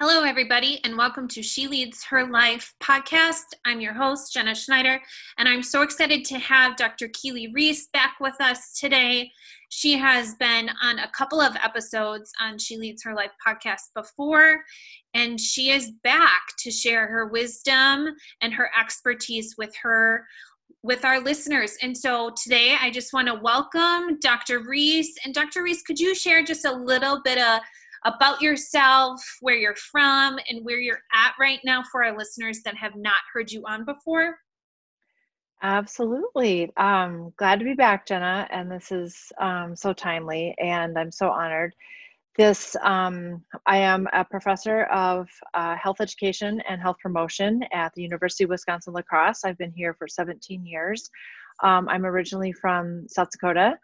Hello, 0.00 0.24
everybody, 0.24 0.80
and 0.82 0.98
welcome 0.98 1.28
to 1.28 1.40
She 1.40 1.68
Leads 1.68 2.02
Her 2.02 2.26
Life 2.26 2.74
podcast. 2.82 3.44
I'm 3.64 3.80
your 3.80 3.92
host, 3.92 4.32
Jenna 4.32 4.52
Schneider, 4.52 5.00
and 5.38 5.48
I'm 5.48 5.62
so 5.62 5.82
excited 5.82 6.24
to 6.24 6.38
have 6.40 6.76
Dr. 6.76 7.08
Keely 7.12 7.52
Rees 7.54 7.86
back 7.92 8.16
with 8.20 8.34
us 8.40 8.76
today. 8.76 9.30
She 9.68 9.96
has 9.96 10.34
been 10.34 10.68
on 10.82 10.98
a 10.98 11.10
couple 11.16 11.40
of 11.40 11.54
episodes 11.62 12.32
on 12.40 12.58
She 12.58 12.76
Leads 12.76 13.04
Her 13.04 13.14
Life 13.14 13.30
podcast 13.46 13.92
before, 13.94 14.64
and 15.14 15.40
she 15.40 15.70
is 15.70 15.92
back 16.02 16.42
to 16.58 16.72
share 16.72 17.06
her 17.06 17.28
wisdom 17.28 18.08
and 18.42 18.52
her 18.52 18.72
expertise 18.76 19.54
with 19.56 19.76
her 19.80 20.26
with 20.82 21.04
our 21.04 21.20
listeners. 21.20 21.76
And 21.82 21.96
so 21.96 22.32
today 22.42 22.76
I 22.80 22.90
just 22.90 23.12
want 23.12 23.28
to 23.28 23.34
welcome 23.34 24.18
Dr. 24.20 24.58
Rees. 24.58 25.14
And 25.24 25.32
Dr. 25.32 25.62
Rees, 25.62 25.82
could 25.82 26.00
you 26.00 26.16
share 26.16 26.42
just 26.42 26.64
a 26.64 26.72
little 26.72 27.22
bit 27.22 27.38
of 27.38 27.60
about 28.04 28.42
yourself, 28.42 29.20
where 29.40 29.56
you're 29.56 29.76
from, 29.76 30.38
and 30.48 30.64
where 30.64 30.78
you're 30.78 31.02
at 31.12 31.34
right 31.38 31.60
now 31.64 31.82
for 31.90 32.04
our 32.04 32.16
listeners 32.16 32.60
that 32.64 32.76
have 32.76 32.96
not 32.96 33.18
heard 33.32 33.50
you 33.50 33.62
on 33.66 33.84
before? 33.84 34.36
Absolutely. 35.62 36.70
Um, 36.76 37.32
glad 37.38 37.58
to 37.58 37.64
be 37.64 37.74
back, 37.74 38.06
Jenna. 38.06 38.46
And 38.50 38.70
this 38.70 38.92
is 38.92 39.32
um, 39.40 39.74
so 39.74 39.92
timely, 39.94 40.54
and 40.58 40.98
I'm 40.98 41.10
so 41.10 41.30
honored. 41.30 41.74
This, 42.36 42.76
um, 42.82 43.42
I 43.64 43.78
am 43.78 44.08
a 44.12 44.24
professor 44.24 44.84
of 44.84 45.28
uh, 45.54 45.76
health 45.76 46.00
education 46.00 46.60
and 46.68 46.82
health 46.82 46.96
promotion 47.00 47.62
at 47.72 47.94
the 47.94 48.02
University 48.02 48.44
of 48.44 48.50
Wisconsin 48.50 48.92
La 48.92 49.02
Crosse. 49.02 49.44
I've 49.44 49.56
been 49.56 49.72
here 49.72 49.94
for 49.94 50.08
17 50.08 50.66
years. 50.66 51.08
Um, 51.62 51.88
I'm 51.88 52.04
originally 52.04 52.52
from 52.52 53.06
South 53.08 53.30
Dakota 53.30 53.78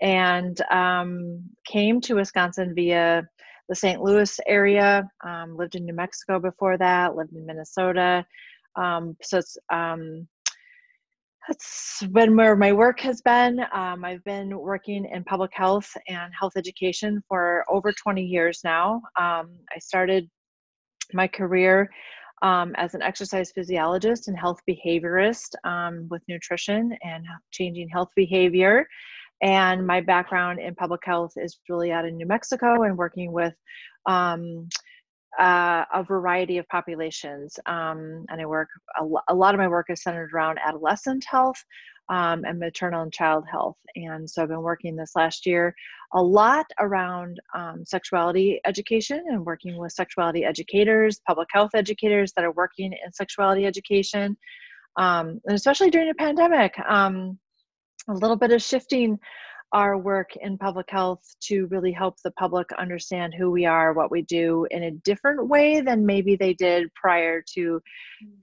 and 0.00 0.60
um, 0.70 1.42
came 1.66 2.00
to 2.02 2.16
Wisconsin 2.16 2.74
via 2.74 3.26
the 3.68 3.74
St. 3.74 4.02
Louis 4.02 4.38
area. 4.46 5.08
Um, 5.26 5.56
lived 5.56 5.74
in 5.74 5.84
New 5.84 5.94
Mexico 5.94 6.38
before 6.38 6.76
that. 6.78 7.16
Lived 7.16 7.32
in 7.32 7.46
Minnesota. 7.46 8.24
Um, 8.76 9.16
so 9.22 9.38
it's 9.38 9.56
um, 9.72 10.26
that's 11.48 12.02
been 12.12 12.36
where 12.36 12.56
my 12.56 12.72
work 12.72 13.00
has 13.00 13.20
been. 13.20 13.60
Um, 13.72 14.04
I've 14.04 14.24
been 14.24 14.58
working 14.58 15.04
in 15.04 15.24
public 15.24 15.50
health 15.54 15.90
and 16.08 16.32
health 16.38 16.54
education 16.56 17.22
for 17.28 17.64
over 17.68 17.92
20 17.92 18.22
years 18.22 18.60
now. 18.64 19.02
Um, 19.18 19.50
I 19.74 19.78
started 19.78 20.28
my 21.12 21.28
career 21.28 21.90
um, 22.42 22.72
as 22.76 22.94
an 22.94 23.02
exercise 23.02 23.52
physiologist 23.54 24.28
and 24.28 24.38
health 24.38 24.60
behaviorist 24.68 25.54
um, 25.64 26.08
with 26.10 26.22
nutrition 26.28 26.96
and 27.02 27.24
changing 27.50 27.88
health 27.88 28.10
behavior. 28.16 28.86
And 29.42 29.86
my 29.86 30.00
background 30.00 30.60
in 30.60 30.74
public 30.74 31.02
health 31.04 31.32
is 31.36 31.58
really 31.68 31.92
out 31.92 32.06
in 32.06 32.16
New 32.16 32.26
Mexico 32.26 32.82
and 32.84 32.96
working 32.96 33.32
with 33.32 33.54
um, 34.06 34.68
uh, 35.38 35.84
a 35.92 36.02
variety 36.02 36.58
of 36.58 36.68
populations. 36.68 37.58
Um, 37.66 38.24
and 38.28 38.40
I 38.40 38.46
work, 38.46 38.68
a, 38.98 39.04
a, 39.28 39.34
lot 39.34 39.54
of 39.54 39.58
my 39.58 39.68
work 39.68 39.86
is 39.90 40.02
centered 40.02 40.30
around 40.32 40.58
adolescent 40.64 41.24
health 41.28 41.56
um, 42.08 42.44
and 42.44 42.58
maternal 42.58 43.02
and 43.02 43.12
child 43.12 43.44
health. 43.50 43.76
And 43.96 44.28
so 44.28 44.42
I've 44.42 44.48
been 44.48 44.62
working 44.62 44.94
this 44.94 45.12
last 45.16 45.46
year 45.46 45.74
a 46.12 46.22
lot 46.22 46.66
around 46.78 47.40
um, 47.54 47.84
sexuality 47.84 48.60
education 48.64 49.24
and 49.28 49.44
working 49.44 49.76
with 49.76 49.92
sexuality 49.92 50.44
educators, 50.44 51.20
public 51.26 51.48
health 51.52 51.70
educators 51.74 52.32
that 52.36 52.44
are 52.44 52.52
working 52.52 52.92
in 52.92 53.12
sexuality 53.12 53.66
education. 53.66 54.36
Um, 54.96 55.40
and 55.46 55.56
especially 55.56 55.90
during 55.90 56.10
a 56.10 56.14
pandemic, 56.14 56.78
um, 56.88 57.38
a 58.08 58.12
little 58.12 58.36
bit 58.36 58.52
of 58.52 58.62
shifting 58.62 59.18
our 59.72 59.98
work 59.98 60.30
in 60.40 60.56
public 60.56 60.86
health 60.88 61.20
to 61.40 61.66
really 61.66 61.90
help 61.90 62.16
the 62.22 62.30
public 62.32 62.70
understand 62.78 63.34
who 63.34 63.50
we 63.50 63.66
are, 63.66 63.92
what 63.92 64.10
we 64.10 64.22
do 64.22 64.66
in 64.70 64.84
a 64.84 64.90
different 64.90 65.48
way 65.48 65.80
than 65.80 66.06
maybe 66.06 66.36
they 66.36 66.54
did 66.54 66.92
prior 66.94 67.42
to 67.54 67.80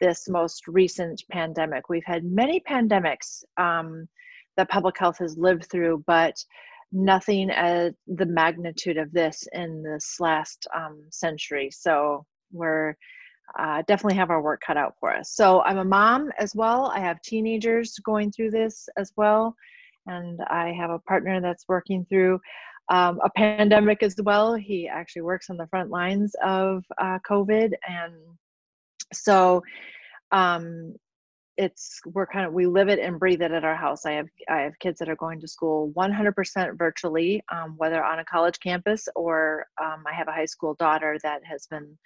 this 0.02 0.28
most 0.28 0.68
recent 0.68 1.24
pandemic. 1.32 1.88
We've 1.88 2.04
had 2.06 2.26
many 2.26 2.62
pandemics 2.70 3.44
um, 3.58 4.10
that 4.58 4.70
public 4.70 4.98
health 5.00 5.20
has 5.20 5.38
lived 5.38 5.68
through, 5.72 6.04
but 6.06 6.36
nothing 6.92 7.50
at 7.50 7.94
the 8.08 8.26
magnitude 8.26 8.98
of 8.98 9.14
this 9.14 9.48
in 9.54 9.84
this 9.84 10.18
last 10.20 10.68
um, 10.76 11.02
century. 11.12 11.70
So 11.72 12.26
we're 12.52 12.96
uh, 13.58 13.84
definitely 13.88 14.18
have 14.18 14.30
our 14.30 14.42
work 14.42 14.62
cut 14.66 14.78
out 14.78 14.96
for 15.00 15.14
us. 15.14 15.32
So 15.32 15.62
I'm 15.62 15.78
a 15.78 15.86
mom 15.86 16.32
as 16.38 16.56
well. 16.56 16.92
I 16.96 17.00
have 17.00 17.22
teenagers 17.22 17.98
going 18.00 18.32
through 18.32 18.52
this 18.52 18.88
as 18.98 19.12
well. 19.16 19.56
And 20.08 20.42
I 20.50 20.72
have 20.74 20.90
a 20.90 21.00
partner 21.00 21.42
that's 21.42 21.68
working 21.68 22.06
through 22.06 22.40
um, 22.90 23.20
a 23.24 23.30
pandemic 23.30 24.04
as 24.04 24.16
well. 24.24 24.56
He 24.56 24.88
actually 24.88 25.22
works 25.22 25.50
on 25.50 25.58
the 25.58 25.68
front 25.68 25.90
lines 25.90 26.36
of 26.44 26.84
uh, 26.98 27.20
COVID. 27.28 27.74
And 27.88 28.14
so 29.14 29.62
um, 30.32 30.96
it's 31.58 32.00
we're 32.06 32.26
kind 32.26 32.46
of 32.46 32.54
we 32.54 32.66
live 32.66 32.90
it 32.90 33.00
and 33.00 33.20
breathe 33.20 33.42
it 33.42 33.52
at 33.52 33.66
our 33.66 33.76
house 33.76 34.06
i 34.06 34.14
have 34.14 34.28
i 34.50 34.62
have 34.62 34.78
kids 34.80 34.98
that 35.00 35.10
are 35.10 35.16
going 35.18 35.40
to 35.40 35.48
school 35.48 35.92
100% 35.96 36.78
virtually 36.78 37.44
um, 37.52 37.76
whether 37.78 38.04
on 38.04 38.20
a 38.20 38.26
college 38.26 38.60
campus 38.60 39.08
or 39.16 39.66
um, 39.82 40.04
i 40.10 40.14
have 40.14 40.28
a 40.28 40.32
high 40.32 40.46
school 40.46 40.76
daughter 40.76 41.18
that 41.24 41.42
has 41.44 41.68
been 41.68 41.98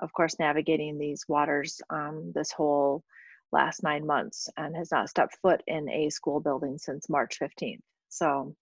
of 0.00 0.12
course, 0.12 0.38
navigating 0.38 0.98
these 0.98 1.24
waters 1.28 1.80
um, 1.90 2.32
this 2.34 2.50
whole 2.50 3.04
last 3.52 3.82
nine 3.82 4.06
months 4.06 4.48
and 4.56 4.76
has 4.76 4.90
not 4.90 5.08
stepped 5.08 5.36
foot 5.42 5.62
in 5.66 5.88
a 5.88 6.10
school 6.10 6.40
building 6.40 6.78
since 6.78 7.08
March 7.08 7.38
15th. 7.40 7.80
So 8.08 8.54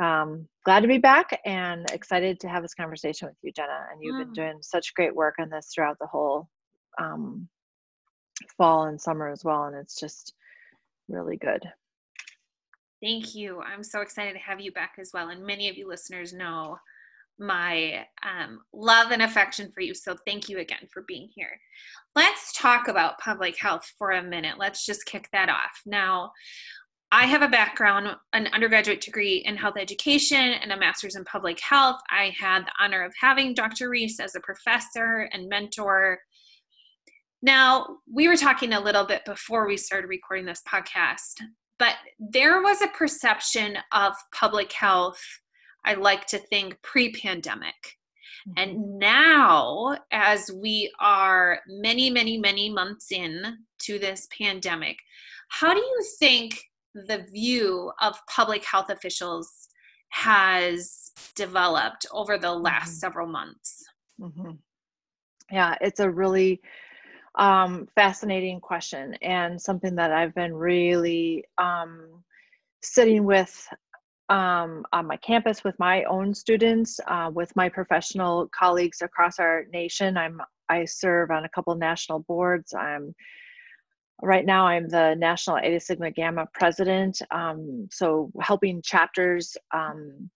um, 0.00 0.48
glad 0.64 0.80
to 0.80 0.88
be 0.88 0.98
back 0.98 1.40
and 1.44 1.90
excited 1.90 2.40
to 2.40 2.48
have 2.48 2.62
this 2.62 2.74
conversation 2.74 3.28
with 3.28 3.36
you, 3.42 3.52
Jenna. 3.52 3.86
And 3.92 4.02
you've 4.02 4.16
mm. 4.16 4.24
been 4.24 4.32
doing 4.32 4.58
such 4.62 4.94
great 4.94 5.14
work 5.14 5.34
on 5.38 5.50
this 5.50 5.70
throughout 5.74 5.98
the 6.00 6.06
whole 6.06 6.48
um, 7.00 7.48
fall 8.56 8.84
and 8.84 9.00
summer 9.00 9.28
as 9.28 9.44
well. 9.44 9.64
And 9.64 9.76
it's 9.76 9.98
just 9.98 10.34
really 11.08 11.36
good. 11.36 11.62
Thank 13.02 13.34
you. 13.34 13.60
I'm 13.60 13.82
so 13.82 14.00
excited 14.00 14.34
to 14.34 14.38
have 14.38 14.60
you 14.60 14.72
back 14.72 14.94
as 14.98 15.10
well. 15.12 15.28
And 15.28 15.44
many 15.44 15.68
of 15.68 15.76
you 15.76 15.88
listeners 15.88 16.32
know 16.32 16.78
my 17.40 18.04
um, 18.22 18.60
love 18.72 19.10
and 19.10 19.22
affection 19.22 19.72
for 19.72 19.80
you. 19.80 19.94
So 19.94 20.14
thank 20.26 20.48
you 20.48 20.58
again 20.58 20.86
for 20.92 21.04
being 21.08 21.28
here. 21.34 21.58
Let's 22.14 22.52
talk 22.52 22.88
about 22.88 23.18
public 23.18 23.58
health 23.58 23.90
for 23.98 24.12
a 24.12 24.22
minute. 24.22 24.58
Let's 24.58 24.84
just 24.84 25.06
kick 25.06 25.28
that 25.32 25.48
off. 25.48 25.80
Now, 25.86 26.32
I 27.12 27.26
have 27.26 27.42
a 27.42 27.48
background, 27.48 28.14
an 28.32 28.48
undergraduate 28.52 29.00
degree 29.00 29.42
in 29.44 29.56
health 29.56 29.76
education 29.76 30.38
and 30.38 30.70
a 30.70 30.76
master's 30.76 31.16
in 31.16 31.24
public 31.24 31.58
health. 31.58 32.00
I 32.08 32.32
had 32.38 32.66
the 32.66 32.72
honor 32.78 33.02
of 33.02 33.12
having 33.20 33.54
Dr. 33.54 33.88
Rees 33.88 34.20
as 34.20 34.36
a 34.36 34.40
professor 34.40 35.28
and 35.32 35.48
mentor. 35.48 36.20
Now, 37.42 37.96
we 38.12 38.28
were 38.28 38.36
talking 38.36 38.74
a 38.74 38.80
little 38.80 39.06
bit 39.06 39.24
before 39.24 39.66
we 39.66 39.76
started 39.76 40.08
recording 40.08 40.44
this 40.44 40.62
podcast, 40.68 41.40
but 41.78 41.94
there 42.20 42.62
was 42.62 42.80
a 42.80 42.88
perception 42.88 43.78
of 43.92 44.14
public 44.32 44.70
health 44.72 45.20
I 45.84 45.94
like 45.94 46.26
to 46.28 46.38
think 46.38 46.80
pre 46.82 47.12
pandemic. 47.12 47.98
Mm-hmm. 48.48 48.52
And 48.56 48.98
now, 48.98 49.96
as 50.10 50.50
we 50.50 50.90
are 51.00 51.60
many, 51.68 52.10
many, 52.10 52.38
many 52.38 52.70
months 52.70 53.12
in 53.12 53.58
to 53.80 53.98
this 53.98 54.28
pandemic, 54.36 54.96
how 55.48 55.74
do 55.74 55.80
you 55.80 56.04
think 56.18 56.62
the 56.94 57.26
view 57.32 57.92
of 58.00 58.18
public 58.28 58.64
health 58.64 58.90
officials 58.90 59.68
has 60.10 61.12
developed 61.36 62.06
over 62.12 62.38
the 62.38 62.52
last 62.52 62.90
mm-hmm. 62.90 62.98
several 62.98 63.26
months? 63.26 63.84
Mm-hmm. 64.20 64.52
Yeah, 65.50 65.76
it's 65.80 66.00
a 66.00 66.10
really 66.10 66.60
um, 67.34 67.88
fascinating 67.94 68.60
question 68.60 69.14
and 69.22 69.60
something 69.60 69.96
that 69.96 70.12
I've 70.12 70.34
been 70.34 70.54
really 70.54 71.44
um, 71.58 72.22
sitting 72.82 73.24
with 73.24 73.68
um, 74.30 74.86
on 74.92 75.06
my 75.06 75.16
campus 75.16 75.64
with 75.64 75.78
my 75.78 76.04
own 76.04 76.32
students, 76.34 77.00
uh, 77.08 77.30
with 77.34 77.54
my 77.56 77.68
professional 77.68 78.48
colleagues 78.56 79.02
across 79.02 79.38
our 79.38 79.66
nation. 79.72 80.16
I'm 80.16 80.40
I 80.68 80.84
serve 80.84 81.32
on 81.32 81.44
a 81.44 81.48
couple 81.48 81.74
national 81.74 82.20
boards. 82.20 82.72
I'm 82.72 83.12
right 84.22 84.46
now 84.46 84.66
I'm 84.66 84.88
the 84.88 85.16
National 85.16 85.56
Eta 85.56 85.80
Sigma 85.80 86.12
Gamma 86.12 86.46
president. 86.54 87.20
Um, 87.32 87.88
so 87.90 88.30
helping 88.40 88.80
chapters 88.82 89.56
um, 89.74 90.30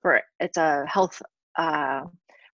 for 0.00 0.22
it's 0.38 0.56
a 0.56 0.86
health 0.86 1.20
uh, 1.58 2.02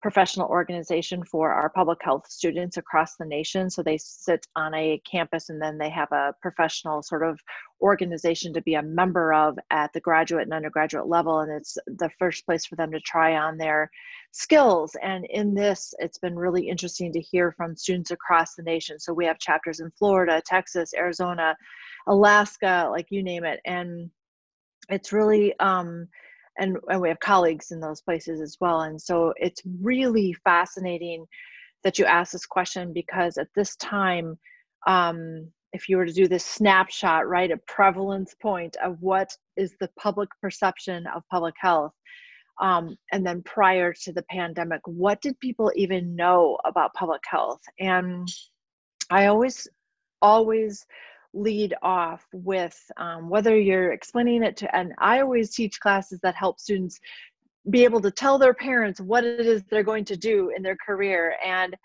professional 0.02 0.48
organization 0.48 1.24
for 1.24 1.52
our 1.52 1.70
public 1.70 2.00
health 2.02 2.26
students 2.28 2.78
across 2.78 3.16
the 3.16 3.26
nation. 3.26 3.70
So 3.70 3.84
they 3.84 3.98
sit 3.98 4.48
on 4.56 4.74
a 4.74 5.02
campus 5.10 5.50
and 5.50 5.62
then 5.62 5.78
they 5.78 5.90
have 5.90 6.12
a 6.12 6.34
professional 6.42 7.04
sort 7.04 7.24
of 7.24 7.40
organization 7.82 8.54
to 8.54 8.62
be 8.62 8.76
a 8.76 8.82
member 8.82 9.34
of 9.34 9.60
at 9.70 9.94
the 9.94 10.00
graduate 10.00 10.44
and 10.44 10.54
undergraduate 10.54 11.08
level. 11.08 11.42
And 11.42 11.52
it's 11.52 11.78
the 11.86 12.10
first 12.18 12.46
place 12.46 12.66
for 12.66 12.76
them 12.76 12.92
to 12.92 13.00
try 13.02 13.36
on 13.36 13.58
their 13.58 13.92
skills. 14.32 14.96
And 15.04 15.26
in 15.26 15.54
this, 15.54 15.94
it's 16.00 16.18
been 16.18 16.36
really 16.36 16.68
interesting 16.68 17.14
to 17.14 17.22
hear 17.22 17.52
from 17.52 17.76
students 17.76 18.12
across 18.12 18.56
the 18.56 18.64
nation. 18.64 19.00
So 19.00 19.14
we 19.14 19.26
have 19.26 19.40
chapters 19.40 19.82
in 19.82 19.92
Florida, 19.92 20.42
Texas, 20.46 20.94
Arizona, 20.96 21.56
Alaska, 22.08 22.88
like 22.90 23.08
you 23.10 23.22
name 23.22 23.44
it. 23.44 23.60
And 23.66 24.10
it's 24.90 25.14
really, 25.14 25.58
um, 25.60 26.08
and, 26.58 26.78
and 26.90 27.02
we 27.02 27.10
have 27.10 27.20
colleagues 27.20 27.72
in 27.72 27.80
those 27.80 28.02
places 28.02 28.42
as 28.42 28.58
well. 28.60 28.82
And 28.82 29.02
so 29.02 29.34
it's 29.38 29.62
really 29.82 30.34
fascinating 30.44 31.26
that 31.84 31.98
you 31.98 32.06
ask 32.06 32.32
this 32.32 32.46
question 32.46 32.94
because 32.94 33.38
at 33.38 33.48
this 33.56 33.76
time, 33.78 34.38
um, 34.88 35.48
if 35.74 35.88
you 35.88 35.98
were 35.98 36.06
to 36.06 36.14
do 36.14 36.28
this 36.28 36.46
snapshot, 36.46 37.28
right, 37.28 37.52
a 37.52 37.58
prevalence 37.68 38.36
point 38.42 38.76
of 38.84 38.98
what 39.00 39.36
is 39.56 39.76
the 39.80 39.90
public 39.98 40.30
perception 40.42 41.06
of 41.16 41.24
public 41.32 41.56
health, 41.58 41.94
um, 42.60 42.96
and 43.12 43.26
then 43.26 43.42
prior 43.44 43.94
to 44.04 44.12
the 44.12 44.24
pandemic, 44.24 44.82
what 44.86 45.22
did 45.22 45.40
people 45.40 45.72
even 45.76 46.16
know 46.16 46.58
about 46.66 46.94
public 46.94 47.22
health? 47.26 47.62
And 47.80 48.28
I 49.10 49.28
always, 49.28 49.68
always 50.22 50.86
lead 51.34 51.74
off 51.82 52.26
with 52.34 52.80
um, 52.98 53.30
whether 53.30 53.58
you're 53.58 53.94
explaining 53.94 54.44
it 54.44 54.58
to, 54.58 54.76
and 54.76 54.94
I 55.00 55.22
always 55.22 55.54
teach 55.54 55.80
classes 55.80 56.20
that 56.24 56.36
help 56.36 56.60
students 56.60 57.00
be 57.70 57.84
able 57.84 58.02
to 58.02 58.12
tell 58.12 58.38
their 58.38 58.54
parents 58.54 59.00
what 59.00 59.24
it 59.24 59.46
is 59.46 59.64
they're 59.70 59.84
going 59.84 60.06
to 60.06 60.18
do 60.18 60.52
in 60.56 60.64
their 60.64 60.78
career 60.86 61.36
and 61.46 61.76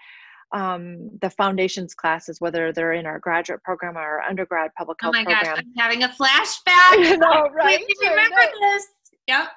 um, 0.52 1.10
the 1.20 1.31
foundations 1.31 1.94
classes, 1.94 2.40
whether 2.40 2.72
they're 2.72 2.93
in 2.93 3.06
our 3.06 3.19
graduate 3.19 3.62
program 3.62 3.96
or 3.96 4.00
our 4.00 4.22
undergrad 4.22 4.70
public 4.76 4.98
health 5.00 5.14
program. 5.14 5.26
Oh 5.26 5.34
my 5.34 5.43
program. 5.43 5.56
gosh, 5.56 5.64
I'm 5.64 5.82
having 5.82 6.02
a 6.04 6.08
flashback. 6.08 7.04
you 7.10 7.19
know, 7.19 7.49
right? 7.54 7.81
I 8.04 8.08
remember 8.08 8.52
this. 8.60 8.87
Yep. 9.26 9.49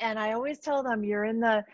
And 0.00 0.18
I 0.18 0.32
always 0.32 0.60
tell 0.60 0.82
them 0.82 1.02
you're 1.02 1.24
in 1.24 1.40
the 1.40 1.64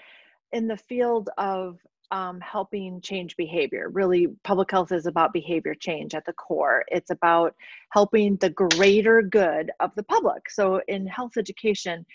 in 0.53 0.67
the 0.69 0.77
field 0.77 1.31
of 1.37 1.79
um, 2.15 2.41
helping 2.41 3.01
change 3.01 3.37
behavior. 3.37 3.89
Really, 3.89 4.29
public 4.45 4.71
health 4.71 4.93
is 4.93 5.07
about 5.07 5.33
behavior 5.33 5.75
change 5.75 6.15
at 6.15 6.25
the 6.25 6.33
core. 6.35 6.85
It's 6.87 7.11
about 7.11 7.57
helping 7.91 8.37
the 8.37 8.51
greater 8.51 9.21
good 9.21 9.73
of 9.81 9.91
the 9.97 10.05
public. 10.05 10.49
So, 10.49 10.81
in 10.87 11.09
health 11.09 11.33
education, 11.37 12.07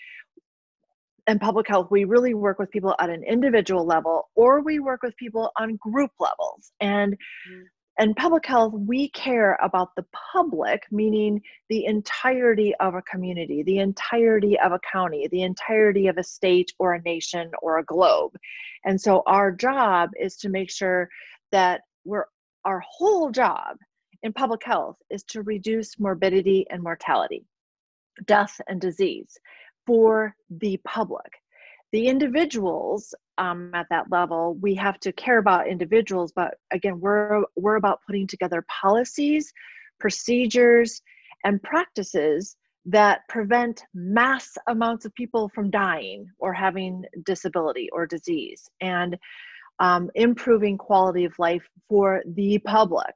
and 1.26 1.38
public 1.38 1.68
health, 1.68 1.88
we 1.90 2.04
really 2.04 2.32
work 2.32 2.58
with 2.58 2.70
people 2.70 2.94
at 2.98 3.10
an 3.10 3.22
individual 3.24 3.84
level 3.84 4.30
or 4.34 4.62
we 4.62 4.80
work 4.80 5.02
with 5.02 5.14
people 5.16 5.52
on 5.58 5.76
group 5.76 6.10
levels. 6.18 6.72
And 6.80 7.12
mm. 7.12 7.62
And 8.00 8.16
public 8.16 8.46
health, 8.46 8.72
we 8.72 9.10
care 9.10 9.58
about 9.62 9.94
the 9.94 10.06
public, 10.32 10.84
meaning 10.90 11.42
the 11.68 11.84
entirety 11.84 12.74
of 12.80 12.94
a 12.94 13.02
community, 13.02 13.62
the 13.62 13.78
entirety 13.78 14.58
of 14.58 14.72
a 14.72 14.80
county, 14.90 15.28
the 15.30 15.42
entirety 15.42 16.06
of 16.06 16.16
a 16.16 16.22
state 16.22 16.72
or 16.78 16.94
a 16.94 17.02
nation 17.02 17.50
or 17.60 17.78
a 17.78 17.84
globe. 17.84 18.32
And 18.86 18.98
so 18.98 19.22
our 19.26 19.52
job 19.52 20.12
is 20.18 20.38
to 20.38 20.48
make 20.48 20.70
sure 20.70 21.10
that 21.52 21.82
we're 22.06 22.24
our 22.64 22.82
whole 22.88 23.30
job 23.30 23.76
in 24.22 24.32
public 24.32 24.64
health 24.64 24.96
is 25.10 25.22
to 25.24 25.42
reduce 25.42 26.00
morbidity 26.00 26.66
and 26.70 26.82
mortality, 26.82 27.44
death 28.24 28.58
and 28.66 28.80
disease 28.80 29.36
for 29.86 30.34
the 30.48 30.78
public. 30.86 31.30
The 31.92 32.06
individuals 32.06 33.14
um, 33.38 33.72
at 33.74 33.86
that 33.90 34.10
level, 34.10 34.56
we 34.60 34.74
have 34.76 35.00
to 35.00 35.12
care 35.12 35.38
about 35.38 35.66
individuals, 35.66 36.32
but 36.34 36.54
again, 36.70 37.00
we're, 37.00 37.42
we're 37.56 37.76
about 37.76 38.00
putting 38.06 38.26
together 38.26 38.64
policies, 38.68 39.52
procedures, 39.98 41.02
and 41.44 41.62
practices 41.62 42.56
that 42.86 43.20
prevent 43.28 43.82
mass 43.94 44.56
amounts 44.68 45.04
of 45.04 45.14
people 45.14 45.50
from 45.54 45.70
dying 45.70 46.26
or 46.38 46.52
having 46.52 47.04
disability 47.24 47.88
or 47.92 48.06
disease 48.06 48.68
and 48.80 49.18
um, 49.80 50.10
improving 50.14 50.78
quality 50.78 51.24
of 51.24 51.38
life 51.38 51.66
for 51.88 52.22
the 52.26 52.58
public. 52.58 53.14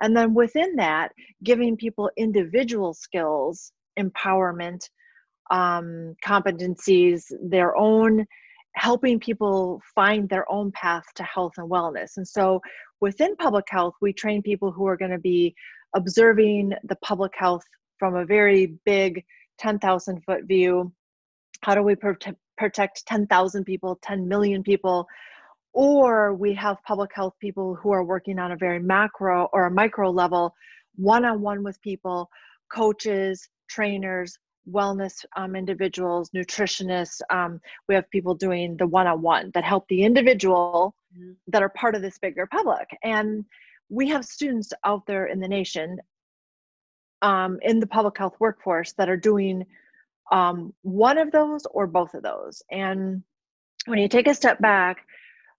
And 0.00 0.16
then 0.16 0.34
within 0.34 0.76
that, 0.76 1.12
giving 1.42 1.76
people 1.76 2.10
individual 2.16 2.92
skills, 2.92 3.72
empowerment, 3.98 4.88
um, 5.50 6.14
competencies, 6.24 7.24
their 7.42 7.76
own 7.76 8.26
helping 8.76 9.18
people 9.18 9.80
find 9.94 10.28
their 10.28 10.50
own 10.52 10.70
path 10.72 11.04
to 11.14 11.22
health 11.22 11.54
and 11.56 11.70
wellness. 11.70 12.18
And 12.18 12.28
so 12.28 12.60
within 13.00 13.34
public 13.36 13.64
health, 13.68 13.94
we 14.00 14.12
train 14.12 14.42
people 14.42 14.70
who 14.70 14.86
are 14.86 14.96
going 14.96 15.10
to 15.10 15.18
be 15.18 15.54
observing 15.94 16.72
the 16.84 16.96
public 16.96 17.32
health 17.36 17.64
from 17.98 18.16
a 18.16 18.26
very 18.26 18.74
big 18.84 19.24
10,000 19.58 20.22
foot 20.24 20.44
view. 20.44 20.92
How 21.62 21.74
do 21.74 21.82
we 21.82 21.94
protect, 21.94 22.38
protect 22.58 23.06
10,000 23.06 23.64
people, 23.64 23.98
10 24.02 24.28
million 24.28 24.62
people? 24.62 25.06
Or 25.72 26.34
we 26.34 26.52
have 26.54 26.82
public 26.86 27.10
health 27.14 27.34
people 27.40 27.74
who 27.74 27.92
are 27.92 28.04
working 28.04 28.38
on 28.38 28.52
a 28.52 28.56
very 28.56 28.78
macro 28.78 29.48
or 29.54 29.66
a 29.66 29.70
micro 29.70 30.10
level, 30.10 30.54
one 30.96 31.24
on 31.24 31.40
one 31.40 31.62
with 31.62 31.80
people, 31.80 32.28
coaches, 32.70 33.48
trainers, 33.68 34.38
wellness 34.70 35.24
um, 35.36 35.54
individuals, 35.54 36.30
nutritionists. 36.30 37.20
Um, 37.30 37.60
we 37.88 37.94
have 37.94 38.10
people 38.10 38.34
doing 38.34 38.76
the 38.76 38.86
one 38.86 39.06
on 39.06 39.22
one 39.22 39.50
that 39.54 39.64
help 39.64 39.86
the 39.88 40.02
individual 40.02 40.94
mm-hmm. 41.16 41.32
that 41.48 41.62
are 41.62 41.68
part 41.68 41.94
of 41.94 42.02
this 42.02 42.18
bigger 42.18 42.46
public. 42.46 42.88
And 43.02 43.44
we 43.88 44.08
have 44.08 44.24
students 44.24 44.72
out 44.84 45.06
there 45.06 45.26
in 45.26 45.40
the 45.40 45.48
nation 45.48 45.98
um, 47.22 47.58
in 47.62 47.80
the 47.80 47.86
public 47.86 48.18
health 48.18 48.36
workforce 48.40 48.92
that 48.94 49.08
are 49.08 49.16
doing 49.16 49.64
um, 50.32 50.74
one 50.82 51.18
of 51.18 51.30
those 51.30 51.66
or 51.66 51.86
both 51.86 52.14
of 52.14 52.22
those. 52.22 52.62
And 52.70 53.22
when 53.86 53.98
you 53.98 54.08
take 54.08 54.26
a 54.26 54.34
step 54.34 54.60
back, 54.60 54.98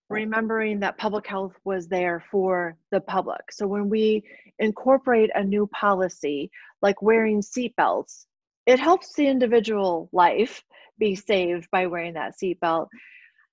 remembering 0.09 0.80
that 0.80 0.98
public 0.98 1.27
health 1.27 1.54
was 1.63 1.88
there 1.88 2.24
for 2.31 2.77
the 2.92 3.01
public. 3.01 3.51
So 3.51 3.68
when 3.68 3.89
we 3.89 4.24
incorporate 4.59 5.30
a 5.36 5.44
new 5.44 5.68
policy 5.68 6.50
like 6.81 7.01
wearing 7.01 7.42
seatbelts 7.42 8.25
it 8.68 8.80
helps 8.80 9.14
the 9.14 9.25
individual 9.25 10.10
life 10.12 10.62
be 11.00 11.16
saved 11.16 11.68
by 11.72 11.88
wearing 11.88 12.14
that 12.14 12.34
seatbelt. 12.38 12.88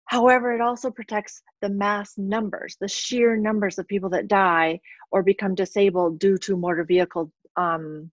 However, 0.07 0.53
it 0.53 0.61
also 0.61 0.91
protects 0.91 1.41
the 1.63 1.69
mass 1.69 2.19
numbers, 2.19 2.77
the 2.79 2.89
sheer 2.89 3.37
numbers 3.37 3.79
of 3.79 3.87
people 3.87 4.11
that 4.11 4.29
die 4.29 4.81
or 5.13 5.23
become 5.23 5.55
disabled 5.55 6.19
due 6.19 6.37
to 6.39 6.57
motor 6.57 6.85
vehicle 6.85 7.33
um, 7.57 8.11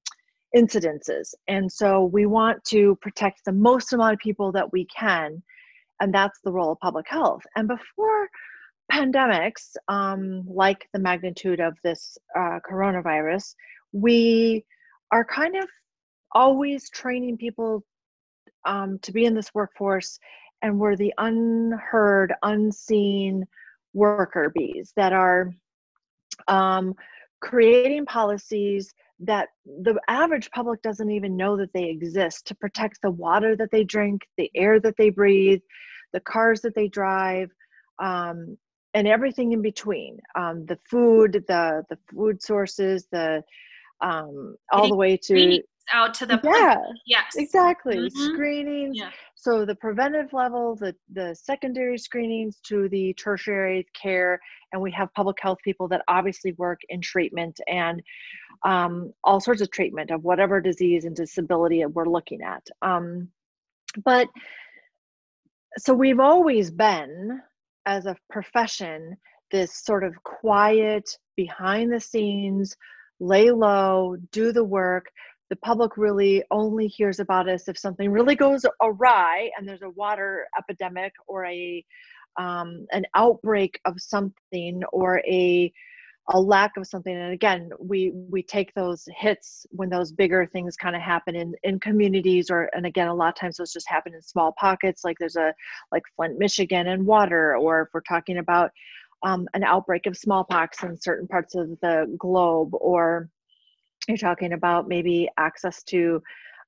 incidences. 0.56 1.34
And 1.48 1.70
so 1.70 2.06
we 2.06 2.28
want 2.28 2.64
to 2.66 2.96
protect 3.02 3.46
the 3.46 3.52
most 3.52 3.92
amount 3.94 4.14
of 4.14 4.20
people 4.20 4.52
that 4.52 4.72
we 4.72 4.86
can, 4.86 5.42
and 6.00 6.14
that's 6.14 6.40
the 6.44 6.52
role 6.52 6.74
of 6.74 6.80
public 6.80 7.08
health. 7.10 7.42
And 7.56 7.68
before 7.68 8.30
pandemics, 8.92 9.76
um, 9.88 10.44
like 10.48 10.88
the 10.94 11.00
magnitude 11.00 11.60
of 11.60 11.78
this 11.84 12.18
uh, 12.38 12.60
coronavirus, 12.70 13.56
we 13.92 14.66
are 15.12 15.26
kind 15.26 15.56
of 15.56 15.68
always 16.34 16.90
training 16.90 17.38
people 17.38 17.84
um, 18.66 19.00
to 19.00 19.12
be 19.12 19.26
in 19.26 19.34
this 19.34 19.54
workforce 19.54 20.20
and 20.62 20.80
we're 20.80 20.96
the 20.96 21.14
unheard 21.18 22.34
unseen 22.44 23.46
worker 23.94 24.52
bees 24.56 24.94
that 24.96 25.14
are 25.14 25.52
um, 26.48 26.94
creating 27.42 28.06
policies 28.06 28.94
that 29.20 29.50
the 29.66 30.00
average 30.08 30.50
public 30.52 30.82
doesn't 30.82 31.12
even 31.12 31.38
know 31.38 31.56
that 31.58 31.72
they 31.74 31.86
exist 31.86 32.48
to 32.48 32.56
protect 32.56 33.00
the 33.02 33.12
water 33.12 33.56
that 33.56 33.70
they 33.72 33.84
drink 33.84 34.28
the 34.38 34.50
air 34.56 34.80
that 34.80 34.98
they 34.98 35.10
breathe 35.10 35.62
the 36.14 36.20
cars 36.20 36.62
that 36.62 36.76
they 36.76 36.88
drive 36.88 37.52
um, 38.00 38.58
and 38.94 39.08
everything 39.08 39.52
in 39.52 39.62
between 39.62 40.20
um, 40.36 40.66
the 40.66 40.78
food 40.90 41.34
the 41.48 41.84
the 41.90 41.98
food 42.10 42.42
sources 42.42 43.08
the 43.12 43.44
um, 44.02 44.56
all 44.72 44.88
the 44.88 44.96
way 44.96 45.16
to 45.16 45.62
out 45.94 46.14
to 46.14 46.26
the 46.26 46.40
yeah 46.44 46.76
point. 46.76 47.00
yes 47.06 47.26
exactly 47.36 47.98
mm-hmm. 47.98 48.34
screenings 48.34 48.98
yeah. 48.98 49.10
so 49.36 49.66
the 49.66 49.76
preventive 49.76 50.32
level 50.34 50.76
the 50.76 50.96
the 51.14 51.36
secondary 51.36 51.98
screenings 51.98 52.60
to 52.64 52.90
the 52.90 53.14
tertiary 53.14 53.86
care 54.00 54.40
and 54.72 54.82
we 54.82 54.92
have 54.92 55.14
public 55.14 55.38
health 55.42 55.58
people 55.64 55.88
that 55.88 56.02
obviously 56.08 56.54
work 56.54 56.80
in 56.90 57.02
treatment 57.02 57.60
and 57.68 58.02
um, 58.64 59.12
all 59.24 59.40
sorts 59.40 59.62
of 59.62 59.72
treatment 59.72 60.12
of 60.12 60.24
whatever 60.24 60.62
disease 60.62 61.06
and 61.06 61.16
disability 61.16 61.84
we're 61.86 62.06
looking 62.06 62.42
at 62.42 62.66
um, 62.82 63.28
but 64.04 64.28
so 65.78 65.94
we've 65.94 66.20
always 66.20 66.70
been 66.70 67.42
as 67.86 68.06
a 68.06 68.16
profession 68.30 69.18
this 69.52 69.84
sort 69.84 70.04
of 70.04 70.16
quiet 70.24 71.10
behind 71.36 71.92
the 71.92 72.00
scenes 72.00 72.76
lay 73.20 73.52
low 73.52 74.18
do 74.32 74.52
the 74.52 74.64
work 74.64 75.06
the 75.52 75.58
public 75.58 75.98
really 75.98 76.42
only 76.50 76.88
hears 76.88 77.20
about 77.20 77.50
us 77.50 77.68
if 77.68 77.78
something 77.78 78.10
really 78.10 78.36
goes 78.36 78.66
awry 78.82 79.52
and 79.58 79.68
there's 79.68 79.82
a 79.82 79.90
water 79.90 80.48
epidemic 80.58 81.12
or 81.28 81.46
a 81.46 81.86
um, 82.38 82.88
an 82.94 83.06
outbreak 83.16 83.78
of 83.84 83.96
something 84.00 84.82
or 84.94 85.22
a 85.28 85.72
a 86.30 86.40
lack 86.40 86.78
of 86.78 86.88
something. 86.88 87.14
And 87.14 87.34
again 87.34 87.70
we 87.80 88.14
we 88.30 88.42
take 88.42 88.74
those 88.76 89.06
hits 89.18 89.66
when 89.72 89.90
those 89.90 90.14
bigger 90.14 90.46
things 90.46 90.78
kind 90.78 90.96
of 90.96 91.02
happen 91.02 91.36
in 91.36 91.54
in 91.64 91.82
communities 91.82 92.50
or 92.50 92.70
and 92.74 92.86
again 92.86 93.10
a 93.10 93.14
lot 93.14 93.28
of 93.30 93.36
times 93.36 93.58
those 93.58 93.74
just 93.74 93.90
happen 93.90 94.14
in 94.14 94.22
small 94.22 94.54
pockets 94.58 95.04
like 95.04 95.18
there's 95.20 95.36
a 95.36 95.54
like 95.92 96.04
flint 96.16 96.40
michigan 96.40 96.88
and 96.88 97.06
water 97.06 97.58
or 97.58 97.82
if 97.82 97.88
we're 97.94 98.02
talking 98.02 98.38
about 98.38 98.72
um, 99.24 99.48
an 99.54 99.64
outbreak 99.64 100.06
of 100.06 100.16
smallpox 100.18 100.82
in 100.84 100.98
certain 100.98 101.28
parts 101.28 101.56
of 101.56 101.70
the 101.82 102.16
globe 102.18 102.70
or 102.74 103.30
you're 104.08 104.18
talking 104.18 104.54
about 104.54 104.88
maybe 104.88 105.30
access 105.38 105.84
to 105.84 106.22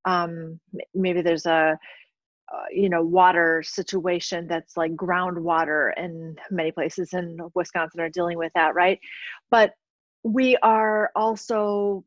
um, 0.06 0.60
maybe 0.94 1.22
there's 1.22 1.46
a 1.46 1.78
uh, 2.54 2.66
you 2.72 2.90
know 2.90 3.02
water 3.02 3.64
situation 3.66 4.48
that's 4.48 4.78
like 4.78 4.92
groundwater 4.96 5.92
in 5.98 6.36
many 6.52 6.72
places 6.72 7.14
in 7.14 7.38
wisconsin 7.56 8.00
are 8.02 8.10
dealing 8.10 8.38
with 8.38 8.52
that 8.54 8.76
right? 8.76 9.00
But 9.50 9.72
we 10.24 10.58
are 10.58 11.12
also 11.16 12.04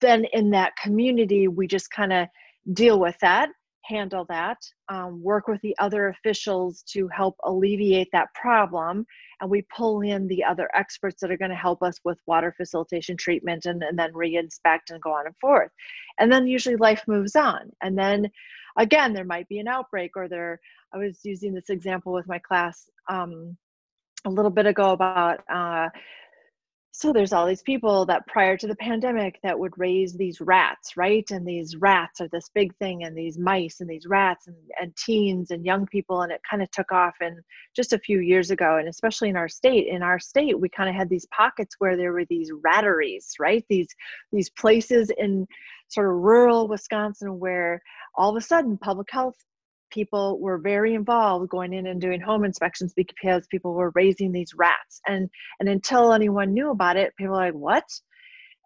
then 0.00 0.24
in 0.32 0.50
that 0.50 0.76
community 0.76 1.48
we 1.48 1.66
just 1.66 1.90
kind 1.90 2.12
of 2.12 2.28
deal 2.72 3.00
with 3.00 3.16
that 3.20 3.48
handle 3.84 4.24
that 4.28 4.58
um, 4.88 5.22
work 5.22 5.46
with 5.46 5.60
the 5.60 5.76
other 5.78 6.08
officials 6.08 6.82
to 6.82 7.08
help 7.08 7.36
alleviate 7.44 8.08
that 8.12 8.32
problem 8.34 9.06
and 9.40 9.50
we 9.50 9.66
pull 9.74 10.00
in 10.00 10.26
the 10.28 10.42
other 10.42 10.70
experts 10.74 11.20
that 11.20 11.30
are 11.30 11.36
going 11.36 11.50
to 11.50 11.56
help 11.56 11.82
us 11.82 12.00
with 12.04 12.18
water 12.26 12.54
facilitation 12.56 13.16
treatment 13.16 13.66
and, 13.66 13.82
and 13.82 13.98
then 13.98 14.14
re-inspect 14.14 14.90
and 14.90 15.02
go 15.02 15.10
on 15.10 15.26
and 15.26 15.36
forth. 15.40 15.70
And 16.18 16.32
then 16.32 16.46
usually 16.46 16.76
life 16.76 17.02
moves 17.06 17.36
on 17.36 17.70
and 17.82 17.98
then 17.98 18.30
again 18.78 19.12
there 19.12 19.24
might 19.24 19.48
be 19.48 19.58
an 19.58 19.68
outbreak 19.68 20.12
or 20.16 20.28
there 20.28 20.60
i 20.92 20.98
was 20.98 21.20
using 21.24 21.54
this 21.54 21.70
example 21.70 22.12
with 22.12 22.26
my 22.26 22.38
class 22.38 22.88
um, 23.08 23.56
a 24.26 24.30
little 24.30 24.50
bit 24.50 24.66
ago 24.66 24.90
about 24.90 25.40
uh, 25.52 25.88
so 26.96 27.12
there's 27.12 27.32
all 27.32 27.44
these 27.44 27.60
people 27.60 28.06
that 28.06 28.24
prior 28.28 28.56
to 28.56 28.68
the 28.68 28.76
pandemic 28.76 29.40
that 29.42 29.58
would 29.58 29.76
raise 29.76 30.12
these 30.12 30.40
rats 30.40 30.96
right? 30.96 31.28
And 31.32 31.44
these 31.44 31.74
rats 31.74 32.20
are 32.20 32.28
this 32.28 32.48
big 32.54 32.72
thing 32.76 33.02
and 33.02 33.18
these 33.18 33.36
mice 33.36 33.80
and 33.80 33.90
these 33.90 34.06
rats 34.06 34.46
and, 34.46 34.54
and 34.80 34.94
teens 34.94 35.50
and 35.50 35.66
young 35.66 35.86
people 35.86 36.22
and 36.22 36.30
it 36.30 36.40
kind 36.48 36.62
of 36.62 36.70
took 36.70 36.92
off 36.92 37.16
and 37.20 37.40
just 37.74 37.92
a 37.92 37.98
few 37.98 38.20
years 38.20 38.52
ago. 38.52 38.76
And 38.76 38.88
especially 38.88 39.28
in 39.28 39.36
our 39.36 39.48
state 39.48 39.88
in 39.88 40.02
our 40.04 40.20
state 40.20 40.58
we 40.58 40.68
kind 40.68 40.88
of 40.88 40.94
had 40.94 41.08
these 41.08 41.26
pockets 41.36 41.74
where 41.80 41.96
there 41.96 42.12
were 42.12 42.26
these 42.26 42.52
ratteries 42.64 43.40
right? 43.40 43.64
These 43.68 43.88
these 44.30 44.50
places 44.50 45.10
in 45.18 45.48
sort 45.88 46.06
of 46.06 46.14
rural 46.22 46.68
wisconsin 46.68 47.40
where 47.40 47.82
all 48.14 48.30
of 48.30 48.36
a 48.36 48.40
sudden 48.40 48.78
public 48.78 49.08
health 49.10 49.36
people 49.94 50.40
were 50.40 50.58
very 50.58 50.94
involved 50.94 51.48
going 51.48 51.72
in 51.72 51.86
and 51.86 52.00
doing 52.00 52.20
home 52.20 52.44
inspections 52.44 52.92
because 52.94 53.46
people 53.46 53.72
were 53.72 53.92
raising 53.94 54.32
these 54.32 54.52
rats. 54.54 55.00
And 55.06 55.30
and 55.60 55.68
until 55.68 56.12
anyone 56.12 56.52
knew 56.52 56.70
about 56.70 56.96
it 56.96 57.14
people 57.16 57.34
were 57.34 57.40
like 57.40 57.54
what? 57.54 57.84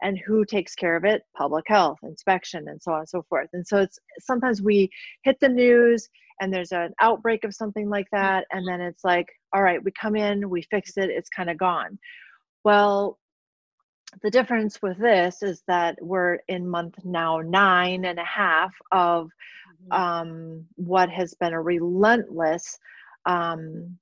And 0.01 0.19
who 0.27 0.45
takes 0.45 0.75
care 0.75 0.97
of 0.97 1.05
it? 1.05 1.23
Public 1.37 1.65
health 1.69 1.99
inspection 2.03 2.69
and 2.69 2.81
so 2.81 2.93
on 2.93 3.01
and 3.01 3.09
so 3.09 3.23
forth. 3.29 3.49
And 3.53 3.67
so 3.67 3.79
it's 3.79 3.99
sometimes 4.21 4.63
we 4.63 4.91
hit 5.25 5.37
the 5.41 5.49
news 5.49 6.09
and 6.41 6.53
there's 6.53 6.73
an 6.73 6.93
outbreak 7.01 7.45
of 7.45 7.55
something 7.55 7.91
like 7.91 8.07
that 8.13 8.45
and 8.53 8.67
then 8.67 8.81
it's 8.81 9.05
like 9.05 9.27
all 9.53 9.63
right 9.63 9.83
we 9.85 9.91
come 10.01 10.17
in 10.17 10.49
we 10.49 10.63
fix 10.71 10.93
it 10.97 11.11
it's 11.11 11.29
kind 11.29 11.51
of 11.51 11.59
gone. 11.59 11.99
Well 12.65 13.19
the 14.23 14.31
difference 14.31 14.81
with 14.83 14.99
this 14.99 15.43
is 15.43 15.63
that 15.69 15.99
we're 16.01 16.39
in 16.49 16.69
month 16.69 16.97
now 17.05 17.41
nine 17.41 18.05
and 18.05 18.19
a 18.19 18.25
half 18.25 18.73
of 18.91 19.31
Mm-hmm. 19.83 20.03
um, 20.03 20.65
what 20.77 21.09
has 21.11 21.35
been 21.35 21.53
a 21.53 21.61
relentless 21.61 22.79
um, 23.27 23.97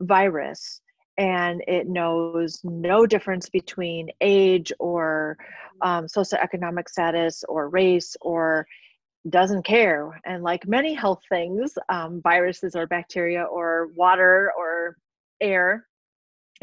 virus 0.00 0.80
and 1.18 1.62
it 1.68 1.86
knows 1.86 2.60
no 2.64 3.06
difference 3.06 3.48
between 3.48 4.10
age 4.20 4.72
or 4.78 5.36
mm-hmm. 5.82 5.88
um, 5.88 6.06
socioeconomic 6.06 6.88
status 6.88 7.44
or 7.48 7.68
race 7.68 8.16
or 8.20 8.66
doesn't 9.28 9.64
care 9.64 10.20
and 10.24 10.42
like 10.42 10.66
many 10.66 10.92
health 10.94 11.22
things 11.28 11.78
um, 11.88 12.20
viruses 12.22 12.74
or 12.74 12.86
bacteria 12.86 13.44
or 13.44 13.88
water 13.94 14.52
or 14.58 14.96
air 15.40 15.86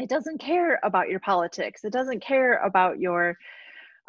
it 0.00 0.08
doesn't 0.08 0.38
care 0.38 0.80
about 0.82 1.08
your 1.08 1.20
politics 1.20 1.84
it 1.84 1.92
doesn't 1.92 2.22
care 2.22 2.58
about 2.64 2.98
your 2.98 3.36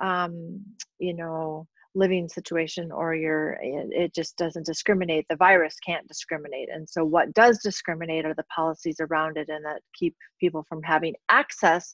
um, 0.02 0.62
you 1.00 1.14
know 1.14 1.68
living 1.94 2.30
situation 2.30 2.90
or 2.92 3.14
your 3.14 3.58
it 3.62 4.16
just 4.16 4.38
doesn't 4.38 4.66
discriminate 4.66 5.26
the 5.30 5.36
virus 5.36 5.76
can't 5.86 6.08
discriminate 6.08 6.70
and 6.74 6.88
so 6.88 7.04
what 7.04 7.34
does 7.34 7.60
discriminate 7.62 8.26
are 8.26 8.34
the 8.36 8.46
policies 8.56 8.96
around 9.02 9.36
it 9.36 9.50
and 9.50 9.66
that 9.66 9.82
keep 9.94 10.16
people 10.40 10.66
from 10.70 10.82
having 10.84 11.14
access 11.28 11.94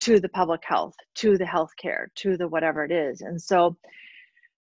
to 0.00 0.20
the 0.20 0.28
public 0.30 0.62
health 0.64 0.94
to 1.14 1.36
the 1.36 1.44
health 1.44 1.70
care 1.80 2.10
to 2.14 2.38
the 2.38 2.48
whatever 2.48 2.82
it 2.82 2.90
is 2.90 3.20
and 3.20 3.40
so 3.40 3.76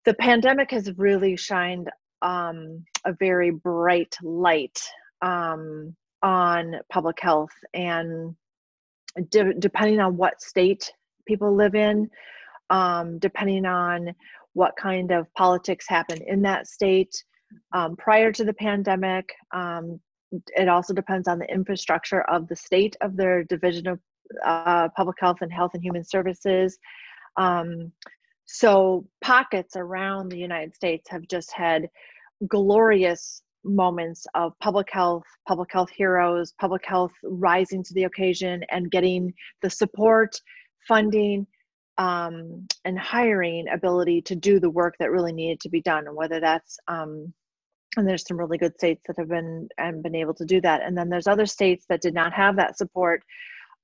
the 0.04 0.14
pandemic 0.14 0.72
has 0.72 0.90
really 0.96 1.36
shined 1.36 1.88
um, 2.22 2.84
a 3.04 3.12
very 3.12 3.52
bright 3.52 4.16
light 4.22 4.80
um, 5.22 5.94
on 6.22 6.74
public 6.90 7.18
health 7.20 7.52
and 7.74 8.34
de- 9.30 9.54
depending 9.54 10.00
on 10.00 10.16
what 10.16 10.40
state 10.40 10.92
people 11.26 11.54
live 11.54 11.74
in 11.74 12.08
um, 12.70 13.18
depending 13.18 13.64
on 13.66 14.14
what 14.54 14.74
kind 14.76 15.10
of 15.10 15.32
politics 15.34 15.86
happen 15.88 16.18
in 16.26 16.42
that 16.42 16.66
state 16.66 17.22
um, 17.72 17.96
prior 17.96 18.32
to 18.32 18.44
the 18.44 18.52
pandemic. 18.52 19.28
Um, 19.54 20.00
it 20.56 20.68
also 20.68 20.92
depends 20.92 21.28
on 21.28 21.38
the 21.38 21.50
infrastructure 21.50 22.22
of 22.22 22.48
the 22.48 22.56
state 22.56 22.96
of 23.00 23.16
their 23.16 23.44
division 23.44 23.86
of 23.86 23.98
uh, 24.44 24.88
public 24.96 25.16
health 25.20 25.38
and 25.40 25.52
health 25.52 25.72
and 25.74 25.82
human 25.82 26.04
services. 26.04 26.78
Um, 27.36 27.92
so 28.44 29.06
pockets 29.22 29.76
around 29.76 30.30
the 30.30 30.38
United 30.38 30.74
States 30.74 31.08
have 31.10 31.26
just 31.28 31.52
had 31.52 31.88
glorious 32.48 33.42
moments 33.68 34.26
of 34.34 34.58
public 34.60 34.88
health, 34.90 35.24
public 35.46 35.70
health 35.72 35.90
heroes, 35.90 36.52
public 36.60 36.84
health 36.84 37.12
rising 37.22 37.82
to 37.84 37.94
the 37.94 38.04
occasion 38.04 38.64
and 38.70 38.90
getting 38.90 39.32
the 39.62 39.70
support, 39.70 40.40
funding, 40.86 41.46
um, 41.98 42.66
and 42.84 42.98
hiring 42.98 43.66
ability 43.68 44.22
to 44.22 44.36
do 44.36 44.60
the 44.60 44.70
work 44.70 44.94
that 44.98 45.10
really 45.10 45.32
needed 45.32 45.60
to 45.60 45.68
be 45.68 45.80
done. 45.82 46.06
And 46.06 46.16
whether 46.16 46.40
that's 46.40 46.78
um, 46.88 47.32
and 47.96 48.06
there's 48.06 48.26
some 48.26 48.38
really 48.38 48.58
good 48.58 48.74
states 48.74 49.02
that 49.06 49.18
have 49.18 49.28
been 49.28 49.68
and 49.78 50.02
been 50.02 50.14
able 50.14 50.34
to 50.34 50.44
do 50.44 50.60
that. 50.60 50.82
And 50.82 50.96
then 50.96 51.08
there's 51.08 51.26
other 51.26 51.46
states 51.46 51.86
that 51.88 52.00
did 52.00 52.14
not 52.14 52.32
have 52.32 52.56
that 52.56 52.76
support 52.76 53.22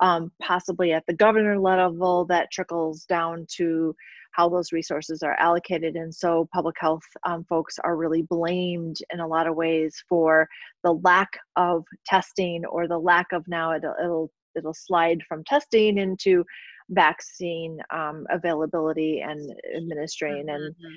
um, 0.01 0.31
possibly 0.41 0.93
at 0.93 1.05
the 1.07 1.15
governor 1.15 1.59
level 1.59 2.25
that 2.27 2.51
trickles 2.51 3.05
down 3.05 3.47
to 3.57 3.95
how 4.35 4.49
those 4.49 4.73
resources 4.73 5.23
are 5.23 5.37
allocated 5.39 5.95
and 5.97 6.15
so 6.15 6.49
public 6.53 6.77
health 6.79 7.03
um, 7.25 7.45
folks 7.49 7.79
are 7.85 7.97
really 7.97 8.23
blamed 8.23 8.97
in 9.13 9.21
a 9.21 9.27
lot 9.27 9.47
of 9.47 9.55
ways 9.55 10.03
for 10.09 10.49
the 10.83 10.93
lack 10.93 11.31
of 11.57 11.85
testing 12.05 12.65
or 12.67 12.89
the 12.89 12.99
lack 12.99 13.27
of 13.33 13.47
now 13.49 13.75
it'll 13.75 13.95
it'll, 14.03 14.33
it'll 14.57 14.75
slide 14.75 15.21
from 15.29 15.45
testing 15.45 15.99
into 15.99 16.45
vaccine 16.91 17.79
um, 17.91 18.27
availability 18.31 19.21
and 19.21 19.53
administering. 19.77 20.49
And 20.49 20.75
mm-hmm. 20.75 20.95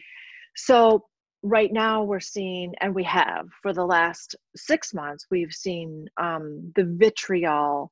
so 0.56 1.06
right 1.44 1.72
now 1.72 2.04
we're 2.04 2.20
seeing, 2.20 2.74
and 2.82 2.94
we 2.94 3.04
have 3.04 3.48
for 3.62 3.74
the 3.74 3.86
last 3.86 4.36
six 4.56 4.94
months, 4.94 5.28
we've 5.32 5.54
seen 5.54 6.08
um, 6.22 6.72
the 6.76 6.86
vitriol 6.98 7.92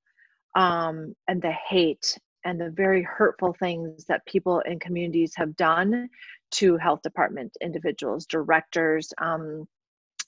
um, 0.56 1.14
and 1.28 1.42
the 1.42 1.54
hate 1.68 2.18
and 2.46 2.62
the 2.62 2.70
very 2.70 3.02
hurtful 3.02 3.54
things 3.60 4.06
that 4.06 4.26
people 4.26 4.60
in 4.62 4.80
communities 4.80 5.34
have 5.36 5.56
done 5.56 6.08
to 6.52 6.78
health 6.78 7.02
department 7.02 7.52
individuals, 7.62 8.26
directors, 8.26 9.12
um, 9.18 9.68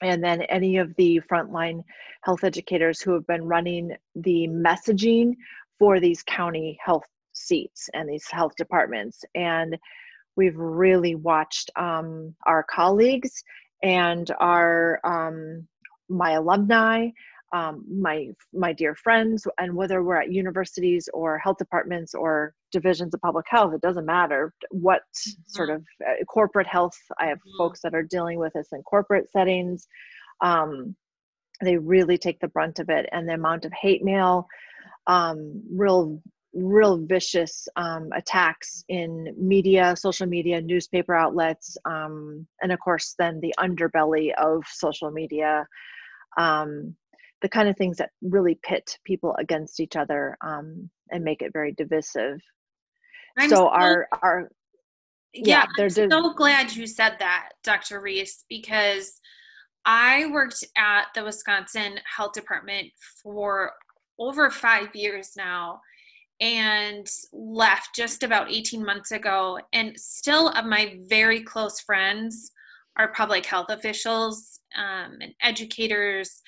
and 0.01 0.23
then 0.23 0.41
any 0.43 0.77
of 0.77 0.93
the 0.95 1.21
frontline 1.31 1.83
health 2.23 2.43
educators 2.43 3.01
who 3.01 3.13
have 3.13 3.25
been 3.27 3.43
running 3.43 3.95
the 4.15 4.47
messaging 4.47 5.33
for 5.79 5.99
these 5.99 6.23
county 6.23 6.77
health 6.83 7.05
seats 7.33 7.89
and 7.93 8.09
these 8.09 8.27
health 8.29 8.53
departments. 8.57 9.23
And 9.35 9.77
we've 10.35 10.57
really 10.57 11.15
watched 11.15 11.71
um, 11.75 12.35
our 12.45 12.63
colleagues 12.63 13.43
and 13.83 14.29
our 14.39 14.99
um, 15.03 15.67
my 16.09 16.31
alumni, 16.31 17.09
um, 17.53 17.85
my 17.89 18.27
my 18.53 18.73
dear 18.73 18.93
friends, 18.95 19.47
and 19.57 19.75
whether 19.75 20.03
we're 20.03 20.21
at 20.21 20.31
universities 20.31 21.07
or 21.13 21.37
health 21.37 21.57
departments 21.57 22.13
or 22.13 22.53
divisions 22.71 23.13
of 23.13 23.21
public 23.21 23.45
health, 23.49 23.73
it 23.73 23.81
doesn't 23.81 24.05
matter 24.05 24.53
what 24.71 25.01
mm-hmm. 25.17 25.41
sort 25.47 25.69
of 25.69 25.83
uh, 26.05 26.23
corporate 26.25 26.67
health. 26.67 26.97
I 27.19 27.27
have 27.27 27.37
mm-hmm. 27.37 27.57
folks 27.57 27.81
that 27.81 27.93
are 27.93 28.03
dealing 28.03 28.39
with 28.39 28.53
this 28.53 28.69
in 28.73 28.81
corporate 28.83 29.31
settings. 29.31 29.87
Um, 30.41 30.95
they 31.63 31.77
really 31.77 32.17
take 32.17 32.39
the 32.39 32.49
brunt 32.49 32.79
of 32.79 32.89
it, 32.89 33.07
and 33.11 33.27
the 33.27 33.33
amount 33.33 33.65
of 33.65 33.71
hate 33.73 34.03
mail, 34.03 34.47
um, 35.07 35.63
real 35.71 36.21
real 36.53 36.97
vicious 36.97 37.67
um, 37.75 38.09
attacks 38.15 38.83
in 38.89 39.33
media, 39.37 39.95
social 39.95 40.25
media, 40.25 40.59
newspaper 40.59 41.13
outlets, 41.13 41.77
um, 41.85 42.45
and 42.61 42.71
of 42.71 42.79
course, 42.79 43.15
then 43.17 43.39
the 43.39 43.53
underbelly 43.59 44.33
of 44.35 44.63
social 44.67 45.11
media, 45.11 45.65
um, 46.37 46.95
the 47.41 47.49
kind 47.49 47.69
of 47.69 47.77
things 47.77 47.97
that 47.97 48.11
really 48.21 48.59
pit 48.63 48.97
people 49.03 49.35
against 49.39 49.79
each 49.79 49.95
other 49.95 50.37
um, 50.41 50.89
and 51.11 51.23
make 51.23 51.41
it 51.41 51.53
very 51.53 51.71
divisive. 51.71 52.39
I'm 53.37 53.49
so, 53.49 53.55
so 53.55 53.67
our 53.69 54.07
our 54.21 54.49
yeah, 55.33 55.65
yeah 55.77 55.83
I'm 55.83 55.89
so 55.89 56.33
glad 56.33 56.75
you 56.75 56.87
said 56.87 57.17
that, 57.19 57.49
Dr. 57.63 58.01
Rees, 58.01 58.45
because 58.49 59.19
I 59.85 60.25
worked 60.31 60.63
at 60.75 61.05
the 61.15 61.23
Wisconsin 61.23 61.99
Health 62.15 62.33
Department 62.33 62.87
for 63.21 63.71
over 64.19 64.49
five 64.49 64.95
years 64.95 65.33
now 65.37 65.79
and 66.39 67.07
left 67.31 67.95
just 67.95 68.23
about 68.23 68.51
18 68.51 68.83
months 68.83 69.11
ago. 69.11 69.59
And 69.73 69.97
still, 69.97 70.49
of 70.49 70.65
my 70.65 70.97
very 71.07 71.41
close 71.41 71.79
friends 71.79 72.51
are 72.97 73.13
public 73.13 73.45
health 73.45 73.67
officials. 73.69 74.59
um, 74.75 75.17
and 75.21 75.33
educators 75.41 76.41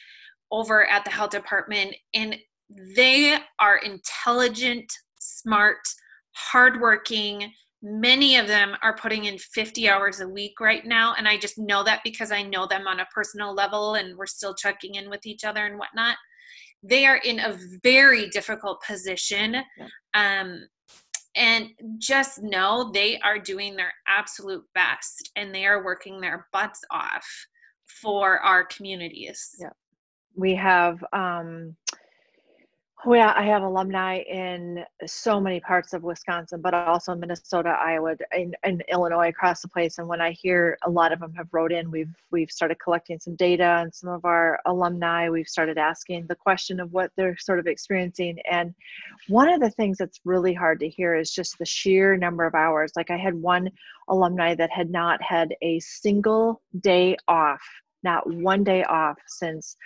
over 0.51 0.88
at 0.88 1.06
the 1.06 1.12
health 1.12 1.32
department, 1.32 1.96
and 2.13 2.38
they 2.96 3.38
are 3.60 3.77
intelligent, 3.77 4.91
smart, 5.20 5.79
hardworking. 6.34 7.51
Many 7.82 8.36
of 8.36 8.48
them 8.48 8.75
are 8.84 8.96
putting 8.96 9.25
in 9.25 9.38
50 9.38 9.89
hours 9.89 10.20
a 10.20 10.27
week 10.27 10.60
right 10.60 10.86
now. 10.86 11.15
And 11.18 11.27
I 11.27 11.38
just 11.38 11.58
know 11.58 11.84
that 11.84 12.01
because 12.03 12.32
I 12.32 12.44
know 12.44 12.68
them 12.68 12.88
on 12.88 13.00
a 13.00 13.08
personal 13.13 13.53
level 13.53 13.96
and 13.96 14.18
we're 14.18 14.25
still 14.25 14.53
checking 14.53 14.96
in 14.96 15.10
with 15.10 15.25
each 15.25 15.44
other 15.44 15.65
and 15.65 15.79
whatnot. 15.79 16.18
They 16.84 17.06
are 17.06 17.18
in 17.18 17.39
a 17.39 17.58
very 17.84 18.29
difficult 18.29 18.82
position. 18.86 19.58
Um, 20.13 20.68
and 21.36 21.70
just 22.00 22.41
know 22.41 22.91
they 22.91 23.20
are 23.20 23.39
doing 23.39 23.75
their 23.75 23.94
absolute 24.08 24.63
best 24.74 25.32
and 25.36 25.53
they 25.53 25.65
are 25.65 25.84
working 25.84 26.20
their 26.20 26.48
butts 26.51 26.82
off 26.91 27.25
for 27.86 28.39
our 28.39 28.65
communities. 28.65 29.56
Yeah. 29.60 29.70
We 30.39 30.55
have 30.55 31.03
um 31.12 31.75
well, 33.05 33.34
I 33.34 33.43
have 33.43 33.63
alumni 33.63 34.17
in 34.17 34.84
so 35.05 35.39
many 35.39 35.62
parts 35.62 35.93
of 35.93 36.03
Wisconsin, 36.03 36.60
but 36.62 36.74
also 36.74 37.15
Minnesota, 37.15 37.69
Iowa, 37.69 38.15
and, 38.34 38.58
and, 38.63 38.84
Illinois 38.91 39.29
across 39.29 39.62
the 39.62 39.69
place. 39.69 40.00
And 40.00 40.08
when 40.10 40.19
I 40.19 40.31
hear 40.31 40.77
a 40.84 40.89
lot 40.89 41.13
of 41.13 41.22
them 41.22 41.34
have 41.36 41.48
wrote 41.53 41.72
in, 41.72 41.89
we've 41.91 42.13
we've 42.29 42.51
started 42.51 42.77
collecting 42.84 43.17
some 43.17 43.38
data 43.38 43.77
and 43.81 43.96
some 43.96 44.10
of 44.10 44.25
our 44.25 44.60
alumni. 44.65 45.29
We've 45.29 45.48
started 45.48 45.77
asking 45.77 46.27
the 46.27 46.36
question 46.36 46.81
of 46.81 46.91
what 46.91 47.12
they're 47.15 47.38
sort 47.38 47.60
of 47.60 47.67
experiencing. 47.67 48.38
And 48.51 48.74
one 49.29 49.48
of 49.48 49.62
the 49.62 49.72
things 49.72 49.98
that's 49.98 50.19
really 50.25 50.53
hard 50.53 50.81
to 50.81 50.89
hear 50.89 51.15
is 51.15 51.31
just 51.31 51.58
the 51.58 51.65
sheer 51.65 52.17
number 52.17 52.46
of 52.46 52.53
hours. 52.53 52.91
Like 52.98 53.12
I 53.12 53.17
had 53.17 53.34
one 53.34 53.69
alumni 54.10 54.55
that 54.55 54.72
had 54.72 54.89
not 54.89 55.22
had 55.22 55.55
a 55.62 55.79
single 55.79 56.62
day 56.81 57.15
off, 57.29 57.62
not 58.03 58.29
one 58.29 58.65
day 58.65 58.84
off 58.84 59.17
since 59.25 59.77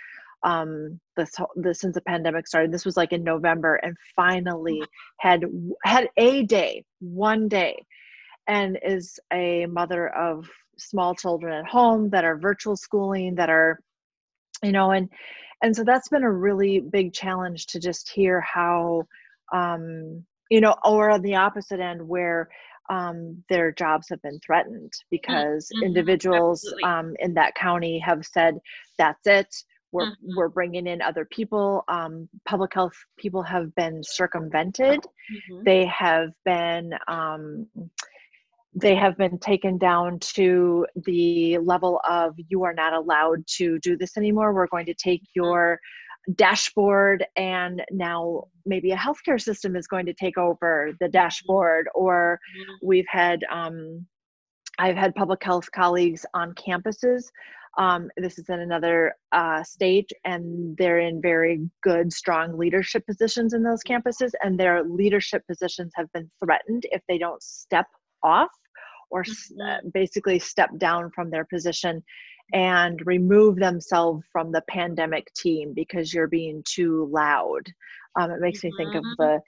um 0.44 1.00
this 1.16 1.34
this 1.56 1.80
since 1.80 1.94
the 1.94 2.00
pandemic 2.02 2.46
started 2.46 2.70
this 2.70 2.84
was 2.84 2.96
like 2.96 3.12
in 3.12 3.24
november 3.24 3.76
and 3.76 3.96
finally 4.14 4.82
had 5.18 5.42
had 5.84 6.08
a 6.16 6.44
day 6.44 6.84
one 7.00 7.48
day 7.48 7.76
and 8.46 8.78
is 8.84 9.18
a 9.32 9.66
mother 9.66 10.08
of 10.08 10.46
small 10.76 11.14
children 11.14 11.54
at 11.54 11.66
home 11.66 12.10
that 12.10 12.24
are 12.24 12.36
virtual 12.36 12.76
schooling 12.76 13.34
that 13.34 13.48
are 13.48 13.80
you 14.62 14.72
know 14.72 14.90
and 14.90 15.08
and 15.62 15.74
so 15.74 15.82
that's 15.82 16.08
been 16.08 16.24
a 16.24 16.30
really 16.30 16.80
big 16.80 17.12
challenge 17.12 17.66
to 17.66 17.80
just 17.80 18.10
hear 18.10 18.40
how 18.40 19.02
um 19.52 20.22
you 20.50 20.60
know 20.60 20.74
or 20.84 21.10
on 21.10 21.22
the 21.22 21.34
opposite 21.34 21.80
end 21.80 22.06
where 22.06 22.48
um, 22.90 23.42
their 23.48 23.72
jobs 23.72 24.08
have 24.10 24.20
been 24.20 24.38
threatened 24.40 24.92
because 25.10 25.70
mm-hmm. 25.74 25.84
individuals 25.84 26.70
um, 26.84 27.14
in 27.18 27.32
that 27.32 27.54
county 27.54 27.98
have 27.98 28.26
said 28.26 28.58
that's 28.98 29.26
it 29.26 29.54
we're, 29.94 30.06
mm-hmm. 30.06 30.36
we're 30.36 30.48
bringing 30.48 30.88
in 30.88 31.00
other 31.00 31.24
people. 31.24 31.84
Um, 31.86 32.28
public 32.46 32.74
health 32.74 32.94
people 33.16 33.42
have 33.44 33.72
been 33.76 34.02
circumvented. 34.02 35.00
Mm-hmm. 35.00 35.62
They 35.64 35.86
have 35.86 36.30
been 36.44 36.92
um, 37.06 37.66
they 38.76 38.96
have 38.96 39.16
been 39.16 39.38
taken 39.38 39.78
down 39.78 40.18
to 40.18 40.84
the 41.06 41.58
level 41.58 42.00
of 42.08 42.34
you 42.48 42.64
are 42.64 42.74
not 42.74 42.92
allowed 42.92 43.46
to 43.46 43.78
do 43.78 43.96
this 43.96 44.16
anymore. 44.16 44.52
We're 44.52 44.66
going 44.66 44.86
to 44.86 44.94
take 44.94 45.22
mm-hmm. 45.22 45.44
your 45.44 45.78
dashboard 46.34 47.24
and 47.36 47.84
now 47.92 48.44
maybe 48.66 48.90
a 48.90 48.96
healthcare 48.96 49.40
system 49.40 49.76
is 49.76 49.86
going 49.86 50.06
to 50.06 50.14
take 50.14 50.38
over 50.38 50.90
the 50.98 51.06
mm-hmm. 51.06 51.12
dashboard 51.12 51.88
or 51.94 52.40
mm-hmm. 52.58 52.86
we've 52.86 53.06
had 53.08 53.44
um, 53.52 54.04
i've 54.78 54.96
had 54.96 55.14
public 55.14 55.44
health 55.44 55.70
colleagues 55.72 56.24
on 56.32 56.54
campuses 56.54 57.24
um, 57.78 58.08
this 58.16 58.38
is 58.38 58.48
in 58.48 58.60
another 58.60 59.14
uh, 59.32 59.62
state, 59.62 60.10
and 60.24 60.76
they're 60.76 61.00
in 61.00 61.20
very 61.20 61.68
good, 61.82 62.12
strong 62.12 62.56
leadership 62.56 63.06
positions 63.06 63.52
in 63.52 63.62
those 63.62 63.82
campuses, 63.82 64.30
and 64.42 64.58
their 64.58 64.84
leadership 64.84 65.42
positions 65.46 65.92
have 65.96 66.10
been 66.12 66.30
threatened 66.42 66.84
if 66.92 67.02
they 67.08 67.18
don't 67.18 67.42
step 67.42 67.86
off 68.22 68.50
or 69.10 69.22
mm-hmm. 69.22 69.60
Uh, 69.60 69.78
basically 69.92 70.38
step 70.38 70.70
down 70.78 71.10
from 71.14 71.30
their 71.30 71.44
position 71.44 72.02
and 72.52 73.00
remove 73.06 73.56
themselves 73.56 74.22
from 74.32 74.52
the 74.52 74.62
pandemic 74.68 75.32
team 75.34 75.72
because 75.74 76.12
you're 76.12 76.26
being 76.26 76.62
too 76.66 77.08
loud. 77.12 77.62
Um, 78.18 78.30
it 78.30 78.40
makes 78.40 78.62
me 78.62 78.72
think 78.76 78.94
of 78.94 79.02
mm-hmm. 79.02 79.22
the 79.22 79.40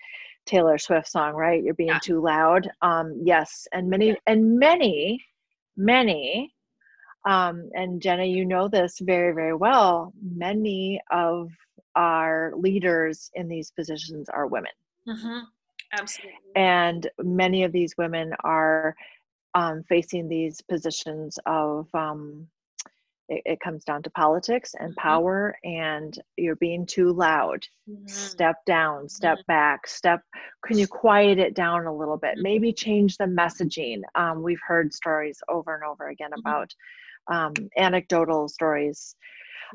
Taylor 0.47 0.79
Swift 0.79 1.09
song, 1.09 1.35
right? 1.35 1.62
You're 1.62 1.75
being 1.75 1.89
yeah. 1.89 1.99
too 1.99 2.23
loud. 2.23 2.69
Um, 2.83 3.21
yes, 3.25 3.67
and 3.73 3.91
many 3.91 4.17
and 4.27 4.59
many, 4.59 5.25
many 5.77 6.55
um, 7.27 7.69
and 7.75 8.01
Jenna, 8.01 8.25
you 8.25 8.45
know 8.45 8.69
this 8.69 8.99
very, 9.01 9.35
very 9.35 9.55
well. 9.55 10.12
Many 10.23 11.01
of 11.11 11.51
our 11.97 12.53
leaders 12.57 13.31
in 13.35 13.49
these 13.49 13.73
positions 13.73 14.29
are 14.29 14.47
women. 14.47 14.73
Mm-hmm. 15.09 15.41
Absolutely. 15.99 16.35
And 16.55 17.11
many 17.19 17.65
of 17.65 17.73
these 17.73 17.95
women 17.99 18.33
are 18.45 18.95
um, 19.55 19.83
facing 19.89 20.29
these 20.29 20.61
positions 20.61 21.39
of 21.47 21.89
um, 21.95 22.47
it, 23.29 23.43
it, 23.45 23.61
comes 23.61 23.83
down 23.85 24.03
to 24.03 24.11
politics 24.11 24.75
and 24.79 24.91
mm-hmm. 24.91 25.09
power, 25.09 25.57
and 25.65 26.17
you're 26.37 26.57
being 26.57 26.87
too 26.87 27.12
loud. 27.12 27.67
Mm-hmm. 27.91 28.07
Step 28.07 28.65
down, 28.67 29.09
step 29.09 29.39
mm-hmm. 29.39 29.53
back, 29.53 29.87
step. 29.89 30.21
Can 30.65 30.79
you 30.79 30.87
quiet 30.87 31.39
it 31.39 31.55
down 31.55 31.87
a 31.87 31.97
little 31.97 32.19
bit? 32.19 32.35
Mm-hmm. 32.35 32.43
Maybe 32.43 32.73
change 32.73 33.17
the 33.17 33.25
messaging. 33.25 34.03
Um, 34.15 34.43
we've 34.43 34.61
heard 34.65 34.93
stories 34.93 35.41
over 35.49 35.75
and 35.75 35.85
over 35.85 36.09
again 36.09 36.31
mm-hmm. 36.31 36.47
about 36.47 36.73
um, 37.29 37.53
anecdotal 37.77 38.49
stories 38.49 39.17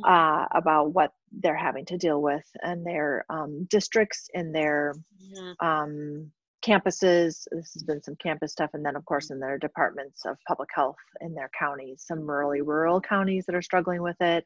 mm-hmm. 0.04 0.14
uh, 0.14 0.46
about 0.54 0.94
what 0.94 1.12
they're 1.32 1.56
having 1.56 1.86
to 1.86 1.98
deal 1.98 2.22
with 2.22 2.46
in 2.64 2.84
their 2.84 3.26
um, 3.30 3.66
districts, 3.70 4.30
in 4.34 4.52
their 4.52 4.94
um, 5.62 6.30
campuses. 6.62 7.48
This 7.52 7.74
has 7.74 7.84
been 7.86 8.04
some 8.04 8.16
campus 8.18 8.52
stuff, 8.52 8.72
and 8.74 8.86
then, 8.86 8.96
of 8.96 9.06
course, 9.06 9.32
in 9.32 9.40
their 9.40 9.58
departments 9.58 10.26
of 10.26 10.38
public 10.48 10.70
health 10.74 10.98
in 11.22 11.34
their 11.34 11.50
counties, 11.58 12.04
some 12.06 12.30
really 12.30 12.62
rural 12.62 13.02
counties 13.02 13.46
that 13.46 13.56
are 13.56 13.62
struggling 13.62 14.02
with 14.02 14.20
it. 14.22 14.44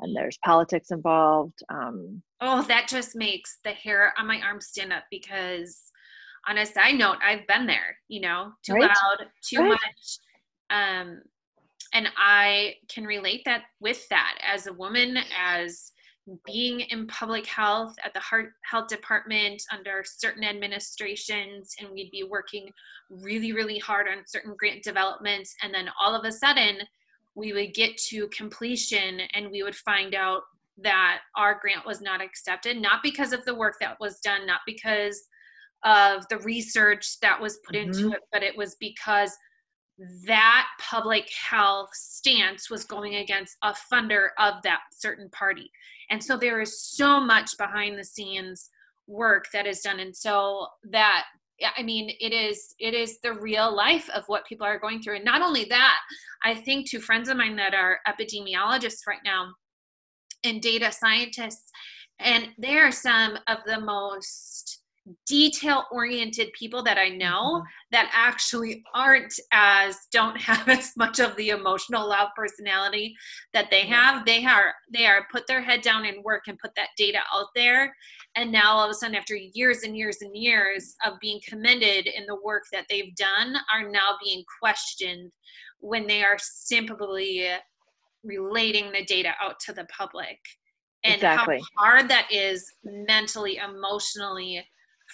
And 0.00 0.16
there's 0.16 0.38
politics 0.44 0.90
involved. 0.90 1.60
Um, 1.68 2.22
oh, 2.40 2.62
that 2.62 2.88
just 2.88 3.14
makes 3.14 3.58
the 3.62 3.70
hair 3.70 4.12
on 4.18 4.26
my 4.26 4.40
arm 4.40 4.60
stand 4.60 4.92
up 4.92 5.04
because, 5.10 5.80
on 6.48 6.58
a 6.58 6.66
side 6.66 6.96
note, 6.96 7.18
I've 7.24 7.46
been 7.46 7.66
there. 7.66 7.98
You 8.08 8.22
know, 8.22 8.52
too 8.64 8.74
right? 8.74 8.82
loud, 8.82 9.28
too 9.42 9.60
right. 9.60 9.68
much. 9.68 10.18
Um, 10.70 11.22
and 11.94 12.08
i 12.18 12.74
can 12.88 13.04
relate 13.04 13.42
that 13.44 13.62
with 13.80 14.06
that 14.08 14.36
as 14.46 14.66
a 14.66 14.72
woman 14.72 15.16
as 15.38 15.92
being 16.46 16.80
in 16.80 17.06
public 17.06 17.46
health 17.46 17.94
at 18.04 18.14
the 18.14 18.20
heart 18.20 18.52
health 18.62 18.88
department 18.88 19.62
under 19.72 20.02
certain 20.04 20.44
administrations 20.44 21.74
and 21.78 21.90
we'd 21.90 22.10
be 22.10 22.24
working 22.24 22.70
really 23.10 23.52
really 23.52 23.78
hard 23.78 24.06
on 24.08 24.24
certain 24.26 24.54
grant 24.58 24.82
developments 24.82 25.54
and 25.62 25.72
then 25.72 25.88
all 26.00 26.14
of 26.14 26.24
a 26.24 26.32
sudden 26.32 26.78
we 27.34 27.52
would 27.52 27.74
get 27.74 27.96
to 27.96 28.28
completion 28.28 29.20
and 29.34 29.50
we 29.50 29.62
would 29.62 29.74
find 29.74 30.14
out 30.14 30.42
that 30.78 31.18
our 31.36 31.58
grant 31.60 31.86
was 31.86 32.00
not 32.00 32.22
accepted 32.22 32.80
not 32.80 33.02
because 33.02 33.32
of 33.32 33.44
the 33.44 33.54
work 33.54 33.74
that 33.80 33.98
was 34.00 34.18
done 34.20 34.46
not 34.46 34.60
because 34.66 35.24
of 35.84 36.26
the 36.30 36.38
research 36.38 37.20
that 37.20 37.40
was 37.40 37.58
put 37.66 37.76
mm-hmm. 37.76 37.90
into 37.90 38.12
it 38.12 38.22
but 38.32 38.42
it 38.42 38.56
was 38.56 38.76
because 38.80 39.36
that 40.26 40.66
public 40.80 41.28
health 41.30 41.90
stance 41.92 42.68
was 42.68 42.84
going 42.84 43.16
against 43.16 43.56
a 43.62 43.74
funder 43.92 44.28
of 44.38 44.54
that 44.64 44.80
certain 44.92 45.28
party. 45.30 45.70
And 46.10 46.22
so 46.22 46.36
there 46.36 46.60
is 46.60 46.82
so 46.82 47.20
much 47.20 47.56
behind 47.58 47.98
the 47.98 48.04
scenes 48.04 48.70
work 49.06 49.46
that 49.52 49.66
is 49.66 49.80
done. 49.80 50.00
And 50.00 50.14
so 50.14 50.66
that 50.90 51.24
I 51.76 51.82
mean, 51.82 52.10
it 52.20 52.32
is 52.32 52.74
it 52.80 52.94
is 52.94 53.20
the 53.20 53.34
real 53.34 53.74
life 53.74 54.10
of 54.10 54.24
what 54.26 54.46
people 54.46 54.66
are 54.66 54.78
going 54.78 55.00
through. 55.00 55.16
And 55.16 55.24
not 55.24 55.40
only 55.40 55.64
that, 55.66 55.98
I 56.42 56.54
think 56.54 56.90
to 56.90 56.98
friends 56.98 57.28
of 57.28 57.36
mine 57.36 57.56
that 57.56 57.74
are 57.74 58.00
epidemiologists 58.08 59.06
right 59.06 59.20
now 59.24 59.52
and 60.42 60.60
data 60.60 60.90
scientists, 60.90 61.70
and 62.18 62.48
they 62.58 62.76
are 62.76 62.90
some 62.90 63.38
of 63.46 63.58
the 63.66 63.80
most 63.80 64.82
detail 65.26 65.84
oriented 65.92 66.52
people 66.52 66.82
that 66.82 66.98
I 66.98 67.08
know 67.08 67.56
mm-hmm. 67.56 67.66
that 67.92 68.10
actually 68.14 68.82
aren't 68.94 69.34
as 69.52 69.98
don't 70.12 70.40
have 70.40 70.68
as 70.68 70.92
much 70.96 71.20
of 71.20 71.36
the 71.36 71.50
emotional 71.50 72.08
loud 72.08 72.28
personality 72.36 73.14
that 73.52 73.70
they 73.70 73.82
have. 73.82 74.24
They 74.24 74.44
are 74.44 74.74
they 74.92 75.06
are 75.06 75.26
put 75.30 75.46
their 75.46 75.62
head 75.62 75.82
down 75.82 76.04
and 76.06 76.24
work 76.24 76.44
and 76.48 76.58
put 76.58 76.74
that 76.76 76.88
data 76.96 77.18
out 77.34 77.48
there. 77.54 77.94
And 78.36 78.50
now 78.50 78.72
all 78.72 78.84
of 78.84 78.90
a 78.90 78.94
sudden 78.94 79.16
after 79.16 79.36
years 79.36 79.82
and 79.82 79.96
years 79.96 80.18
and 80.20 80.36
years 80.36 80.94
of 81.04 81.20
being 81.20 81.40
commended 81.46 82.06
in 82.06 82.26
the 82.26 82.38
work 82.42 82.64
that 82.72 82.86
they've 82.88 83.14
done 83.14 83.56
are 83.72 83.88
now 83.88 84.16
being 84.22 84.42
questioned 84.60 85.30
when 85.80 86.06
they 86.06 86.24
are 86.24 86.38
simply 86.40 87.46
relating 88.24 88.90
the 88.90 89.04
data 89.04 89.34
out 89.42 89.60
to 89.60 89.72
the 89.72 89.84
public 89.84 90.38
and 91.04 91.16
exactly. 91.16 91.58
how 91.76 91.84
hard 91.84 92.08
that 92.08 92.26
is 92.32 92.64
mentally 92.82 93.58
emotionally 93.58 94.64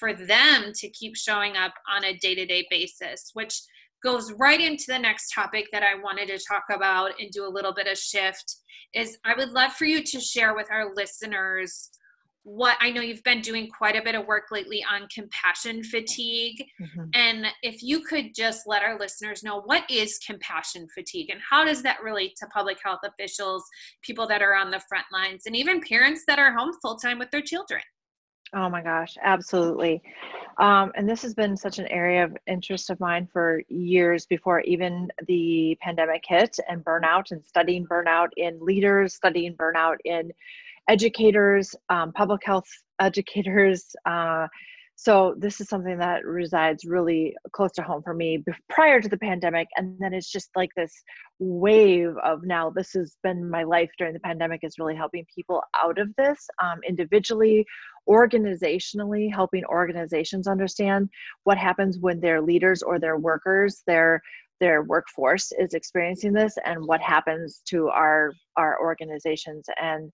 for 0.00 0.14
them 0.14 0.72
to 0.74 0.88
keep 0.90 1.14
showing 1.16 1.56
up 1.56 1.74
on 1.88 2.04
a 2.04 2.16
day-to-day 2.18 2.66
basis 2.70 3.30
which 3.34 3.60
goes 4.02 4.32
right 4.32 4.60
into 4.60 4.84
the 4.88 4.98
next 4.98 5.32
topic 5.32 5.66
that 5.72 5.82
I 5.82 6.00
wanted 6.00 6.28
to 6.28 6.38
talk 6.48 6.64
about 6.74 7.12
and 7.20 7.30
do 7.30 7.46
a 7.46 7.48
little 7.48 7.74
bit 7.74 7.86
of 7.86 7.98
shift 7.98 8.56
is 8.94 9.18
I 9.24 9.34
would 9.36 9.50
love 9.50 9.72
for 9.72 9.84
you 9.84 10.02
to 10.02 10.20
share 10.20 10.54
with 10.54 10.68
our 10.70 10.94
listeners 10.94 11.90
what 12.42 12.76
I 12.80 12.90
know 12.90 13.02
you've 13.02 13.22
been 13.22 13.42
doing 13.42 13.68
quite 13.68 13.96
a 13.96 14.02
bit 14.02 14.14
of 14.14 14.26
work 14.26 14.44
lately 14.50 14.82
on 14.90 15.06
compassion 15.14 15.84
fatigue. 15.84 16.64
Mm-hmm. 16.80 17.04
And 17.14 17.46
if 17.62 17.82
you 17.82 18.00
could 18.00 18.34
just 18.34 18.66
let 18.66 18.82
our 18.82 18.98
listeners 18.98 19.42
know 19.42 19.60
what 19.66 19.88
is 19.90 20.18
compassion 20.26 20.86
fatigue 20.94 21.28
and 21.30 21.40
how 21.48 21.64
does 21.64 21.82
that 21.82 22.02
relate 22.02 22.32
to 22.36 22.46
public 22.46 22.78
health 22.82 23.00
officials, 23.04 23.62
people 24.02 24.26
that 24.28 24.40
are 24.40 24.54
on 24.54 24.70
the 24.70 24.80
front 24.88 25.04
lines, 25.12 25.42
and 25.44 25.54
even 25.54 25.82
parents 25.82 26.24
that 26.26 26.38
are 26.38 26.56
home 26.56 26.72
full 26.80 26.96
time 26.96 27.18
with 27.18 27.30
their 27.30 27.42
children? 27.42 27.82
Oh 28.54 28.68
my 28.68 28.82
gosh, 28.82 29.16
absolutely. 29.22 30.02
Um, 30.58 30.90
and 30.96 31.08
this 31.08 31.22
has 31.22 31.34
been 31.34 31.56
such 31.56 31.78
an 31.78 31.86
area 31.86 32.24
of 32.24 32.36
interest 32.48 32.90
of 32.90 32.98
mine 32.98 33.28
for 33.32 33.62
years 33.68 34.26
before 34.26 34.60
even 34.62 35.08
the 35.28 35.78
pandemic 35.80 36.24
hit 36.26 36.58
and 36.68 36.84
burnout 36.84 37.30
and 37.30 37.44
studying 37.44 37.86
burnout 37.86 38.28
in 38.36 38.58
leaders, 38.60 39.14
studying 39.14 39.54
burnout 39.54 39.98
in 40.04 40.32
educators, 40.88 41.76
um, 41.90 42.12
public 42.12 42.44
health 42.44 42.68
educators. 43.00 43.94
Uh, 44.04 44.48
so 45.02 45.34
this 45.38 45.62
is 45.62 45.68
something 45.70 45.96
that 45.96 46.26
resides 46.26 46.84
really 46.84 47.34
close 47.52 47.72
to 47.72 47.82
home 47.82 48.02
for 48.02 48.12
me 48.12 48.44
prior 48.68 49.00
to 49.00 49.08
the 49.08 49.16
pandemic. 49.16 49.66
And 49.76 49.96
then 49.98 50.12
it's 50.12 50.30
just 50.30 50.50
like 50.54 50.68
this 50.76 50.92
wave 51.38 52.14
of 52.22 52.42
now 52.44 52.68
this 52.68 52.92
has 52.92 53.16
been 53.22 53.48
my 53.48 53.62
life 53.62 53.88
during 53.96 54.12
the 54.12 54.20
pandemic 54.20 54.60
is 54.62 54.78
really 54.78 54.94
helping 54.94 55.24
people 55.34 55.62
out 55.74 55.98
of 55.98 56.14
this 56.18 56.46
um, 56.62 56.80
individually, 56.86 57.64
organizationally, 58.10 59.32
helping 59.32 59.64
organizations 59.64 60.46
understand 60.46 61.08
what 61.44 61.56
happens 61.56 61.96
when 61.98 62.20
their 62.20 62.42
leaders 62.42 62.82
or 62.82 62.98
their 62.98 63.16
workers, 63.16 63.82
their 63.86 64.20
their 64.60 64.82
workforce 64.82 65.50
is 65.58 65.72
experiencing 65.72 66.34
this 66.34 66.58
and 66.66 66.84
what 66.84 67.00
happens 67.00 67.62
to 67.68 67.88
our 67.88 68.34
our 68.58 68.78
organizations 68.78 69.64
and 69.80 70.12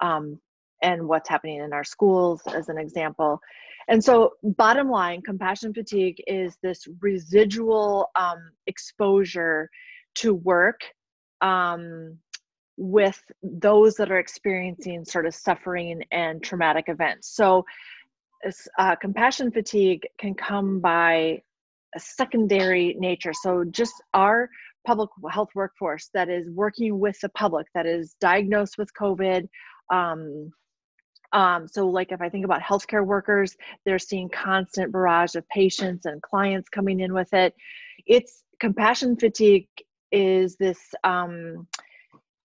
um, 0.00 0.38
and 0.80 1.08
what's 1.08 1.28
happening 1.28 1.58
in 1.58 1.72
our 1.72 1.82
schools 1.82 2.40
as 2.54 2.68
an 2.68 2.78
example 2.78 3.40
and 3.88 4.02
so 4.02 4.34
bottom 4.42 4.90
line 4.90 5.22
compassion 5.22 5.72
fatigue 5.72 6.22
is 6.26 6.56
this 6.62 6.86
residual 7.00 8.10
um, 8.16 8.50
exposure 8.66 9.70
to 10.16 10.34
work 10.34 10.80
um, 11.40 12.18
with 12.76 13.20
those 13.42 13.94
that 13.96 14.10
are 14.10 14.18
experiencing 14.18 15.04
sort 15.04 15.26
of 15.26 15.34
suffering 15.34 16.02
and 16.12 16.42
traumatic 16.42 16.84
events. 16.88 17.34
So 17.34 17.64
uh, 18.78 18.94
compassion 18.96 19.50
fatigue 19.50 20.06
can 20.18 20.34
come 20.34 20.80
by 20.80 21.42
a 21.96 22.00
secondary 22.00 22.94
nature. 22.98 23.32
So 23.32 23.64
just 23.64 23.94
our 24.14 24.48
public 24.86 25.10
health 25.30 25.50
workforce 25.54 26.08
that 26.14 26.28
is 26.28 26.48
working 26.50 26.98
with 26.98 27.18
the 27.20 27.28
public 27.30 27.66
that 27.74 27.86
is 27.86 28.14
diagnosed 28.20 28.78
with 28.78 28.90
covid 28.94 29.48
um, 29.92 30.50
um, 31.32 31.68
so, 31.68 31.88
like 31.88 32.12
if 32.12 32.20
I 32.20 32.28
think 32.28 32.44
about 32.44 32.62
healthcare 32.62 33.04
workers, 33.04 33.56
they're 33.84 33.98
seeing 33.98 34.28
constant 34.28 34.92
barrage 34.92 35.34
of 35.34 35.48
patients 35.48 36.06
and 36.06 36.22
clients 36.22 36.68
coming 36.68 37.00
in 37.00 37.12
with 37.12 37.32
it. 37.34 37.54
It's 38.06 38.44
compassion 38.60 39.16
fatigue 39.16 39.68
is 40.10 40.56
this 40.56 40.78
um, 41.04 41.66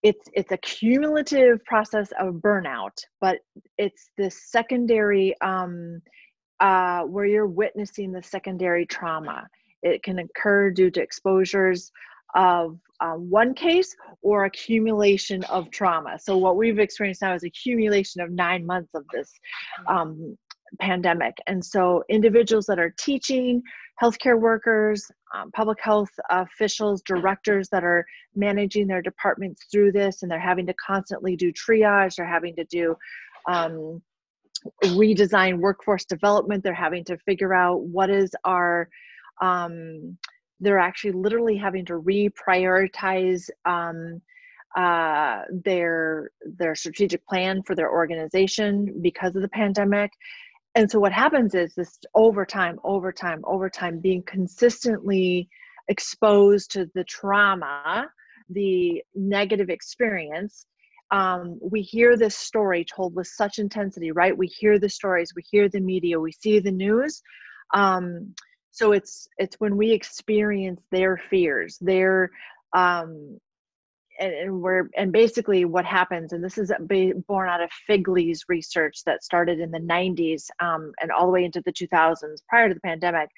it's 0.01 0.27
it's 0.33 0.51
a 0.51 0.57
cumulative 0.57 1.63
process 1.63 2.09
of 2.19 2.35
burnout, 2.35 2.97
but 3.21 3.39
it's 3.77 4.09
this 4.17 4.49
secondary 4.51 5.39
um, 5.39 6.01
uh, 6.59 7.03
where 7.03 7.25
you're 7.25 7.47
witnessing 7.47 8.11
the 8.11 8.21
secondary 8.21 8.85
trauma. 8.85 9.47
It 9.81 10.03
can 10.03 10.19
occur 10.19 10.71
due 10.71 10.91
to 10.91 11.01
exposures 11.01 11.91
of 12.35 12.79
um, 13.03 13.29
one 13.29 13.53
case 13.53 13.95
or 14.21 14.45
accumulation 14.45 15.43
of 15.45 15.69
trauma. 15.71 16.17
So 16.17 16.37
what 16.37 16.55
we've 16.55 16.79
experienced 16.79 17.21
now 17.21 17.35
is 17.35 17.43
accumulation 17.43 18.21
of 18.21 18.31
nine 18.31 18.65
months 18.65 18.91
of 18.95 19.03
this 19.13 19.29
um, 19.87 20.37
pandemic. 20.79 21.35
And 21.47 21.63
so 21.63 22.03
individuals 22.09 22.65
that 22.67 22.79
are 22.79 22.93
teaching, 22.97 23.61
healthcare 24.01 24.39
workers, 24.39 25.11
um, 25.35 25.51
public 25.51 25.79
health 25.81 26.09
officials, 26.29 27.01
directors 27.05 27.67
that 27.69 27.83
are 27.83 28.05
managing 28.35 28.87
their 28.87 29.01
departments 29.01 29.65
through 29.71 29.91
this, 29.91 30.23
and 30.23 30.31
they're 30.31 30.39
having 30.39 30.65
to 30.67 30.73
constantly 30.75 31.35
do 31.35 31.51
triage, 31.51 32.15
they're 32.15 32.25
having 32.25 32.55
to 32.55 32.63
do 32.65 32.95
um, 33.49 34.01
redesign 34.85 35.59
workforce 35.59 36.05
development, 36.05 36.63
they're 36.63 36.73
having 36.73 37.03
to 37.03 37.17
figure 37.19 37.53
out 37.53 37.81
what 37.81 38.09
is 38.09 38.31
our 38.45 38.87
um, 39.41 40.17
they're 40.59 40.79
actually 40.79 41.11
literally 41.11 41.57
having 41.57 41.85
to 41.85 41.93
reprioritize 41.93 43.49
um, 43.65 44.21
uh, 44.75 45.41
their 45.63 46.31
their 46.57 46.73
strategic 46.75 47.25
plan 47.27 47.61
for 47.63 47.75
their 47.75 47.91
organization 47.91 48.99
because 49.01 49.35
of 49.35 49.41
the 49.41 49.49
pandemic. 49.49 50.11
And 50.75 50.89
so 50.89 50.99
what 50.99 51.11
happens 51.11 51.53
is 51.53 51.75
this 51.75 51.99
over 52.15 52.45
time, 52.45 52.79
over 52.83 53.11
time, 53.11 53.41
over 53.45 53.69
time, 53.69 53.99
being 53.99 54.23
consistently 54.23 55.47
exposed 55.87 56.71
to 56.71 56.89
the 56.95 57.03
trauma, 57.03 58.07
the 58.49 59.03
negative 59.13 59.69
experience. 59.69 60.65
Um, 61.11 61.59
we 61.61 61.81
hear 61.81 62.17
this 62.17 62.35
story 62.35 62.83
told 62.83 63.13
with 63.13 63.27
such 63.27 63.59
intensity, 63.59 64.11
right? 64.11 64.35
We 64.35 64.47
hear 64.47 64.79
the 64.79 64.89
stories, 64.89 65.33
we 65.35 65.43
hear 65.51 65.69
the 65.69 65.79
media, 65.79 66.19
we 66.19 66.31
see 66.31 66.59
the 66.59 66.71
news. 66.71 67.21
Um, 67.75 68.33
so 68.73 68.91
it's 68.91 69.29
it's 69.37 69.55
when 69.59 69.77
we 69.77 69.91
experience 69.91 70.81
their 70.91 71.15
fears 71.29 71.77
their 71.79 72.29
um 72.75 73.39
and, 74.19 74.33
and 74.33 74.61
we're 74.61 74.89
and 74.97 75.11
basically 75.11 75.63
what 75.63 75.85
happens 75.85 76.33
and 76.33 76.43
this 76.43 76.57
is 76.57 76.71
born 77.27 77.49
out 77.49 77.61
of 77.61 77.69
figley's 77.87 78.43
research 78.49 79.03
that 79.05 79.23
started 79.23 79.59
in 79.59 79.71
the 79.71 79.79
90s 79.79 80.47
um, 80.59 80.91
and 80.99 81.11
all 81.11 81.25
the 81.25 81.31
way 81.31 81.45
into 81.45 81.61
the 81.65 81.71
2000s 81.71 82.41
prior 82.49 82.67
to 82.67 82.73
the 82.73 82.81
pandemic. 82.81 83.29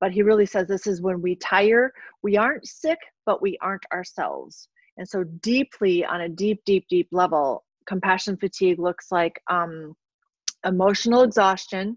But 0.00 0.12
he 0.12 0.22
really 0.22 0.46
says 0.46 0.68
this 0.68 0.86
is 0.86 1.02
when 1.02 1.20
we 1.20 1.36
tire 1.36 1.92
we 2.22 2.36
aren't 2.36 2.66
sick 2.66 2.98
but 3.24 3.42
we 3.42 3.58
aren't 3.60 3.84
ourselves. 3.92 4.68
And 4.98 5.08
so 5.08 5.24
deeply 5.24 6.04
on 6.04 6.22
a 6.22 6.28
deep 6.28 6.62
deep 6.64 6.86
deep 6.88 7.08
level 7.12 7.64
compassion 7.86 8.36
fatigue 8.36 8.78
looks 8.78 9.10
like 9.10 9.40
um, 9.50 9.94
emotional 10.64 11.22
exhaustion 11.22 11.96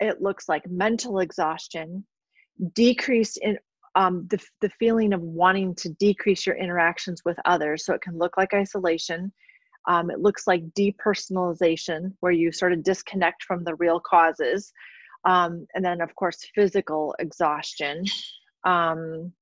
it 0.00 0.20
looks 0.20 0.48
like 0.48 0.68
mental 0.68 1.20
exhaustion, 1.20 2.04
decrease 2.74 3.36
in 3.36 3.58
um, 3.94 4.26
the, 4.30 4.38
the 4.60 4.70
feeling 4.78 5.12
of 5.12 5.20
wanting 5.20 5.74
to 5.76 5.88
decrease 5.90 6.46
your 6.46 6.56
interactions 6.56 7.22
with 7.24 7.36
others. 7.44 7.84
So 7.84 7.94
it 7.94 8.02
can 8.02 8.18
look 8.18 8.36
like 8.36 8.54
isolation. 8.54 9.32
Um, 9.88 10.10
it 10.10 10.20
looks 10.20 10.46
like 10.46 10.62
depersonalization, 10.78 12.12
where 12.20 12.32
you 12.32 12.52
sort 12.52 12.72
of 12.72 12.84
disconnect 12.84 13.42
from 13.44 13.64
the 13.64 13.74
real 13.76 14.00
causes. 14.00 14.72
Um, 15.24 15.66
and 15.74 15.84
then, 15.84 16.00
of 16.00 16.14
course, 16.14 16.46
physical 16.54 17.14
exhaustion 17.18 18.04
um, 18.64 19.32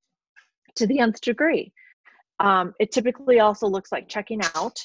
to 0.76 0.86
the 0.86 1.00
nth 1.00 1.20
degree. 1.20 1.72
Um, 2.40 2.72
it 2.78 2.92
typically 2.92 3.40
also 3.40 3.66
looks 3.66 3.92
like 3.92 4.08
checking 4.08 4.40
out. 4.54 4.78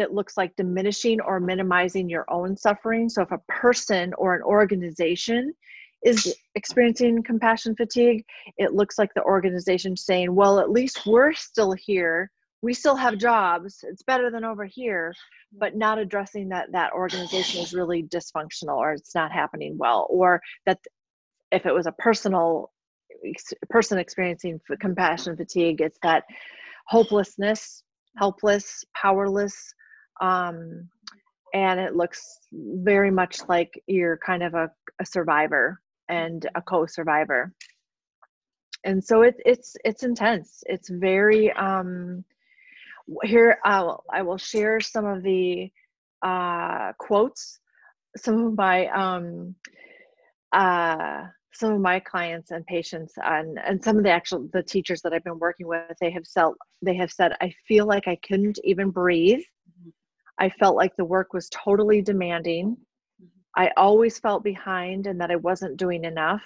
It 0.00 0.12
looks 0.12 0.36
like 0.36 0.56
diminishing 0.56 1.20
or 1.20 1.38
minimizing 1.38 2.08
your 2.08 2.24
own 2.28 2.56
suffering. 2.56 3.08
So 3.08 3.22
if 3.22 3.30
a 3.30 3.38
person 3.48 4.12
or 4.18 4.34
an 4.34 4.42
organization 4.42 5.54
is 6.02 6.34
experiencing 6.54 7.22
compassion 7.22 7.76
fatigue, 7.76 8.24
it 8.56 8.72
looks 8.72 8.98
like 8.98 9.12
the 9.14 9.22
organization 9.22 9.96
saying, 9.96 10.34
well, 10.34 10.58
at 10.58 10.70
least 10.70 11.06
we're 11.06 11.34
still 11.34 11.72
here. 11.72 12.30
We 12.62 12.74
still 12.74 12.96
have 12.96 13.18
jobs. 13.18 13.84
It's 13.86 14.02
better 14.02 14.30
than 14.30 14.44
over 14.44 14.64
here, 14.64 15.14
but 15.58 15.76
not 15.76 15.98
addressing 15.98 16.48
that 16.50 16.72
that 16.72 16.92
organization 16.92 17.62
is 17.62 17.72
really 17.72 18.02
dysfunctional 18.02 18.76
or 18.76 18.92
it's 18.92 19.14
not 19.14 19.32
happening 19.32 19.76
well, 19.78 20.06
or 20.10 20.40
that 20.66 20.78
if 21.52 21.66
it 21.66 21.74
was 21.74 21.86
a 21.86 21.92
personal 21.92 22.70
person 23.68 23.98
experiencing 23.98 24.60
compassion 24.80 25.36
fatigue, 25.36 25.80
it's 25.80 25.98
that 26.02 26.24
hopelessness, 26.86 27.82
helpless, 28.16 28.84
powerless, 28.94 29.74
um, 30.20 30.88
and 31.52 31.80
it 31.80 31.96
looks 31.96 32.38
very 32.52 33.10
much 33.10 33.40
like 33.48 33.82
you're 33.86 34.18
kind 34.18 34.42
of 34.42 34.54
a, 34.54 34.70
a 35.00 35.06
survivor 35.06 35.80
and 36.08 36.48
a 36.54 36.62
co-survivor. 36.62 37.52
And 38.84 39.02
so 39.02 39.22
it, 39.22 39.36
it's 39.44 39.76
it's 39.84 40.02
intense. 40.02 40.62
It's 40.66 40.88
very 40.88 41.52
um 41.52 42.24
here 43.24 43.58
I'll, 43.64 44.04
i 44.12 44.22
will 44.22 44.38
share 44.38 44.80
some 44.80 45.04
of 45.04 45.22
the 45.22 45.70
uh 46.22 46.92
quotes. 46.98 47.58
Some 48.16 48.46
of 48.46 48.56
my 48.56 48.86
um 48.86 49.54
uh 50.52 51.24
some 51.52 51.72
of 51.72 51.80
my 51.80 52.00
clients 52.00 52.52
and 52.52 52.64
patients 52.66 53.14
and 53.22 53.58
and 53.64 53.82
some 53.82 53.98
of 53.98 54.04
the 54.04 54.10
actual 54.10 54.48
the 54.52 54.62
teachers 54.62 55.02
that 55.02 55.12
i've 55.12 55.24
been 55.24 55.38
working 55.38 55.66
with 55.66 55.96
they 56.00 56.10
have 56.10 56.26
said 56.26 56.48
they 56.82 56.94
have 56.94 57.12
said 57.12 57.32
i 57.40 57.52
feel 57.68 57.86
like 57.86 58.08
i 58.08 58.16
couldn't 58.26 58.58
even 58.64 58.90
breathe 58.90 59.42
I 60.40 60.48
felt 60.48 60.74
like 60.74 60.96
the 60.96 61.04
work 61.04 61.32
was 61.32 61.48
totally 61.50 62.02
demanding. 62.02 62.76
I 63.56 63.70
always 63.76 64.18
felt 64.18 64.42
behind 64.42 65.06
and 65.06 65.20
that 65.20 65.30
I 65.30 65.36
wasn't 65.36 65.76
doing 65.76 66.04
enough. 66.04 66.42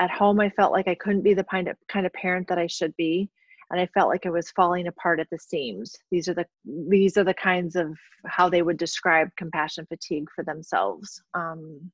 at 0.00 0.10
home 0.10 0.40
i 0.40 0.48
felt 0.50 0.72
like 0.72 0.88
i 0.88 0.94
couldn't 0.94 1.22
be 1.22 1.34
the 1.34 1.44
kind 1.44 1.68
of 1.68 1.76
kind 1.88 2.06
of 2.06 2.12
parent 2.12 2.46
that 2.48 2.58
i 2.58 2.66
should 2.66 2.94
be 2.96 3.28
and 3.70 3.80
i 3.80 3.86
felt 3.94 4.08
like 4.08 4.26
i 4.26 4.30
was 4.30 4.50
falling 4.52 4.86
apart 4.86 5.20
at 5.20 5.28
the 5.30 5.38
seams 5.38 5.96
these 6.10 6.28
are 6.28 6.34
the 6.34 6.46
these 6.88 7.16
are 7.16 7.24
the 7.24 7.34
kinds 7.34 7.76
of 7.76 7.96
how 8.26 8.48
they 8.48 8.62
would 8.62 8.76
describe 8.78 9.28
compassion 9.36 9.86
fatigue 9.86 10.28
for 10.34 10.44
themselves 10.44 11.22
um, 11.34 11.90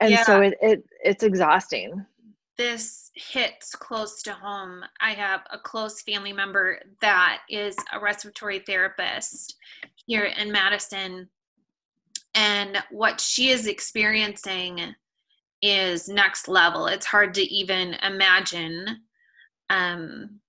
and 0.00 0.10
yeah. 0.12 0.22
so 0.24 0.40
it, 0.40 0.54
it 0.60 0.84
it's 1.02 1.22
exhausting 1.22 2.04
this 2.58 3.12
hits 3.14 3.74
close 3.74 4.20
to 4.22 4.32
home. 4.32 4.84
I 5.00 5.12
have 5.12 5.42
a 5.50 5.58
close 5.58 6.02
family 6.02 6.32
member 6.32 6.80
that 7.00 7.42
is 7.48 7.76
a 7.92 8.00
respiratory 8.00 8.58
therapist 8.58 9.56
here 10.06 10.24
in 10.24 10.50
Madison. 10.50 11.28
And 12.34 12.78
what 12.90 13.20
she 13.20 13.50
is 13.50 13.68
experiencing 13.68 14.94
is 15.62 16.08
next 16.08 16.48
level. 16.48 16.86
It's 16.86 17.06
hard 17.06 17.32
to 17.34 17.42
even 17.42 17.94
imagine. 18.02 19.02
Um, 19.70 20.40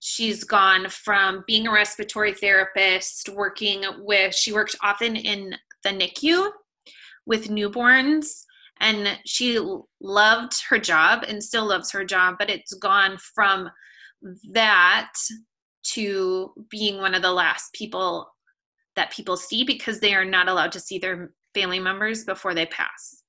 she's 0.00 0.44
gone 0.44 0.88
from 0.88 1.44
being 1.46 1.66
a 1.66 1.72
respiratory 1.72 2.32
therapist, 2.32 3.28
working 3.28 3.84
with, 3.98 4.34
she 4.34 4.52
worked 4.52 4.76
often 4.82 5.14
in 5.14 5.54
the 5.84 5.90
NICU 5.90 6.50
with 7.26 7.48
newborns 7.48 8.44
and 8.80 9.18
she 9.26 9.58
loved 10.00 10.62
her 10.68 10.78
job 10.78 11.24
and 11.28 11.42
still 11.42 11.66
loves 11.66 11.90
her 11.90 12.04
job 12.04 12.36
but 12.38 12.50
it's 12.50 12.74
gone 12.74 13.16
from 13.34 13.70
that 14.52 15.12
to 15.82 16.52
being 16.68 16.98
one 16.98 17.14
of 17.14 17.22
the 17.22 17.32
last 17.32 17.72
people 17.72 18.30
that 18.96 19.12
people 19.12 19.36
see 19.36 19.64
because 19.64 20.00
they 20.00 20.14
are 20.14 20.24
not 20.24 20.48
allowed 20.48 20.72
to 20.72 20.80
see 20.80 20.98
their 20.98 21.32
family 21.54 21.80
members 21.80 22.24
before 22.24 22.54
they 22.54 22.66
pass. 22.66 23.22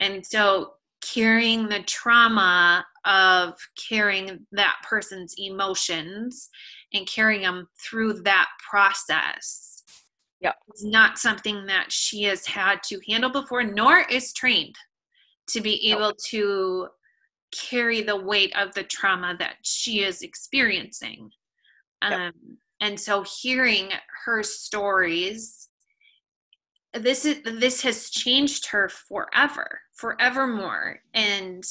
And 0.00 0.24
so 0.24 0.74
carrying 1.02 1.68
the 1.68 1.82
trauma 1.82 2.84
of 3.04 3.54
carrying 3.88 4.46
that 4.52 4.76
person's 4.88 5.34
emotions 5.36 6.48
and 6.94 7.06
carrying 7.08 7.42
them 7.42 7.66
through 7.82 8.22
that 8.22 8.48
process 8.70 9.71
Yep. 10.42 10.56
It's 10.68 10.84
not 10.84 11.18
something 11.18 11.66
that 11.66 11.92
she 11.92 12.24
has 12.24 12.46
had 12.46 12.82
to 12.84 13.00
handle 13.08 13.30
before, 13.30 13.62
nor 13.62 14.00
is 14.10 14.32
trained 14.32 14.74
to 15.50 15.60
be 15.60 15.90
able 15.90 16.12
to 16.30 16.88
carry 17.52 18.02
the 18.02 18.16
weight 18.16 18.52
of 18.56 18.74
the 18.74 18.82
trauma 18.82 19.36
that 19.38 19.56
she 19.62 20.02
is 20.02 20.22
experiencing. 20.22 21.30
Yep. 22.02 22.12
Um, 22.12 22.32
and 22.80 22.98
so 22.98 23.22
hearing 23.22 23.90
her 24.24 24.42
stories, 24.42 25.68
this 26.92 27.24
is 27.24 27.42
this 27.44 27.80
has 27.82 28.10
changed 28.10 28.66
her 28.66 28.88
forever, 28.88 29.80
forevermore. 29.94 30.98
And 31.14 31.62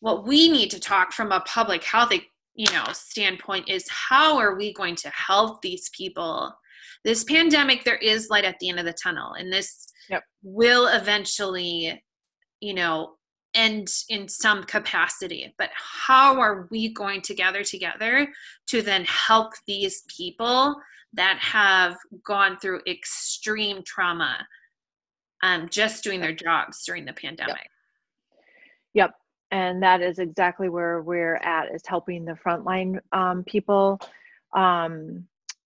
what 0.00 0.26
we 0.26 0.48
need 0.48 0.70
to 0.70 0.80
talk 0.80 1.12
from 1.12 1.30
a 1.30 1.40
public 1.40 1.84
health 1.84 2.12
you 2.54 2.72
know 2.72 2.84
standpoint 2.92 3.68
is 3.68 3.86
how 3.88 4.38
are 4.38 4.56
we 4.56 4.72
going 4.72 4.96
to 4.96 5.10
help 5.10 5.62
these 5.62 5.88
people 5.90 6.52
this 7.04 7.24
pandemic 7.24 7.84
there 7.84 7.96
is 7.96 8.28
light 8.30 8.44
at 8.44 8.58
the 8.60 8.68
end 8.68 8.78
of 8.78 8.84
the 8.84 8.92
tunnel 8.92 9.32
and 9.34 9.52
this 9.52 9.86
yep. 10.08 10.22
will 10.42 10.86
eventually 10.88 12.02
you 12.60 12.74
know 12.74 13.14
end 13.54 13.88
in 14.08 14.28
some 14.28 14.62
capacity 14.64 15.52
but 15.58 15.70
how 15.74 16.38
are 16.40 16.68
we 16.70 16.92
going 16.92 17.20
to 17.20 17.34
gather 17.34 17.64
together 17.64 18.28
to 18.66 18.80
then 18.80 19.04
help 19.04 19.52
these 19.66 20.02
people 20.06 20.76
that 21.12 21.36
have 21.38 21.96
gone 22.24 22.56
through 22.58 22.80
extreme 22.86 23.82
trauma 23.84 24.46
um, 25.42 25.68
just 25.68 26.04
doing 26.04 26.20
their 26.20 26.34
jobs 26.34 26.84
during 26.84 27.04
the 27.04 27.12
pandemic 27.12 27.68
yep, 28.94 29.10
yep. 29.10 29.14
and 29.50 29.82
that 29.82 30.00
is 30.00 30.20
exactly 30.20 30.68
where 30.68 31.02
we're 31.02 31.36
at 31.36 31.74
is 31.74 31.82
helping 31.86 32.24
the 32.24 32.38
frontline 32.46 33.00
um, 33.12 33.42
people 33.42 33.98
um, 34.54 35.26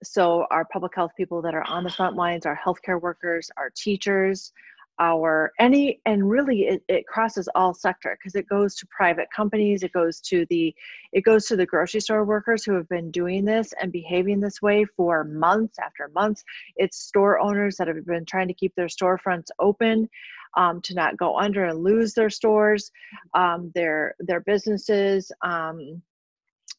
so 0.03 0.45
our 0.51 0.65
public 0.65 0.93
health 0.95 1.11
people 1.17 1.41
that 1.41 1.55
are 1.55 1.67
on 1.67 1.83
the 1.83 1.89
front 1.89 2.15
lines 2.15 2.45
our 2.45 2.59
healthcare 2.63 3.01
workers 3.01 3.49
our 3.57 3.71
teachers 3.75 4.51
our 4.99 5.51
any 5.59 5.99
and 6.05 6.27
really 6.27 6.61
it, 6.61 6.83
it 6.87 7.05
crosses 7.07 7.47
all 7.53 7.73
sector 7.73 8.17
because 8.17 8.35
it 8.35 8.47
goes 8.49 8.75
to 8.75 8.87
private 8.87 9.27
companies 9.35 9.83
it 9.83 9.93
goes 9.93 10.19
to 10.19 10.45
the 10.49 10.73
it 11.13 11.21
goes 11.21 11.45
to 11.45 11.55
the 11.55 11.65
grocery 11.65 11.99
store 11.99 12.25
workers 12.25 12.63
who 12.63 12.73
have 12.73 12.87
been 12.89 13.11
doing 13.11 13.45
this 13.45 13.73
and 13.81 13.91
behaving 13.91 14.39
this 14.39 14.61
way 14.61 14.85
for 14.95 15.23
months 15.23 15.77
after 15.79 16.09
months. 16.13 16.43
It's 16.75 16.97
store 16.97 17.39
owners 17.39 17.77
that 17.77 17.87
have 17.87 18.05
been 18.05 18.25
trying 18.25 18.47
to 18.47 18.53
keep 18.53 18.73
their 18.75 18.87
storefronts 18.87 19.47
open 19.59 20.09
um, 20.55 20.81
to 20.81 20.93
not 20.95 21.17
go 21.17 21.37
under 21.37 21.65
and 21.65 21.83
lose 21.83 22.13
their 22.13 22.29
stores 22.29 22.91
um, 23.33 23.71
their 23.75 24.15
their 24.19 24.41
businesses 24.41 25.31
um, 25.43 26.01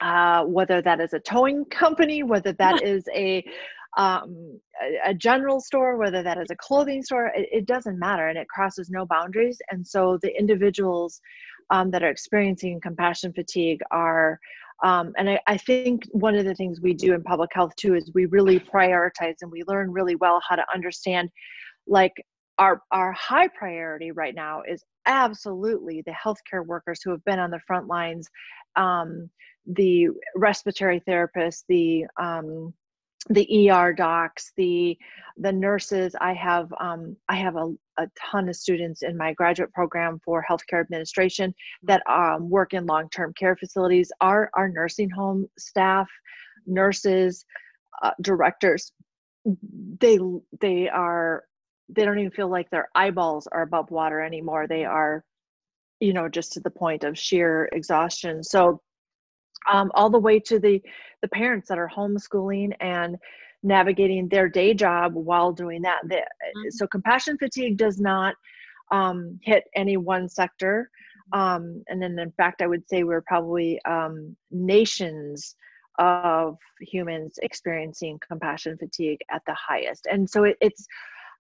uh, 0.01 0.45
whether 0.45 0.81
that 0.83 1.01
is 1.01 1.13
a 1.13 1.21
towing 1.21 1.65
company, 1.67 2.23
whether 2.23 2.53
that 2.55 2.83
is 2.85 3.05
a, 3.15 3.45
um, 3.97 4.61
a, 4.83 5.11
a 5.11 5.15
general 5.15 5.61
store, 5.61 5.97
whether 5.97 6.23
that 6.23 6.39
is 6.39 6.51
a 6.51 6.57
clothing 6.57 7.03
store, 7.03 7.33
it, 7.35 7.49
it, 7.53 7.67
doesn't 7.67 7.99
matter 7.99 8.29
and 8.29 8.39
it 8.39 8.49
crosses 8.49 8.91
no 8.91 9.07
boundaries. 9.07 9.59
And 9.71 9.87
so 9.87 10.19
the 10.23 10.37
individuals 10.39 11.21
um, 11.71 11.91
that 11.91 12.03
are 12.03 12.11
experiencing 12.11 12.81
compassion 12.81 13.33
fatigue 13.33 13.81
are, 13.91 14.39
um, 14.85 15.13
and 15.19 15.29
I, 15.31 15.41
I 15.47 15.57
think 15.57 16.05
one 16.13 16.37
of 16.37 16.45
the 16.45 16.55
things 16.55 16.81
we 16.81 16.95
do 16.95 17.15
in 17.15 17.23
public 17.23 17.51
health 17.53 17.75
too 17.77 17.95
is 17.95 18.11
we 18.15 18.27
really 18.27 18.61
prioritize 18.61 19.35
and 19.41 19.51
we 19.51 19.65
learn 19.67 19.91
really 19.91 20.15
well 20.15 20.41
how 20.49 20.55
to 20.55 20.65
understand 20.73 21.31
like 21.89 22.13
our 22.59 22.83
our 22.93 23.13
high 23.13 23.49
priority 23.49 24.11
right 24.13 24.35
now 24.35 24.63
is 24.69 24.85
absolutely 25.07 26.03
the 26.07 26.13
healthcare 26.13 26.65
workers 26.65 27.01
who 27.03 27.11
have 27.11 27.25
been 27.25 27.39
on 27.39 27.51
the 27.51 27.61
front 27.67 27.87
lines 27.87 28.29
um, 28.77 29.29
the 29.69 30.09
respiratory 30.35 31.01
therapists, 31.07 31.65
the 31.69 32.07
um, 32.19 32.73
the 33.31 33.71
ER 33.71 33.93
docs, 33.93 34.53
the 34.57 34.97
the 35.37 35.53
nurses. 35.53 36.15
I 36.21 36.33
have 36.35 36.73
um, 36.81 37.17
I 37.29 37.37
have 37.37 37.57
a, 37.57 37.75
a 37.99 38.07
ton 38.19 38.49
of 38.49 38.57
students 38.57 39.03
in 39.03 39.17
my 39.17 39.35
graduate 39.35 39.73
program 39.73 40.21
for 40.25 40.45
healthcare 40.49 40.81
administration 40.81 41.55
that 41.83 42.03
um, 42.09 42.49
work 42.49 42.73
in 42.75 42.87
long 42.87 43.11
term 43.11 43.35
care 43.39 43.57
facilities. 43.57 44.11
Our 44.21 44.51
our 44.55 44.69
nursing 44.69 45.11
home 45.11 45.47
staff, 45.59 46.09
nurses, 46.67 47.45
uh, 48.03 48.13
directors, 48.23 48.93
they 50.01 50.19
they 50.61 50.89
are 50.89 51.45
they 51.91 52.05
don't 52.05 52.19
even 52.19 52.31
feel 52.31 52.51
like 52.51 52.71
their 52.71 52.89
eyeballs 52.95 53.47
are 53.49 53.63
above 53.63 53.91
water 53.91 54.21
anymore. 54.21 54.67
They 54.67 54.85
are, 54.85 55.25
you 56.01 56.13
know, 56.13 56.29
just 56.29 56.53
to 56.53 56.61
the 56.61 56.71
point 56.71 57.05
of 57.05 57.19
sheer 57.19 57.69
exhaustion. 57.73 58.43
So 58.43 58.81
um, 59.71 59.91
all 59.95 60.11
the 60.11 60.19
way 60.19 60.41
to 60.41 60.59
the 60.59 60.83
the 61.23 61.29
parents 61.29 61.69
that 61.69 61.79
are 61.79 61.91
homeschooling 61.95 62.73
and 62.81 63.17
navigating 63.63 64.29
their 64.29 64.49
day 64.49 64.73
job 64.73 65.15
while 65.15 65.53
doing 65.53 65.83
that. 65.83 66.01
The, 66.05 66.17
mm-hmm. 66.17 66.71
So 66.71 66.87
compassion 66.87 67.37
fatigue 67.39 67.77
does 67.77 67.99
not 67.99 68.35
um, 68.93 69.39
hit 69.43 69.65
any 69.75 69.97
one 69.97 70.29
sector. 70.29 70.91
Um, 71.33 71.83
and 71.89 72.01
then 72.01 72.19
in 72.19 72.31
fact, 72.33 72.63
I 72.63 72.67
would 72.67 72.89
say 72.89 73.03
we're 73.03 73.21
probably 73.23 73.81
um, 73.85 74.37
nations 74.51 75.57
of 75.99 76.57
humans 76.81 77.39
experiencing 77.43 78.19
compassion 78.27 78.79
fatigue 78.79 79.19
at 79.31 79.43
the 79.47 79.55
highest. 79.55 80.07
And 80.11 80.29
so 80.31 80.45
it, 80.45 80.57
it's, 80.61 80.87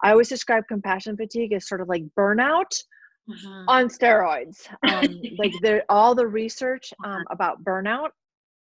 I 0.02 0.10
always 0.10 0.28
describe 0.28 0.66
compassion 0.68 1.16
fatigue 1.16 1.52
as 1.52 1.68
sort 1.68 1.80
of 1.80 1.88
like 1.88 2.02
burnout, 2.18 2.82
mm-hmm. 3.28 3.64
on 3.68 3.88
steroids. 3.88 4.68
Um, 4.82 5.20
like 5.38 5.52
all 5.88 6.14
the 6.14 6.26
research 6.26 6.92
um, 7.04 7.12
uh-huh. 7.12 7.24
about 7.30 7.64
burnout 7.64 8.10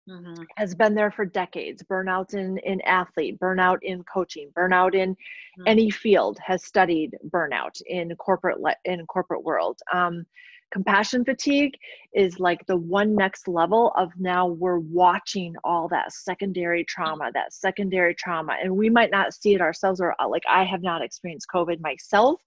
mm-hmm. 0.09 0.43
has 0.57 0.75
been 0.75 0.95
there 0.95 1.11
for 1.11 1.25
decades. 1.25 1.83
Burnout 1.83 2.35
in 2.35 2.59
in 2.59 2.81
athlete, 2.83 3.39
burnout 3.39 3.79
in 3.83 4.03
coaching, 4.05 4.51
burnout 4.57 4.95
in 4.95 5.11
mm-hmm. 5.11 5.63
any 5.67 5.91
field 5.91 6.39
has 6.45 6.65
studied 6.65 7.17
burnout 7.31 7.81
in 7.87 8.15
corporate 8.17 8.61
le- 8.61 8.77
in 8.85 9.07
corporate 9.07 9.45
world. 9.45 9.79
Um, 9.93 10.27
compassion 10.71 11.25
fatigue 11.25 11.75
is 12.13 12.39
like 12.39 12.65
the 12.67 12.77
one 12.77 13.15
next 13.15 13.49
level 13.49 13.93
of 13.97 14.11
now 14.19 14.47
we're 14.47 14.79
watching 14.79 15.55
all 15.65 15.89
that 15.89 16.13
secondary 16.13 16.85
trauma 16.85 17.31
that 17.33 17.53
secondary 17.53 18.15
trauma 18.15 18.55
and 18.63 18.75
we 18.75 18.91
might 18.91 19.11
not 19.11 19.33
see 19.33 19.55
it 19.55 19.61
ourselves 19.61 20.01
or 20.01 20.15
uh, 20.21 20.29
like 20.29 20.43
i 20.49 20.65
have 20.65 20.83
not 20.83 21.03
experienced 21.03 21.47
covid 21.53 21.81
myself 21.81 22.41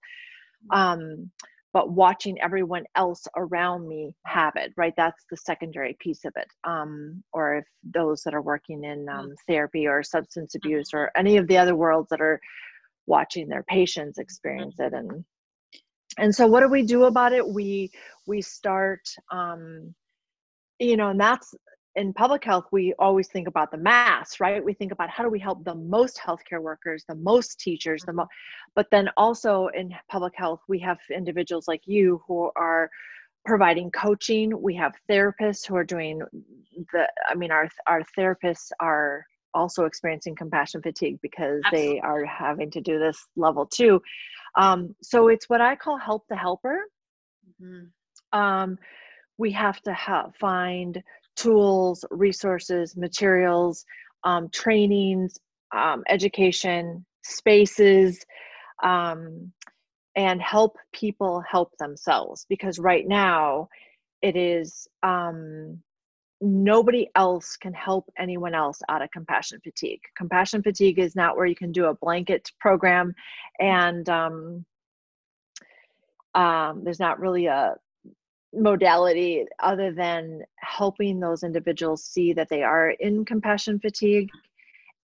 mm-hmm. 0.72 0.78
um, 0.78 1.30
but 1.72 1.90
watching 1.90 2.40
everyone 2.40 2.84
else 2.96 3.26
around 3.36 3.88
me 3.88 4.14
have 4.26 4.54
it 4.56 4.72
right 4.76 4.94
that's 4.96 5.24
the 5.30 5.36
secondary 5.36 5.96
piece 6.00 6.24
of 6.24 6.32
it 6.36 6.48
um, 6.64 7.22
or 7.32 7.56
if 7.56 7.64
those 7.82 8.22
that 8.22 8.34
are 8.34 8.42
working 8.42 8.84
in 8.84 9.08
um, 9.08 9.30
mm. 9.30 9.34
therapy 9.46 9.86
or 9.86 10.02
substance 10.02 10.54
abuse 10.54 10.90
or 10.92 11.06
mm-hmm. 11.06 11.20
any 11.26 11.36
of 11.36 11.46
the 11.48 11.56
other 11.56 11.74
worlds 11.74 12.08
that 12.10 12.20
are 12.20 12.40
watching 13.06 13.48
their 13.48 13.64
patients 13.64 14.18
experience 14.18 14.76
it 14.78 14.92
and 14.92 15.24
and 16.18 16.34
so 16.34 16.46
what 16.46 16.60
do 16.60 16.68
we 16.68 16.82
do 16.82 17.04
about 17.04 17.32
it 17.32 17.46
we 17.46 17.90
we 18.26 18.40
start 18.40 19.00
um, 19.32 19.94
you 20.78 20.96
know 20.96 21.08
and 21.08 21.20
that's 21.20 21.54
in 21.94 22.12
public 22.12 22.42
health, 22.44 22.66
we 22.72 22.94
always 22.98 23.28
think 23.28 23.48
about 23.48 23.70
the 23.70 23.76
mass, 23.76 24.40
right? 24.40 24.64
We 24.64 24.72
think 24.72 24.92
about 24.92 25.10
how 25.10 25.22
do 25.22 25.28
we 25.28 25.38
help 25.38 25.64
the 25.64 25.74
most 25.74 26.18
healthcare 26.18 26.62
workers, 26.62 27.04
the 27.06 27.14
most 27.16 27.60
teachers, 27.60 28.02
the 28.02 28.12
most, 28.14 28.30
but 28.74 28.86
then 28.90 29.10
also 29.16 29.68
in 29.74 29.94
public 30.10 30.32
health, 30.36 30.60
we 30.68 30.78
have 30.80 30.98
individuals 31.14 31.68
like 31.68 31.82
you 31.86 32.22
who 32.26 32.50
are 32.56 32.90
providing 33.44 33.90
coaching. 33.90 34.60
We 34.60 34.74
have 34.76 34.92
therapists 35.10 35.66
who 35.66 35.76
are 35.76 35.84
doing 35.84 36.22
the, 36.92 37.08
I 37.28 37.34
mean, 37.34 37.50
our, 37.50 37.68
our 37.86 38.02
therapists 38.18 38.70
are 38.80 39.26
also 39.52 39.84
experiencing 39.84 40.34
compassion 40.34 40.80
fatigue 40.80 41.18
because 41.20 41.60
Absolutely. 41.66 41.94
they 41.94 42.00
are 42.00 42.24
having 42.24 42.70
to 42.70 42.80
do 42.80 42.98
this 42.98 43.26
level 43.36 43.66
too. 43.66 44.00
Um, 44.56 44.94
so 45.02 45.28
it's 45.28 45.48
what 45.50 45.60
I 45.60 45.76
call 45.76 45.98
help 45.98 46.24
the 46.30 46.36
helper. 46.36 46.80
Mm-hmm. 47.62 48.38
Um, 48.38 48.78
we 49.36 49.50
have 49.52 49.80
to 49.82 49.92
have, 49.92 50.34
find 50.40 51.02
tools, 51.36 52.04
resources, 52.10 52.96
materials, 52.96 53.84
um, 54.24 54.48
trainings, 54.50 55.38
um, 55.74 56.02
education, 56.08 57.04
spaces, 57.22 58.24
um, 58.82 59.52
and 60.16 60.42
help 60.42 60.76
people 60.92 61.42
help 61.50 61.72
themselves. 61.78 62.46
Because 62.48 62.78
right 62.78 63.06
now, 63.06 63.68
it 64.20 64.36
is 64.36 64.86
um, 65.02 65.82
nobody 66.40 67.08
else 67.14 67.56
can 67.56 67.72
help 67.72 68.10
anyone 68.18 68.54
else 68.54 68.80
out 68.88 69.00
of 69.00 69.10
compassion 69.12 69.60
fatigue. 69.62 70.00
Compassion 70.16 70.62
fatigue 70.62 70.98
is 70.98 71.14
not 71.14 71.36
where 71.36 71.46
you 71.46 71.54
can 71.54 71.72
do 71.72 71.86
a 71.86 71.94
blanket 71.94 72.50
program 72.60 73.14
and 73.60 74.08
um, 74.08 74.64
um, 76.34 76.82
there's 76.82 77.00
not 77.00 77.20
really 77.20 77.46
a 77.46 77.74
modality 78.54 79.46
other 79.60 79.92
than 79.92 80.42
helping 80.56 81.20
those 81.20 81.42
individuals 81.42 82.04
see 82.04 82.32
that 82.32 82.48
they 82.48 82.62
are 82.62 82.90
in 82.90 83.24
compassion 83.24 83.78
fatigue 83.78 84.28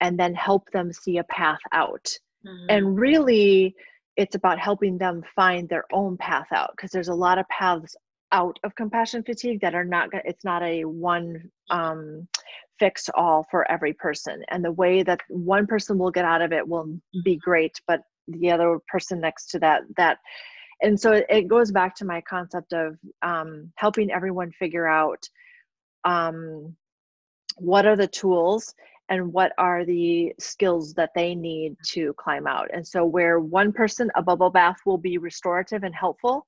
and 0.00 0.18
then 0.18 0.34
help 0.34 0.70
them 0.70 0.92
see 0.92 1.18
a 1.18 1.24
path 1.24 1.58
out. 1.72 2.06
Mm-hmm. 2.46 2.66
And 2.68 2.98
really, 2.98 3.74
it's 4.16 4.34
about 4.34 4.58
helping 4.58 4.98
them 4.98 5.22
find 5.34 5.68
their 5.68 5.84
own 5.92 6.16
path 6.16 6.48
out 6.52 6.72
because 6.76 6.90
there's 6.90 7.08
a 7.08 7.14
lot 7.14 7.38
of 7.38 7.48
paths 7.48 7.96
out 8.32 8.58
of 8.64 8.74
compassion 8.74 9.22
fatigue 9.22 9.60
that 9.60 9.74
are 9.74 9.84
not 9.84 10.10
it's 10.12 10.44
not 10.44 10.62
a 10.62 10.84
one 10.84 11.50
um, 11.70 12.28
fix 12.78 13.08
all 13.14 13.46
for 13.50 13.68
every 13.70 13.92
person 13.92 14.42
and 14.48 14.62
the 14.64 14.72
way 14.72 15.02
that 15.02 15.20
one 15.28 15.66
person 15.66 15.98
will 15.98 16.10
get 16.10 16.24
out 16.24 16.42
of 16.42 16.52
it 16.52 16.66
will 16.66 16.98
be 17.24 17.36
great 17.36 17.80
but 17.86 18.00
the 18.28 18.50
other 18.50 18.78
person 18.88 19.20
next 19.20 19.46
to 19.46 19.58
that 19.58 19.80
that 19.96 20.18
and 20.82 20.98
so 20.98 21.22
it 21.28 21.48
goes 21.48 21.70
back 21.70 21.94
to 21.96 22.04
my 22.04 22.20
concept 22.20 22.72
of 22.72 22.96
um, 23.22 23.72
helping 23.76 24.10
everyone 24.10 24.50
figure 24.52 24.86
out 24.86 25.28
um, 26.04 26.74
what 27.56 27.86
are 27.86 27.96
the 27.96 28.06
tools 28.06 28.74
and 29.08 29.32
what 29.32 29.52
are 29.58 29.84
the 29.84 30.32
skills 30.38 30.92
that 30.94 31.10
they 31.14 31.34
need 31.34 31.76
to 31.82 32.14
climb 32.18 32.46
out. 32.46 32.68
And 32.72 32.86
so 32.86 33.04
where 33.04 33.40
one 33.40 33.72
person 33.72 34.10
a 34.16 34.22
bubble 34.22 34.50
bath 34.50 34.76
will 34.84 34.98
be 34.98 35.18
restorative 35.18 35.82
and 35.82 35.94
helpful 35.94 36.46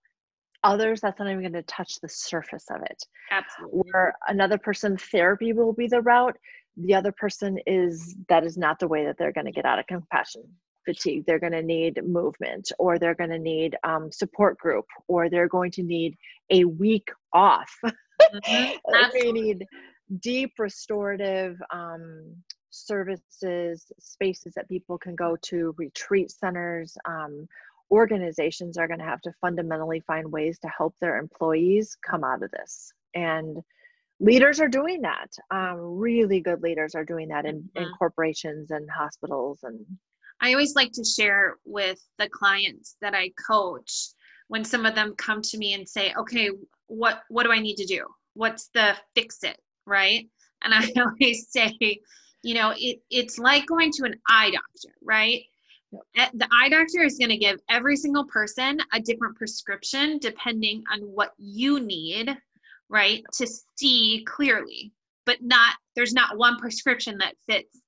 others 0.62 1.00
that's 1.00 1.18
not 1.18 1.26
even 1.26 1.40
going 1.40 1.52
to 1.54 1.62
touch 1.62 1.94
the 2.02 2.08
surface 2.08 2.66
of 2.70 2.82
it. 2.82 3.02
Absolutely. 3.30 3.80
Where 3.90 4.14
another 4.28 4.58
person 4.58 4.98
therapy 4.98 5.54
will 5.54 5.72
be 5.72 5.88
the 5.88 6.02
route 6.02 6.36
the 6.76 6.94
other 6.94 7.12
person 7.12 7.58
is 7.66 8.16
that 8.28 8.44
is 8.44 8.56
not 8.56 8.78
the 8.78 8.88
way 8.88 9.04
that 9.04 9.16
they're 9.18 9.32
going 9.32 9.46
to 9.46 9.52
get 9.52 9.64
out 9.64 9.78
of 9.78 9.86
compassion 9.86 10.42
fatigue 10.84 11.24
they're 11.26 11.38
going 11.38 11.52
to 11.52 11.62
need 11.62 12.00
movement 12.06 12.70
or 12.78 12.98
they're 12.98 13.14
going 13.14 13.30
to 13.30 13.38
need 13.38 13.76
um, 13.84 14.10
support 14.10 14.58
group 14.58 14.86
or 15.08 15.28
they're 15.28 15.48
going 15.48 15.70
to 15.70 15.82
need 15.82 16.16
a 16.50 16.64
week 16.64 17.08
off 17.32 17.72
mm-hmm. 17.84 19.08
they 19.12 19.32
need 19.32 19.66
deep 20.20 20.52
restorative 20.58 21.56
um, 21.72 22.34
services 22.70 23.86
spaces 23.98 24.54
that 24.54 24.68
people 24.68 24.98
can 24.98 25.14
go 25.14 25.36
to 25.42 25.74
retreat 25.76 26.30
centers 26.30 26.96
um, 27.06 27.46
organizations 27.90 28.78
are 28.78 28.86
going 28.86 29.00
to 29.00 29.04
have 29.04 29.20
to 29.20 29.32
fundamentally 29.40 30.00
find 30.06 30.30
ways 30.30 30.58
to 30.58 30.68
help 30.68 30.94
their 31.00 31.18
employees 31.18 31.96
come 32.08 32.24
out 32.24 32.42
of 32.42 32.50
this 32.52 32.92
and 33.14 33.58
leaders 34.20 34.60
are 34.60 34.68
doing 34.68 35.02
that 35.02 35.30
um, 35.50 35.76
really 35.98 36.40
good 36.40 36.62
leaders 36.62 36.94
are 36.94 37.04
doing 37.04 37.28
that 37.28 37.44
in, 37.44 37.56
mm-hmm. 37.56 37.82
in 37.82 37.88
corporations 37.98 38.70
and 38.70 38.88
hospitals 38.90 39.60
and 39.62 39.84
I 40.40 40.52
always 40.52 40.74
like 40.74 40.92
to 40.92 41.04
share 41.04 41.56
with 41.64 42.00
the 42.18 42.28
clients 42.28 42.96
that 43.00 43.14
I 43.14 43.30
coach 43.46 44.08
when 44.48 44.64
some 44.64 44.86
of 44.86 44.94
them 44.94 45.14
come 45.16 45.42
to 45.42 45.58
me 45.58 45.74
and 45.74 45.88
say, 45.88 46.12
"Okay, 46.14 46.50
what 46.86 47.22
what 47.28 47.44
do 47.44 47.52
I 47.52 47.60
need 47.60 47.76
to 47.76 47.86
do? 47.86 48.06
What's 48.34 48.68
the 48.74 48.96
fix 49.14 49.42
it?" 49.44 49.60
Right? 49.86 50.28
And 50.62 50.74
I 50.74 50.90
always 51.00 51.48
say, 51.50 51.76
you 52.42 52.54
know, 52.54 52.72
it 52.76 53.00
it's 53.10 53.38
like 53.38 53.66
going 53.66 53.92
to 53.92 54.04
an 54.04 54.16
eye 54.28 54.50
doctor, 54.50 54.96
right? 55.02 55.42
Yep. 55.92 56.02
Eh, 56.16 56.30
the 56.34 56.48
eye 56.52 56.68
doctor 56.68 57.02
is 57.02 57.18
going 57.18 57.30
to 57.30 57.36
give 57.36 57.58
every 57.68 57.96
single 57.96 58.24
person 58.24 58.78
a 58.92 59.00
different 59.00 59.36
prescription 59.36 60.18
depending 60.18 60.84
on 60.92 61.00
what 61.00 61.32
you 61.36 61.80
need, 61.80 62.36
right, 62.88 63.24
to 63.34 63.46
see 63.76 64.24
clearly. 64.26 64.92
But 65.26 65.42
not 65.42 65.74
there's 65.96 66.14
not 66.14 66.38
one 66.38 66.56
prescription 66.56 67.18
that 67.18 67.34
fits 67.46 67.80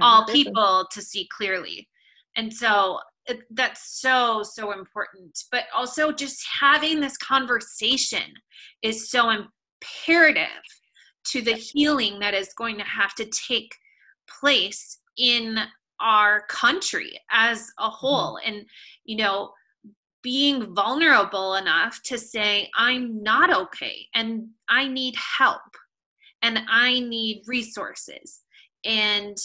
all 0.00 0.24
people 0.26 0.86
to 0.92 1.02
see 1.02 1.28
clearly. 1.36 1.88
And 2.36 2.52
so 2.52 2.98
it, 3.26 3.40
that's 3.50 4.00
so, 4.00 4.42
so 4.42 4.72
important. 4.72 5.38
But 5.50 5.64
also, 5.74 6.12
just 6.12 6.44
having 6.60 7.00
this 7.00 7.16
conversation 7.16 8.32
is 8.82 9.10
so 9.10 9.30
imperative 9.30 10.48
to 11.26 11.42
the 11.42 11.54
healing 11.54 12.18
that 12.20 12.34
is 12.34 12.52
going 12.54 12.76
to 12.78 12.84
have 12.84 13.14
to 13.16 13.26
take 13.26 13.74
place 14.40 14.98
in 15.16 15.58
our 16.00 16.46
country 16.48 17.18
as 17.30 17.70
a 17.78 17.82
mm-hmm. 17.82 17.94
whole. 17.94 18.36
Mm-hmm. 18.36 18.52
And, 18.52 18.66
you 19.04 19.16
know, 19.16 19.52
being 20.22 20.74
vulnerable 20.74 21.54
enough 21.54 22.00
to 22.04 22.18
say, 22.18 22.70
I'm 22.76 23.22
not 23.22 23.54
okay 23.54 24.06
and 24.14 24.48
I 24.68 24.86
need 24.86 25.14
help 25.16 25.62
and 26.42 26.60
I 26.68 27.00
need 27.00 27.42
resources. 27.46 28.40
And 28.84 29.36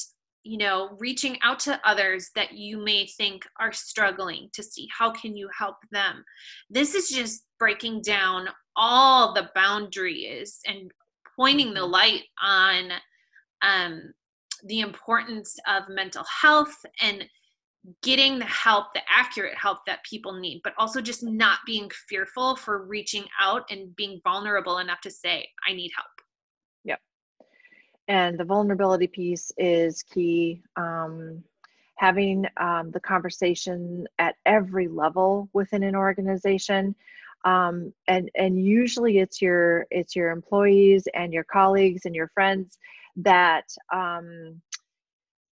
you 0.46 0.58
know 0.58 0.96
reaching 1.00 1.38
out 1.42 1.60
to 1.60 1.80
others 1.84 2.30
that 2.36 2.54
you 2.54 2.78
may 2.78 3.08
think 3.08 3.46
are 3.60 3.74
struggling 3.74 4.48
to 4.54 4.62
see 4.62 4.88
how 4.96 5.12
can 5.12 5.36
you 5.36 5.50
help 5.58 5.78
them 5.92 6.24
this 6.70 6.94
is 6.94 7.10
just 7.10 7.46
breaking 7.60 8.02
down 8.02 8.48
all 8.76 9.34
the 9.34 9.50
boundaries 9.56 10.60
and 10.68 10.92
pointing 11.36 11.74
the 11.74 11.80
mm-hmm. 11.80 11.92
light 11.92 12.24
on 12.42 12.92
um, 13.64 14.14
the 14.66 14.82
importance 14.82 15.58
of 15.68 15.84
mental 15.90 16.24
health 16.42 16.76
and 17.02 17.26
getting 18.04 18.40
the 18.40 18.46
help 18.46 18.88
the 18.94 19.02
accurate 19.10 19.58
help 19.58 19.80
that 19.86 20.04
people 20.04 20.40
need 20.40 20.62
but 20.64 20.74
also 20.78 21.02
just 21.02 21.24
not 21.24 21.60
being 21.66 21.90
fearful 22.08 22.56
for 22.56 22.86
reaching 22.86 23.26
out 23.40 23.64
and 23.70 23.96
being 23.96 24.20
vulnerable 24.24 24.80
enough 24.80 25.02
to 25.02 25.12
say 25.12 25.48
i 25.68 25.74
need 25.74 25.92
help 25.96 26.08
and 28.08 28.38
the 28.38 28.46
vulnerability 28.46 29.08
piece 29.08 29.52
is 29.58 30.04
key. 30.04 30.62
Um, 30.76 31.44
having 31.96 32.46
um, 32.58 32.92
the 32.92 33.00
conversation 33.00 34.06
at 34.20 34.36
every 34.46 34.88
level 34.88 35.50
within 35.54 35.84
an 35.84 35.96
organization. 35.96 36.96
Um, 37.46 37.94
and 38.08 38.30
and 38.36 38.64
usually 38.64 39.20
it's 39.20 39.42
your 39.42 39.86
it's 39.92 40.16
your 40.16 40.32
employees 40.32 41.08
and 41.14 41.32
your 41.32 41.44
colleagues 41.44 42.06
and 42.06 42.16
your 42.16 42.30
friends 42.30 42.78
that 43.18 43.66
um, 43.94 44.62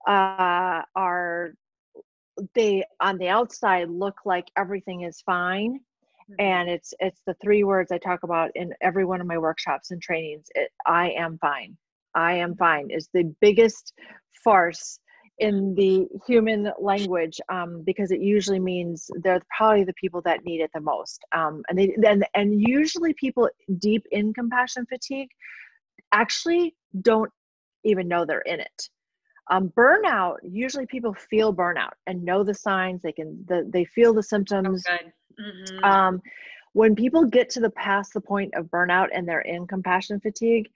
uh, 0.07 0.81
are 0.95 1.53
they 2.55 2.83
on 2.99 3.17
the 3.19 3.29
outside 3.29 3.89
look 3.89 4.21
like 4.25 4.49
everything 4.57 5.01
is 5.01 5.21
fine. 5.21 5.79
Mm-hmm. 6.23 6.35
and 6.39 6.69
it's 6.69 6.93
it's 6.99 7.21
the 7.27 7.33
three 7.41 7.65
words 7.65 7.91
i 7.91 7.97
talk 7.97 8.23
about 8.23 8.49
in 8.55 8.73
every 8.79 9.03
one 9.03 9.19
of 9.19 9.27
my 9.27 9.37
workshops 9.37 9.91
and 9.91 10.01
trainings. 10.01 10.47
It, 10.55 10.71
i 10.85 11.09
am 11.09 11.37
fine 11.37 11.75
I 12.15 12.34
am 12.34 12.56
fine 12.56 12.89
is 12.91 13.10
the 13.13 13.34
biggest 13.41 13.93
farce 14.43 14.99
in 15.39 15.73
the 15.76 16.08
human 16.28 16.71
language 16.80 17.41
um, 17.49 17.82
because 17.86 18.12
it 18.12 18.21
usually 18.21 18.60
means 18.60 19.10
they're 19.23 19.41
probably 19.56 19.84
the 19.84 19.93
people 19.93 20.21
that 20.21 20.43
need 20.45 20.62
it 20.62 20.69
the 20.73 20.82
most. 20.82 21.23
Um, 21.36 21.63
and 21.69 21.78
they 21.78 21.95
and, 22.08 22.26
and 22.36 22.62
usually 22.62 23.13
people 23.13 23.49
deep 23.80 24.06
in 24.12 24.34
compassion 24.34 24.86
fatigue 24.86 25.30
actually 26.13 26.76
don't 27.01 27.32
even 27.84 28.07
know 28.07 28.26
they're 28.26 28.41
in 28.41 28.59
it. 28.59 28.89
Um, 29.51 29.74
burnout 29.76 30.38
usually 30.43 30.86
people 30.86 31.14
feel 31.14 31.53
burnout 31.53 31.93
and 32.07 32.24
know 32.24 32.43
the 32.43 32.53
signs. 32.53 33.01
They 33.01 33.11
can 33.11 33.43
the, 33.47 33.68
they 33.72 33.86
feel 33.86 34.14
the 34.14 34.24
symptoms. 34.24 34.84
Oh, 34.88 34.97
mm-hmm. 35.41 35.84
Um, 35.84 36.22
when 36.74 36.95
people 36.95 37.26
get 37.26 37.49
to 37.51 37.59
the 37.59 37.70
past 37.72 38.14
the 38.14 38.22
point 38.22 38.53
of 38.55 38.68
burnout 38.68 39.09
and 39.14 39.28
they're 39.28 39.41
in 39.41 39.68
compassion 39.68 40.20
fatigue, 40.20 40.70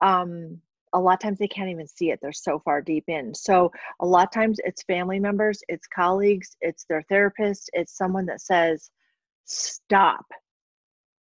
um, 0.00 0.60
a 0.94 1.00
lot 1.00 1.14
of 1.14 1.20
times 1.20 1.38
they 1.38 1.48
can't 1.48 1.68
even 1.68 1.86
see 1.86 2.10
it 2.10 2.20
they're 2.22 2.32
so 2.32 2.58
far 2.58 2.80
deep 2.80 3.04
in. 3.08 3.34
So 3.34 3.70
a 4.00 4.06
lot 4.06 4.28
of 4.28 4.32
times 4.32 4.58
it's 4.64 4.82
family 4.84 5.20
members 5.20 5.62
it's 5.68 5.86
colleagues 5.86 6.56
it's 6.60 6.84
their 6.84 7.02
therapist 7.02 7.68
it's 7.74 7.96
someone 7.96 8.26
that 8.26 8.40
says 8.40 8.90
stop. 9.44 10.24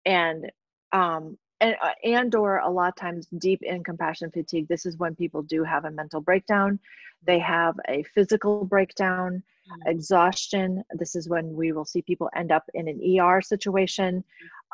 And 0.05 0.51
um 0.93 1.37
and 1.61 1.77
uh, 1.83 1.95
and 2.05 2.35
or 2.35 2.59
a 2.59 2.71
lot 2.71 2.89
of 2.89 2.97
times 2.97 3.27
deep 3.39 3.61
in 3.63 3.83
compassion 3.83 4.31
fatigue 4.31 4.69
this 4.69 4.87
is 4.87 4.97
when 4.99 5.15
people 5.15 5.43
do 5.43 5.65
have 5.65 5.85
a 5.87 5.91
mental 5.91 6.21
breakdown. 6.21 6.79
They 7.25 7.39
have 7.39 7.75
a 7.89 8.03
physical 8.15 8.65
breakdown 8.65 9.43
mm-hmm. 9.71 9.91
exhaustion 9.91 10.83
this 10.99 11.15
is 11.15 11.29
when 11.29 11.55
we 11.55 11.73
will 11.73 11.85
see 11.85 12.03
people 12.03 12.29
end 12.37 12.53
up 12.53 12.65
in 12.75 12.89
an 12.89 13.01
er 13.21 13.41
situation 13.41 14.25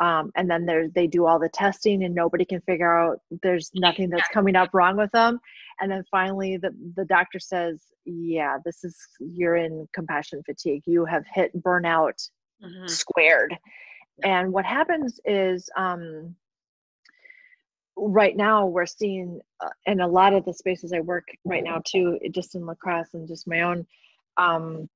um, 0.00 0.30
and 0.36 0.48
then 0.48 0.66
they 0.94 1.06
do 1.06 1.26
all 1.26 1.38
the 1.38 1.48
testing 1.48 2.04
and 2.04 2.14
nobody 2.14 2.44
can 2.44 2.60
figure 2.62 2.96
out 2.96 3.20
there's 3.42 3.70
nothing 3.74 4.10
that's 4.10 4.28
coming 4.28 4.56
up 4.56 4.70
wrong 4.72 4.96
with 4.96 5.10
them. 5.12 5.40
And 5.80 5.90
then 5.90 6.04
finally 6.10 6.56
the, 6.56 6.70
the 6.96 7.04
doctor 7.04 7.38
says 7.38 7.82
yeah 8.04 8.58
this 8.64 8.84
is 8.84 8.96
you're 9.18 9.56
in 9.56 9.88
compassion 9.92 10.42
fatigue. 10.44 10.82
You 10.86 11.04
have 11.04 11.24
hit 11.32 11.50
burnout 11.62 12.28
mm-hmm. 12.62 12.86
squared. 12.86 13.56
And 14.24 14.52
what 14.52 14.64
happens 14.64 15.20
is 15.24 15.68
um, 15.76 16.34
right 17.96 18.36
now 18.36 18.66
we're 18.66 18.86
seeing 18.86 19.40
uh, 19.60 19.68
in 19.86 20.00
a 20.00 20.06
lot 20.06 20.32
of 20.32 20.44
the 20.44 20.54
spaces 20.54 20.92
i 20.92 21.00
work 21.00 21.26
right 21.44 21.64
now 21.64 21.82
too 21.84 22.16
just 22.30 22.54
in 22.54 22.64
La 22.64 22.74
Crosse 22.74 23.14
and 23.14 23.26
just 23.26 23.48
my 23.48 23.62
own 23.62 23.84
um, 24.38 24.88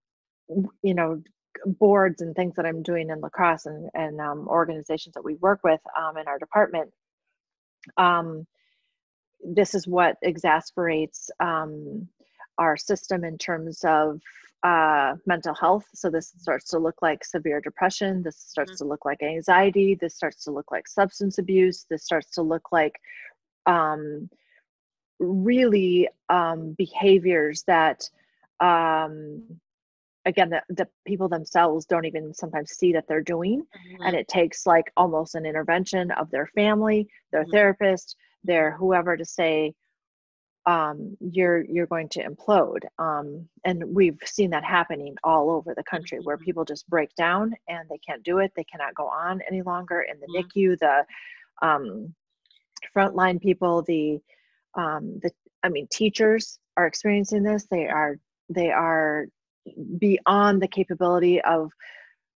you 0.82 0.94
know 0.94 1.22
boards 1.66 2.22
and 2.22 2.34
things 2.34 2.54
that 2.56 2.66
i'm 2.66 2.82
doing 2.82 3.10
in 3.10 3.20
La 3.20 3.28
Crosse 3.28 3.66
and, 3.66 3.90
and 3.94 4.20
um, 4.20 4.48
organizations 4.48 5.14
that 5.14 5.24
we 5.24 5.34
work 5.34 5.60
with 5.62 5.80
um, 5.98 6.16
in 6.16 6.26
our 6.26 6.38
department 6.38 6.90
um, 7.96 8.46
this 9.44 9.74
is 9.74 9.86
what 9.86 10.16
exasperates 10.22 11.30
um, 11.40 12.08
our 12.58 12.76
system 12.76 13.24
in 13.24 13.38
terms 13.38 13.84
of 13.84 14.20
uh, 14.62 15.16
mental 15.26 15.54
health. 15.54 15.84
So 15.94 16.08
this 16.08 16.32
starts 16.38 16.70
to 16.70 16.78
look 16.78 17.02
like 17.02 17.24
severe 17.24 17.60
depression. 17.60 18.22
This 18.22 18.36
starts 18.36 18.72
mm-hmm. 18.72 18.84
to 18.84 18.88
look 18.88 19.04
like 19.04 19.22
anxiety. 19.22 19.96
This 20.00 20.14
starts 20.14 20.44
to 20.44 20.52
look 20.52 20.70
like 20.70 20.86
substance 20.86 21.38
abuse. 21.38 21.84
This 21.90 22.04
starts 22.04 22.30
to 22.32 22.42
look 22.42 22.70
like 22.70 23.00
um, 23.66 24.30
really 25.18 26.08
um, 26.28 26.74
behaviors 26.78 27.64
that, 27.66 28.08
um, 28.62 29.42
again, 30.24 30.50
the, 30.50 30.62
the 30.68 30.88
people 31.06 31.28
themselves 31.28 31.84
don't 31.86 32.04
even 32.04 32.32
sometimes 32.32 32.72
see 32.72 32.92
that 32.92 33.06
they're 33.08 33.22
doing. 33.22 33.60
Mm-hmm. 33.62 34.02
And 34.04 34.16
it 34.16 34.28
takes 34.28 34.66
like 34.66 34.92
almost 34.96 35.34
an 35.34 35.46
intervention 35.46 36.10
of 36.12 36.30
their 36.30 36.46
family, 36.46 37.08
their 37.32 37.42
mm-hmm. 37.42 37.50
therapist, 37.50 38.16
their 38.44 38.72
whoever 38.72 39.16
to 39.16 39.24
say, 39.24 39.74
um, 40.64 41.16
you're 41.18 41.64
you're 41.64 41.88
going 41.88 42.08
to 42.10 42.22
implode. 42.22 42.84
Um, 42.96 43.48
and 43.64 43.82
we've 43.92 44.18
seen 44.24 44.50
that 44.50 44.62
happening 44.62 45.16
all 45.24 45.50
over 45.50 45.74
the 45.74 45.82
country 45.82 46.20
where 46.22 46.36
mm-hmm. 46.36 46.44
people 46.44 46.64
just 46.64 46.88
break 46.88 47.12
down 47.16 47.52
and 47.68 47.88
they 47.88 47.98
can't 47.98 48.22
do 48.22 48.38
it. 48.38 48.52
They 48.54 48.64
cannot 48.64 48.94
go 48.94 49.08
on 49.08 49.40
any 49.48 49.62
longer 49.62 50.02
in 50.02 50.20
the 50.20 50.26
mm-hmm. 50.26 50.58
NICU. 50.60 50.78
The 50.78 51.66
um, 51.66 52.14
frontline 52.96 53.40
people, 53.40 53.82
the 53.82 54.20
um, 54.76 55.18
the 55.20 55.32
I 55.64 55.68
mean, 55.68 55.88
teachers 55.90 56.60
are 56.76 56.86
experiencing 56.86 57.42
this. 57.42 57.66
They 57.68 57.88
are 57.88 58.18
they 58.52 58.70
are 58.70 59.26
beyond 59.98 60.60
the 60.60 60.68
capability 60.68 61.40
of 61.42 61.70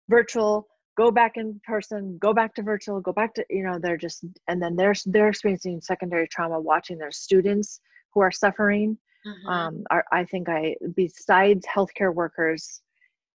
virtual 0.08 0.66
go 0.96 1.10
back 1.10 1.36
in 1.36 1.60
person 1.64 2.16
go 2.18 2.32
back 2.32 2.54
to 2.54 2.62
virtual 2.62 3.00
go 3.00 3.12
back 3.12 3.34
to 3.34 3.44
you 3.50 3.64
know 3.64 3.78
they're 3.78 3.96
just 3.96 4.24
and 4.48 4.62
then 4.62 4.76
they're 4.76 4.94
they're 5.06 5.28
experiencing 5.28 5.80
secondary 5.80 6.28
trauma 6.28 6.58
watching 6.58 6.98
their 6.98 7.10
students 7.10 7.80
who 8.16 8.22
are 8.22 8.32
suffering. 8.32 8.96
Mm-hmm. 9.26 9.48
Um, 9.48 9.84
are, 9.90 10.04
I 10.10 10.24
think 10.24 10.48
I, 10.48 10.76
besides 10.94 11.66
healthcare 11.66 12.14
workers 12.14 12.80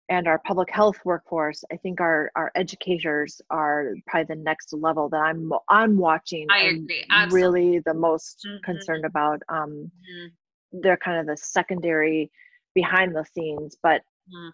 and 0.09 0.27
our 0.27 0.39
public 0.39 0.71
health 0.71 0.97
workforce, 1.05 1.63
I 1.71 1.77
think 1.77 2.01
our 2.01 2.31
our 2.35 2.51
educators 2.55 3.39
are 3.51 3.93
probably 4.07 4.35
the 4.35 4.41
next 4.41 4.73
level 4.73 5.07
that 5.09 5.17
I'm 5.17 5.51
I'm 5.69 5.97
watching. 5.97 6.47
I 6.49 6.69
agree. 6.69 7.05
Absolutely. 7.11 7.61
Really, 7.61 7.79
the 7.85 7.93
most 7.93 8.45
mm-hmm. 8.45 8.63
concerned 8.63 9.05
about. 9.05 9.43
Um, 9.49 9.69
mm-hmm. 9.69 10.81
They're 10.81 10.97
kind 10.97 11.19
of 11.19 11.27
the 11.27 11.37
secondary, 11.37 12.31
behind 12.73 13.15
the 13.15 13.25
scenes, 13.33 13.77
but 13.81 14.01
mm-hmm. 14.29 14.49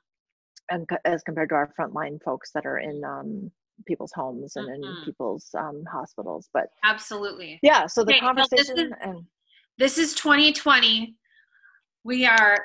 and 0.69 0.89
as 1.05 1.23
compared 1.23 1.49
to 1.49 1.55
our 1.55 1.71
frontline 1.79 2.21
folks 2.23 2.51
that 2.53 2.65
are 2.65 2.79
in 2.79 3.03
um, 3.03 3.51
people's 3.85 4.11
homes 4.13 4.55
and 4.55 4.69
in 4.69 4.81
mm-hmm. 4.81 5.05
people's 5.05 5.47
um, 5.57 5.83
hospitals. 5.91 6.49
But 6.53 6.67
absolutely, 6.83 7.59
yeah. 7.61 7.87
So 7.87 8.03
the 8.03 8.13
okay, 8.13 8.19
conversation 8.19 8.75
well, 8.75 8.85
is, 8.85 8.91
and 9.01 9.25
this 9.77 9.97
is 9.97 10.13
2020. 10.15 11.15
We 12.03 12.25
are, 12.25 12.57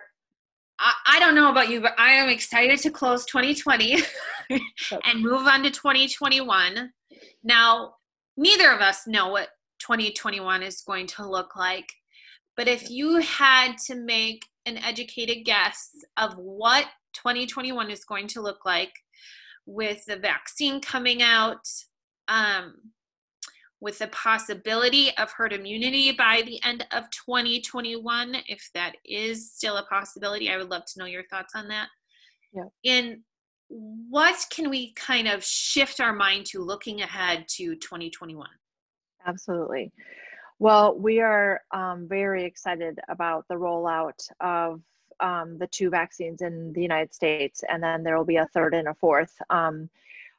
I, 0.78 0.92
I 1.06 1.18
don't 1.18 1.34
know 1.34 1.50
about 1.50 1.68
you, 1.68 1.80
but 1.80 1.94
I 1.98 2.12
am 2.12 2.28
excited 2.28 2.78
to 2.80 2.90
close 2.90 3.26
2020 3.26 3.98
and 4.50 5.20
move 5.20 5.46
on 5.46 5.62
to 5.64 5.70
2021. 5.70 6.92
Now, 7.44 7.94
neither 8.36 8.70
of 8.70 8.80
us 8.80 9.06
know 9.06 9.28
what 9.28 9.48
2021 9.80 10.62
is 10.62 10.82
going 10.82 11.06
to 11.08 11.28
look 11.28 11.56
like. 11.56 11.92
But 12.56 12.68
if 12.68 12.90
you 12.90 13.16
had 13.16 13.76
to 13.86 13.94
make 13.94 14.46
an 14.66 14.78
educated 14.78 15.44
guess 15.44 15.90
of 16.16 16.34
what 16.34 16.86
2021 17.14 17.90
is 17.90 18.04
going 18.04 18.26
to 18.28 18.40
look 18.40 18.64
like 18.64 18.92
with 19.66 20.04
the 20.06 20.16
vaccine 20.16 20.80
coming 20.80 21.22
out, 21.22 21.66
um, 22.28 22.74
with 23.80 23.98
the 23.98 24.08
possibility 24.08 25.10
of 25.16 25.30
herd 25.32 25.52
immunity 25.52 26.12
by 26.12 26.42
the 26.46 26.62
end 26.64 26.86
of 26.92 27.04
2021. 27.10 28.36
If 28.46 28.70
that 28.74 28.96
is 29.04 29.52
still 29.52 29.76
a 29.76 29.86
possibility, 29.86 30.50
I 30.50 30.56
would 30.56 30.70
love 30.70 30.84
to 30.86 30.98
know 30.98 31.06
your 31.06 31.24
thoughts 31.30 31.54
on 31.54 31.68
that. 31.68 31.88
Yeah. 32.52 32.64
In 32.84 33.22
what 33.68 34.44
can 34.50 34.68
we 34.68 34.92
kind 34.94 35.26
of 35.26 35.42
shift 35.42 36.00
our 36.00 36.12
mind 36.12 36.46
to 36.46 36.60
looking 36.60 37.00
ahead 37.00 37.46
to 37.56 37.74
2021? 37.76 38.46
Absolutely. 39.26 39.90
Well, 40.62 40.96
we 40.96 41.18
are 41.18 41.60
um, 41.72 42.06
very 42.08 42.44
excited 42.44 43.00
about 43.08 43.48
the 43.48 43.56
rollout 43.56 44.30
of 44.38 44.80
um, 45.18 45.58
the 45.58 45.66
two 45.66 45.90
vaccines 45.90 46.40
in 46.40 46.72
the 46.72 46.80
United 46.80 47.12
States, 47.12 47.64
and 47.68 47.82
then 47.82 48.04
there 48.04 48.16
will 48.16 48.24
be 48.24 48.36
a 48.36 48.46
third 48.54 48.72
and 48.72 48.86
a 48.86 48.94
fourth. 48.94 49.34
Um, 49.50 49.90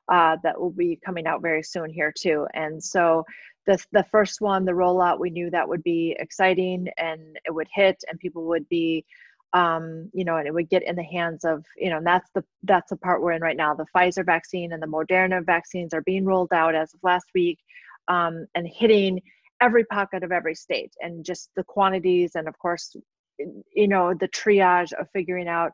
uh, 0.08 0.38
that 0.42 0.58
will 0.58 0.72
be 0.72 0.98
coming 1.06 1.28
out 1.28 1.42
very 1.42 1.62
soon 1.62 1.90
here 1.90 2.14
too. 2.18 2.48
And 2.54 2.82
so 2.82 3.26
the 3.68 3.78
the 3.92 4.06
first 4.06 4.40
one, 4.40 4.64
the 4.64 4.72
rollout, 4.72 5.20
we 5.20 5.30
knew 5.30 5.50
that 5.50 5.68
would 5.68 5.84
be 5.84 6.16
exciting 6.18 6.88
and 6.98 7.38
it 7.46 7.54
would 7.54 7.68
hit 7.74 8.02
and 8.08 8.18
people 8.18 8.46
would 8.46 8.68
be 8.70 9.04
um, 9.52 10.10
you 10.14 10.24
know, 10.24 10.38
and 10.38 10.48
it 10.48 10.54
would 10.54 10.70
get 10.70 10.84
in 10.84 10.96
the 10.96 11.04
hands 11.04 11.44
of, 11.44 11.66
you 11.76 11.90
know, 11.90 11.98
and 11.98 12.08
that's 12.08 12.30
the 12.34 12.46
that's 12.64 12.92
the 12.92 12.96
part 12.96 13.22
we're 13.22 13.34
in 13.34 13.42
right 13.42 13.58
now. 13.58 13.74
The 13.74 13.88
Pfizer 13.94 14.26
vaccine 14.26 14.72
and 14.72 14.82
the 14.82 14.88
Moderna 14.88 15.46
vaccines 15.46 15.94
are 15.94 16.02
being 16.02 16.24
rolled 16.24 16.54
out 16.54 16.76
as 16.76 16.94
of 16.94 17.02
last 17.04 17.28
week, 17.36 17.60
um, 18.08 18.48
and 18.56 18.66
hitting 18.66 19.22
every 19.66 19.86
pocket 19.86 20.24
of 20.24 20.32
every 20.32 20.56
state, 20.56 20.94
and 21.04 21.26
just 21.32 21.50
the 21.56 21.64
quantities, 21.64 22.32
and 22.36 22.48
of 22.48 22.56
course, 22.60 22.96
you 23.82 23.88
know, 23.88 24.14
the 24.14 24.28
triage 24.40 24.94
of 25.00 25.08
figuring 25.18 25.48
out 25.48 25.72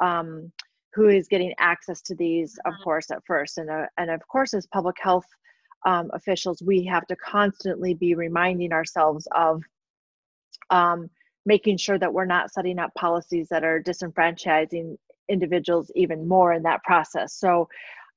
um, 0.00 0.52
who 0.94 1.08
is 1.08 1.28
getting 1.28 1.52
access 1.58 2.00
to 2.02 2.14
these, 2.14 2.50
of 2.64 2.72
mm-hmm. 2.72 2.82
course, 2.84 3.10
at 3.10 3.22
first. 3.26 3.58
And, 3.58 3.68
uh, 3.68 3.86
and 3.98 4.10
of 4.10 4.22
course, 4.28 4.54
as 4.54 4.66
public 4.78 4.96
health 5.00 5.26
um, 5.86 6.10
officials, 6.14 6.62
we 6.62 6.84
have 6.84 7.06
to 7.08 7.16
constantly 7.16 7.94
be 7.94 8.14
reminding 8.14 8.72
ourselves 8.72 9.26
of 9.32 9.62
um, 10.70 11.10
making 11.44 11.76
sure 11.76 11.98
that 11.98 12.14
we're 12.14 12.24
not 12.36 12.52
setting 12.52 12.78
up 12.78 12.94
policies 12.94 13.48
that 13.50 13.64
are 13.64 13.82
disenfranchising 13.82 14.96
individuals 15.28 15.90
even 15.94 16.28
more 16.28 16.52
in 16.52 16.62
that 16.62 16.82
process. 16.84 17.34
So, 17.34 17.68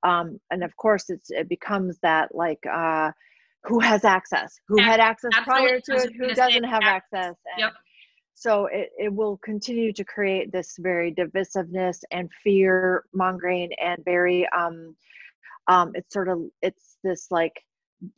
um, 0.04 0.40
and 0.52 0.64
of 0.64 0.76
course, 0.78 1.10
it's 1.10 1.30
it 1.32 1.50
becomes 1.50 1.98
that 2.04 2.34
like 2.34 2.64
uh, 2.72 3.12
who 3.68 3.80
has 3.80 4.06
access, 4.06 4.60
who 4.68 4.82
had 4.82 5.00
access 5.00 5.32
prior 5.44 5.80
to 5.80 5.94
it, 5.94 6.14
who 6.18 6.34
doesn't 6.34 6.64
have 6.64 6.84
access. 6.84 7.36
And, 7.54 7.60
yep. 7.60 7.74
so 8.34 8.68
it, 8.68 8.90
it 8.98 9.14
will 9.14 9.38
continue 9.38 9.92
to 9.94 10.04
create 10.04 10.52
this 10.52 10.76
very 10.80 11.14
divisiveness 11.14 12.00
and 12.12 12.30
fear 12.44 13.04
mongering 13.14 13.72
and 13.74 14.04
very 14.06 14.48
um 14.56 14.96
um 15.68 15.92
it's 15.96 16.14
sort 16.14 16.30
of 16.30 16.44
it's 16.62 16.98
this 17.04 17.28
like 17.30 17.54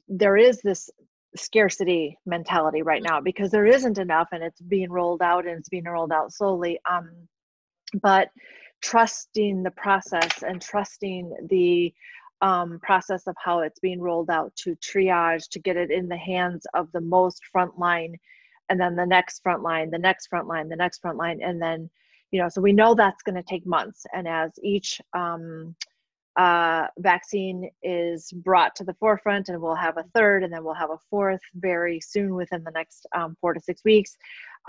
there 0.07 0.37
is 0.37 0.61
this 0.61 0.89
scarcity 1.35 2.17
mentality 2.25 2.81
right 2.81 3.03
now 3.03 3.21
because 3.21 3.51
there 3.51 3.65
isn't 3.65 3.97
enough 3.97 4.29
and 4.31 4.43
it's 4.43 4.61
being 4.61 4.91
rolled 4.91 5.21
out 5.21 5.45
and 5.45 5.57
it's 5.57 5.69
being 5.69 5.83
rolled 5.85 6.11
out 6.11 6.33
slowly 6.33 6.79
um 6.89 7.09
but 8.01 8.29
trusting 8.81 9.63
the 9.63 9.71
process 9.71 10.43
and 10.43 10.61
trusting 10.61 11.35
the 11.49 11.93
um, 12.41 12.79
process 12.81 13.27
of 13.27 13.35
how 13.43 13.59
it's 13.59 13.79
being 13.79 14.01
rolled 14.01 14.29
out 14.29 14.55
to 14.55 14.75
triage 14.77 15.49
to 15.49 15.59
get 15.59 15.77
it 15.77 15.91
in 15.91 16.07
the 16.07 16.17
hands 16.17 16.65
of 16.73 16.91
the 16.93 17.01
most 17.01 17.41
frontline 17.53 18.13
and 18.69 18.79
then 18.79 18.95
the 18.95 19.05
next 19.05 19.41
front 19.41 19.61
line 19.61 19.89
the 19.89 19.97
next 19.97 20.27
front 20.27 20.47
line 20.47 20.69
the 20.69 20.75
next 20.75 20.99
front 20.99 21.17
line 21.17 21.39
and 21.43 21.61
then 21.61 21.89
you 22.31 22.41
know 22.41 22.47
so 22.47 22.61
we 22.61 22.71
know 22.71 22.93
that's 22.93 23.23
going 23.23 23.35
to 23.35 23.43
take 23.43 23.65
months 23.65 24.05
and 24.13 24.27
as 24.27 24.51
each 24.63 25.01
um, 25.13 25.75
uh, 26.39 26.87
vaccine 26.99 27.69
is 27.83 28.31
brought 28.31 28.73
to 28.73 28.85
the 28.85 28.93
forefront, 28.93 29.49
and 29.49 29.61
we'll 29.61 29.75
have 29.75 29.97
a 29.97 30.05
third, 30.15 30.41
and 30.41 30.53
then 30.53 30.63
we'll 30.63 30.73
have 30.73 30.89
a 30.89 30.97
fourth 31.09 31.41
very 31.55 31.99
soon 31.99 32.33
within 32.33 32.63
the 32.63 32.71
next 32.71 33.05
um, 33.13 33.35
four 33.41 33.53
to 33.53 33.59
six 33.59 33.83
weeks. 33.83 34.15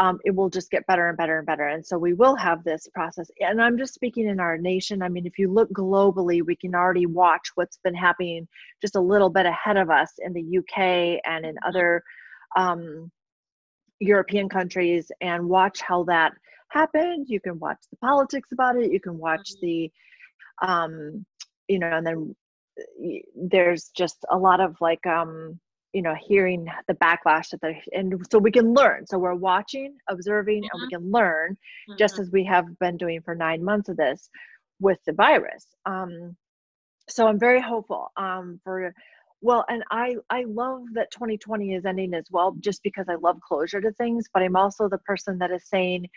Um, 0.00 0.18
it 0.24 0.34
will 0.34 0.50
just 0.50 0.72
get 0.72 0.84
better 0.88 1.08
and 1.08 1.16
better 1.16 1.38
and 1.38 1.46
better. 1.46 1.68
And 1.68 1.86
so 1.86 1.96
we 1.96 2.12
will 2.12 2.34
have 2.34 2.64
this 2.64 2.88
process. 2.92 3.30
And 3.38 3.62
I'm 3.62 3.78
just 3.78 3.94
speaking 3.94 4.26
in 4.26 4.40
our 4.40 4.58
nation. 4.58 5.00
I 5.00 5.08
mean, 5.08 5.26
if 5.26 5.38
you 5.38 5.48
look 5.48 5.70
globally, 5.70 6.44
we 6.44 6.56
can 6.56 6.74
already 6.74 7.06
watch 7.06 7.50
what's 7.54 7.78
been 7.84 7.94
happening 7.94 8.48
just 8.80 8.96
a 8.96 9.00
little 9.00 9.30
bit 9.30 9.46
ahead 9.46 9.76
of 9.76 9.90
us 9.90 10.14
in 10.18 10.32
the 10.32 10.58
UK 10.58 11.20
and 11.24 11.46
in 11.46 11.54
other 11.64 12.02
um, 12.56 13.12
European 14.00 14.48
countries 14.48 15.12
and 15.20 15.48
watch 15.48 15.80
how 15.82 16.02
that 16.04 16.32
happened. 16.70 17.26
You 17.28 17.38
can 17.38 17.60
watch 17.60 17.78
the 17.92 17.96
politics 17.98 18.50
about 18.50 18.76
it. 18.76 18.90
You 18.90 19.00
can 19.00 19.18
watch 19.18 19.52
mm-hmm. 19.52 19.66
the 19.66 19.92
um, 20.62 21.26
you 21.70 21.78
know 21.78 21.90
and 21.96 22.06
then 22.06 22.34
there's 23.36 23.90
just 23.96 24.24
a 24.30 24.36
lot 24.36 24.60
of 24.60 24.76
like 24.80 25.06
um 25.06 25.58
you 25.92 26.02
know 26.02 26.14
hearing 26.14 26.66
the 26.88 26.94
backlash 26.94 27.50
that 27.50 27.60
they 27.60 27.82
and 27.92 28.14
so 28.30 28.38
we 28.38 28.50
can 28.50 28.74
learn 28.74 29.06
so 29.06 29.18
we're 29.18 29.34
watching 29.34 29.96
observing 30.08 30.62
mm-hmm. 30.62 30.68
and 30.72 30.80
we 30.80 30.86
mm-hmm. 30.86 31.02
can 31.02 31.12
learn 31.12 31.52
mm-hmm. 31.52 31.98
just 31.98 32.18
as 32.18 32.30
we 32.30 32.44
have 32.44 32.66
been 32.78 32.96
doing 32.96 33.20
for 33.22 33.34
nine 33.34 33.64
months 33.64 33.88
of 33.88 33.96
this 33.96 34.28
with 34.80 34.98
the 35.06 35.12
virus 35.12 35.66
um 35.86 36.36
so 37.08 37.26
i'm 37.26 37.38
very 37.38 37.60
hopeful 37.60 38.10
um 38.16 38.60
for 38.64 38.92
well 39.40 39.64
and 39.68 39.82
i 39.90 40.14
i 40.28 40.44
love 40.46 40.82
that 40.94 41.10
2020 41.12 41.74
is 41.74 41.84
ending 41.84 42.14
as 42.14 42.26
well 42.30 42.56
just 42.60 42.82
because 42.82 43.06
i 43.08 43.14
love 43.16 43.38
closure 43.40 43.80
to 43.80 43.92
things 43.92 44.26
but 44.32 44.42
i'm 44.42 44.56
also 44.56 44.88
the 44.88 44.98
person 44.98 45.38
that 45.38 45.50
is 45.50 45.68
saying 45.68 46.08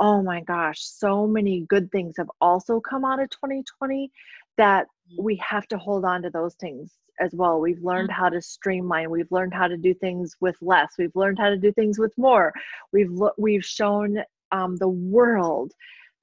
oh 0.00 0.22
my 0.22 0.40
gosh 0.40 0.80
so 0.80 1.26
many 1.26 1.60
good 1.68 1.92
things 1.92 2.14
have 2.16 2.30
also 2.40 2.80
come 2.80 3.04
out 3.04 3.20
of 3.20 3.28
2020 3.30 4.10
that 4.56 4.86
mm-hmm. 5.12 5.22
we 5.22 5.36
have 5.36 5.66
to 5.68 5.78
hold 5.78 6.04
on 6.04 6.22
to 6.22 6.30
those 6.30 6.54
things 6.54 6.92
as 7.20 7.30
well. 7.34 7.60
We've 7.60 7.82
learned 7.82 8.10
mm-hmm. 8.10 8.22
how 8.22 8.28
to 8.30 8.40
streamline. 8.40 9.10
We've 9.10 9.30
learned 9.30 9.54
how 9.54 9.68
to 9.68 9.76
do 9.76 9.94
things 9.94 10.36
with 10.40 10.56
less. 10.60 10.94
We've 10.98 11.14
learned 11.14 11.38
how 11.38 11.50
to 11.50 11.56
do 11.56 11.72
things 11.72 11.98
with 11.98 12.12
more. 12.16 12.52
We've 12.92 13.10
lo- 13.10 13.32
we've 13.38 13.64
shown 13.64 14.18
um, 14.52 14.76
the 14.76 14.88
world 14.88 15.72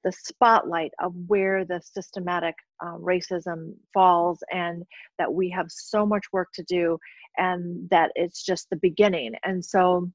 the 0.04 0.12
spotlight 0.12 0.92
of 1.00 1.12
where 1.26 1.64
the 1.64 1.80
systematic 1.82 2.54
uh, 2.80 2.96
racism 2.98 3.74
falls, 3.92 4.38
and 4.52 4.84
that 5.18 5.32
we 5.32 5.50
have 5.50 5.66
so 5.68 6.06
much 6.06 6.24
work 6.32 6.48
to 6.54 6.62
do, 6.64 6.98
and 7.36 7.88
that 7.90 8.12
it's 8.14 8.44
just 8.44 8.70
the 8.70 8.76
beginning. 8.76 9.32
And 9.44 9.64
so, 9.64 10.10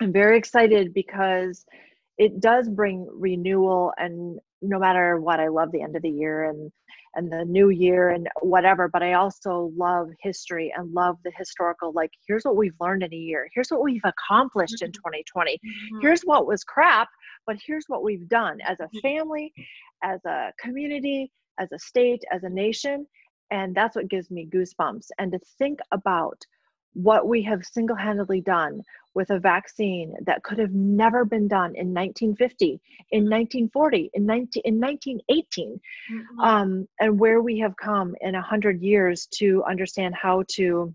I'm 0.00 0.12
very 0.12 0.38
excited 0.38 0.94
because 0.94 1.64
it 2.18 2.40
does 2.40 2.68
bring 2.68 3.06
renewal 3.12 3.92
and 3.96 4.38
no 4.62 4.78
matter 4.78 5.18
what 5.20 5.40
i 5.40 5.48
love 5.48 5.70
the 5.72 5.82
end 5.82 5.96
of 5.96 6.02
the 6.02 6.10
year 6.10 6.44
and 6.44 6.70
and 7.14 7.32
the 7.32 7.44
new 7.44 7.70
year 7.70 8.10
and 8.10 8.28
whatever 8.42 8.88
but 8.88 9.02
i 9.02 9.14
also 9.14 9.72
love 9.76 10.08
history 10.20 10.72
and 10.76 10.92
love 10.92 11.16
the 11.24 11.32
historical 11.36 11.92
like 11.92 12.10
here's 12.26 12.44
what 12.44 12.56
we've 12.56 12.74
learned 12.80 13.02
in 13.02 13.12
a 13.12 13.16
year 13.16 13.48
here's 13.54 13.70
what 13.70 13.82
we've 13.82 14.04
accomplished 14.04 14.76
mm-hmm. 14.76 14.86
in 14.86 14.92
2020 14.92 15.52
mm-hmm. 15.52 16.00
here's 16.00 16.22
what 16.22 16.46
was 16.46 16.64
crap 16.64 17.08
but 17.46 17.56
here's 17.66 17.84
what 17.88 18.02
we've 18.02 18.28
done 18.28 18.58
as 18.62 18.78
a 18.80 18.84
mm-hmm. 18.84 18.98
family 19.00 19.52
as 20.04 20.20
a 20.26 20.52
community 20.60 21.30
as 21.58 21.72
a 21.72 21.78
state 21.78 22.22
as 22.32 22.44
a 22.44 22.48
nation 22.48 23.06
and 23.50 23.74
that's 23.74 23.96
what 23.96 24.08
gives 24.08 24.30
me 24.30 24.48
goosebumps 24.52 25.06
and 25.18 25.32
to 25.32 25.38
think 25.58 25.80
about 25.92 26.40
what 26.94 27.28
we 27.28 27.42
have 27.42 27.64
single 27.64 27.96
handedly 27.96 28.40
done 28.40 28.82
with 29.14 29.30
a 29.30 29.38
vaccine 29.38 30.14
that 30.24 30.42
could 30.42 30.58
have 30.58 30.72
never 30.72 31.24
been 31.24 31.48
done 31.48 31.74
in 31.74 31.92
1950, 31.92 32.80
in 33.10 33.24
1940, 33.24 34.10
in, 34.14 34.24
19, 34.24 34.62
in 34.64 34.80
1918, 34.80 35.80
mm-hmm. 36.12 36.40
um, 36.40 36.86
and 37.00 37.18
where 37.18 37.40
we 37.40 37.58
have 37.58 37.76
come 37.76 38.14
in 38.20 38.34
100 38.34 38.80
years 38.80 39.26
to 39.34 39.62
understand 39.68 40.14
how 40.14 40.44
to. 40.54 40.94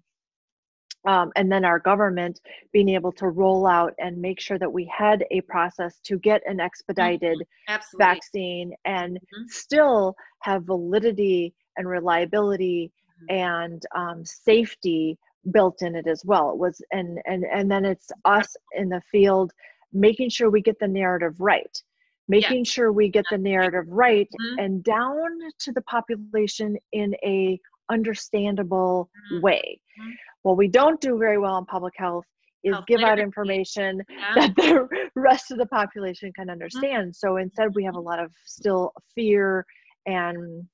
Um, 1.08 1.32
and 1.36 1.52
then 1.52 1.64
our 1.64 1.78
government 1.78 2.42
being 2.74 2.90
able 2.90 3.12
to 3.12 3.28
roll 3.28 3.68
out 3.68 3.94
and 4.00 4.18
make 4.18 4.40
sure 4.40 4.58
that 4.58 4.74
we 4.74 4.92
had 4.92 5.24
a 5.30 5.42
process 5.42 6.00
to 6.06 6.18
get 6.18 6.42
an 6.48 6.60
expedited 6.60 7.38
mm-hmm. 7.70 7.98
vaccine 8.00 8.74
and 8.86 9.18
mm-hmm. 9.18 9.44
still 9.46 10.16
have 10.42 10.64
validity 10.64 11.54
and 11.78 11.88
reliability 11.88 12.92
mm-hmm. 13.22 13.36
and 13.36 13.84
um, 13.96 14.26
safety 14.26 15.20
built 15.52 15.82
in 15.82 15.96
it 15.96 16.08
as 16.08 16.24
well 16.26 16.50
it 16.50 16.58
was 16.58 16.82
and 16.92 17.20
and 17.26 17.46
and 17.52 17.70
then 17.70 17.86
it's 17.86 18.12
us 18.26 18.56
in 18.74 18.90
the 18.90 19.02
field 19.12 19.52
making 19.94 20.30
sure 20.30 20.50
we 20.50 20.62
get 20.62 20.78
the 20.80 20.88
narrative 20.88 21.36
right 21.40 21.82
making 22.28 22.60
yeah. 22.60 22.72
sure 22.72 22.92
we 22.92 23.10
get 23.10 23.26
the 23.30 23.38
narrative 23.38 23.86
right 23.88 24.28
mm-hmm. 24.28 24.60
and 24.60 24.84
down 24.84 25.30
to 25.60 25.72
the 25.72 25.82
population 25.84 26.76
in 26.92 27.14
a 27.24 27.60
understandable 27.92 29.10
mm-hmm. 29.32 29.42
way 29.42 29.80
mm-hmm. 30.00 30.12
what 30.42 30.58
we 30.58 30.68
don't 30.68 31.00
do 31.00 31.18
very 31.18 31.38
well 31.38 31.58
in 31.58 31.66
public 31.66 31.94
health 31.98 32.26
is 32.64 32.74
health 32.74 32.86
give 32.88 33.02
out 33.02 33.20
information 33.20 34.02
yeah. 34.10 34.34
that 34.34 34.56
the 34.56 34.88
rest 35.16 35.52
of 35.52 35.60
the 35.60 35.68
population 35.68 36.32
can 36.34 36.46
mm-hmm. 36.46 36.52
understand 36.52 37.16
so 37.16 37.38
instead 37.38 37.74
we 37.76 37.84
have 37.84 37.96
a 37.96 38.00
lot 38.00 38.20
of 38.20 38.32
still 38.46 38.92
fear 39.14 39.66
and 40.08 40.68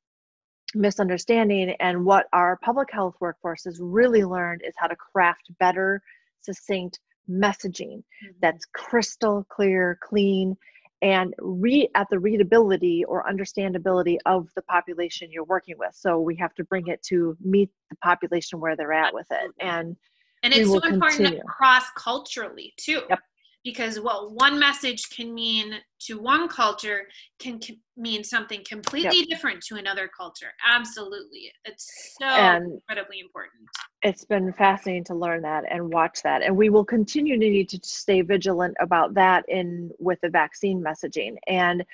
misunderstanding 0.76 1.76
and 1.80 2.05
what 2.05 2.28
our 2.34 2.57
public 2.63 2.89
health 2.91 3.15
workforce 3.19 3.63
has 3.65 3.80
really 3.82 4.24
learned 4.24 4.61
is 4.65 4.74
how 4.78 4.88
to 4.88 4.95
craft 4.95 5.51
better 5.59 6.01
succinct 6.41 6.99
messaging 7.30 7.97
mm-hmm. 7.97 8.32
that's 8.41 8.65
crystal 8.74 9.45
clear 9.49 9.99
clean 10.03 10.55
and 11.01 11.34
read 11.39 11.89
at 11.95 12.07
the 12.11 12.19
readability 12.19 13.03
or 13.05 13.26
understandability 13.26 14.17
of 14.28 14.49
the 14.55 14.61
population 14.63 15.32
you're 15.32 15.43
working 15.45 15.76
with. 15.80 15.95
So 15.95 16.19
we 16.19 16.36
have 16.36 16.53
to 16.55 16.63
bring 16.63 16.88
it 16.88 17.01
to 17.07 17.36
meet 17.43 17.72
the 17.89 17.95
population 17.97 18.59
where 18.59 18.76
they're 18.76 18.93
at 18.93 19.13
with 19.13 19.28
it 19.32 19.51
and 19.59 19.95
and 20.43 20.53
it's 20.55 20.69
so 20.69 20.80
important 20.80 21.39
cross 21.45 21.86
culturally 21.95 22.74
too. 22.78 23.01
Yep 23.09 23.19
because 23.64 23.99
what 23.99 24.32
one 24.34 24.57
message 24.59 25.09
can 25.09 25.34
mean 25.34 25.76
to 25.99 26.20
one 26.20 26.47
culture 26.47 27.03
can, 27.39 27.59
mean 27.97 28.24
something 28.24 28.64
completely 28.68 29.20
yep. 29.20 29.28
different 29.28 29.62
to 29.62 29.76
another 29.76 30.09
culture. 30.18 30.51
Absolutely. 30.68 31.51
It's 31.66 32.16
so 32.20 32.26
and 32.26 32.74
incredibly 32.74 33.20
important. 33.20 33.62
it's 34.01 34.26
been 34.26 34.51
fascinating 34.53 35.03
to 35.03 35.14
learn 35.14 35.43
that 35.43 35.64
and 35.70 35.93
watch 35.93 36.24
that 36.24 36.41
and 36.41 36.55
we 36.55 36.70
will 36.70 36.86
continue 36.86 37.38
to 37.38 37.49
need 37.49 37.70
to 37.70 37.80
stay 37.84 38.22
vigilant 38.22 38.76
about 38.80 39.14
that 39.14 39.45
in 39.47 39.91
with 39.99 40.20
the 40.22 40.30
vaccine 40.30 40.82
messaging. 40.84 41.36
And 41.47 41.86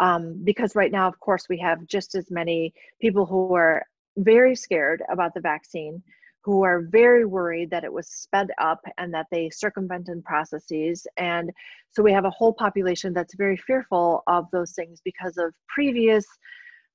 um, 0.00 0.40
because 0.42 0.74
right 0.74 0.90
now 0.90 1.06
of 1.06 1.20
course 1.20 1.48
we 1.48 1.58
have 1.58 1.86
just 1.86 2.16
as 2.16 2.30
many 2.30 2.74
people 3.00 3.26
who 3.26 3.54
are 3.54 3.86
very 4.16 4.56
scared 4.56 5.02
about 5.10 5.34
the 5.34 5.40
vaccine 5.40 6.02
who 6.44 6.62
are 6.62 6.82
very 6.90 7.24
worried 7.24 7.70
that 7.70 7.84
it 7.84 7.92
was 7.92 8.06
sped 8.06 8.50
up 8.60 8.80
and 8.98 9.12
that 9.14 9.26
they 9.30 9.48
circumvented 9.48 10.22
processes. 10.24 11.06
And 11.16 11.50
so 11.90 12.02
we 12.02 12.12
have 12.12 12.26
a 12.26 12.30
whole 12.30 12.52
population 12.52 13.14
that's 13.14 13.34
very 13.34 13.56
fearful 13.56 14.22
of 14.26 14.46
those 14.52 14.72
things 14.72 15.00
because 15.02 15.38
of 15.38 15.54
previous 15.68 16.26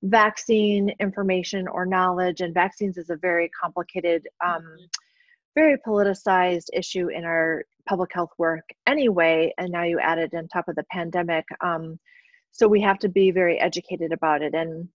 vaccine 0.03 0.91
information 0.99 1.67
or 1.67 1.85
knowledge. 1.85 2.41
And 2.41 2.53
vaccines 2.53 2.97
is 2.97 3.09
a 3.09 3.17
very 3.17 3.49
complicated, 3.49 4.27
um, 4.45 4.61
mm-hmm. 4.61 4.85
very 5.55 5.77
politicized 5.77 6.67
issue 6.73 7.09
in 7.09 7.25
our 7.25 7.63
public 7.87 8.11
health 8.13 8.31
work 8.37 8.69
anyway. 8.85 9.51
And 9.57 9.71
now 9.71 9.83
you 9.83 9.99
add 9.99 10.19
it 10.19 10.33
on 10.35 10.47
top 10.47 10.67
of 10.67 10.75
the 10.75 10.85
pandemic. 10.91 11.45
Um, 11.61 11.99
so 12.51 12.67
we 12.67 12.81
have 12.81 12.99
to 12.99 13.09
be 13.09 13.31
very 13.31 13.59
educated 13.59 14.11
about 14.11 14.43
it. 14.43 14.53
And 14.53 14.89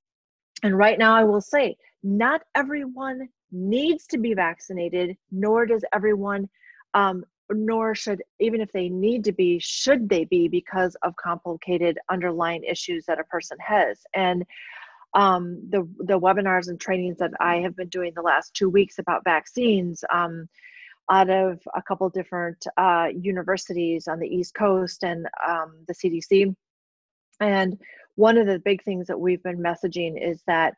and 0.62 0.78
right 0.78 0.98
now, 0.98 1.14
I 1.14 1.24
will 1.24 1.42
say, 1.42 1.76
not 2.02 2.42
everyone 2.54 3.28
needs 3.54 4.06
to 4.08 4.18
be 4.18 4.34
vaccinated, 4.34 5.16
nor 5.30 5.64
does 5.64 5.84
everyone, 5.94 6.48
um, 6.92 7.24
nor 7.50 7.94
should, 7.94 8.22
even 8.40 8.60
if 8.60 8.72
they 8.72 8.88
need 8.88 9.24
to 9.24 9.32
be, 9.32 9.58
should 9.60 10.08
they 10.08 10.24
be 10.24 10.48
because 10.48 10.96
of 11.02 11.14
complicated 11.16 11.98
underlying 12.10 12.64
issues 12.64 13.06
that 13.06 13.20
a 13.20 13.24
person 13.24 13.56
has. 13.60 14.00
And 14.14 14.44
um, 15.14 15.60
the, 15.70 15.88
the 15.98 16.18
webinars 16.18 16.68
and 16.68 16.80
trainings 16.80 17.18
that 17.18 17.30
I 17.40 17.56
have 17.58 17.76
been 17.76 17.88
doing 17.88 18.12
the 18.14 18.22
last 18.22 18.52
two 18.54 18.68
weeks 18.68 18.98
about 18.98 19.22
vaccines, 19.24 20.02
um, 20.12 20.48
out 21.10 21.30
of 21.30 21.60
a 21.74 21.82
couple 21.82 22.08
different 22.08 22.66
uh, 22.76 23.08
universities 23.14 24.08
on 24.08 24.18
the 24.18 24.26
East 24.26 24.54
Coast 24.54 25.04
and 25.04 25.26
um, 25.46 25.74
the 25.86 25.94
CDC. 25.94 26.54
And 27.40 27.78
one 28.16 28.38
of 28.38 28.46
the 28.46 28.58
big 28.58 28.82
things 28.82 29.06
that 29.08 29.20
we've 29.20 29.42
been 29.42 29.58
messaging 29.58 30.20
is 30.20 30.42
that 30.46 30.74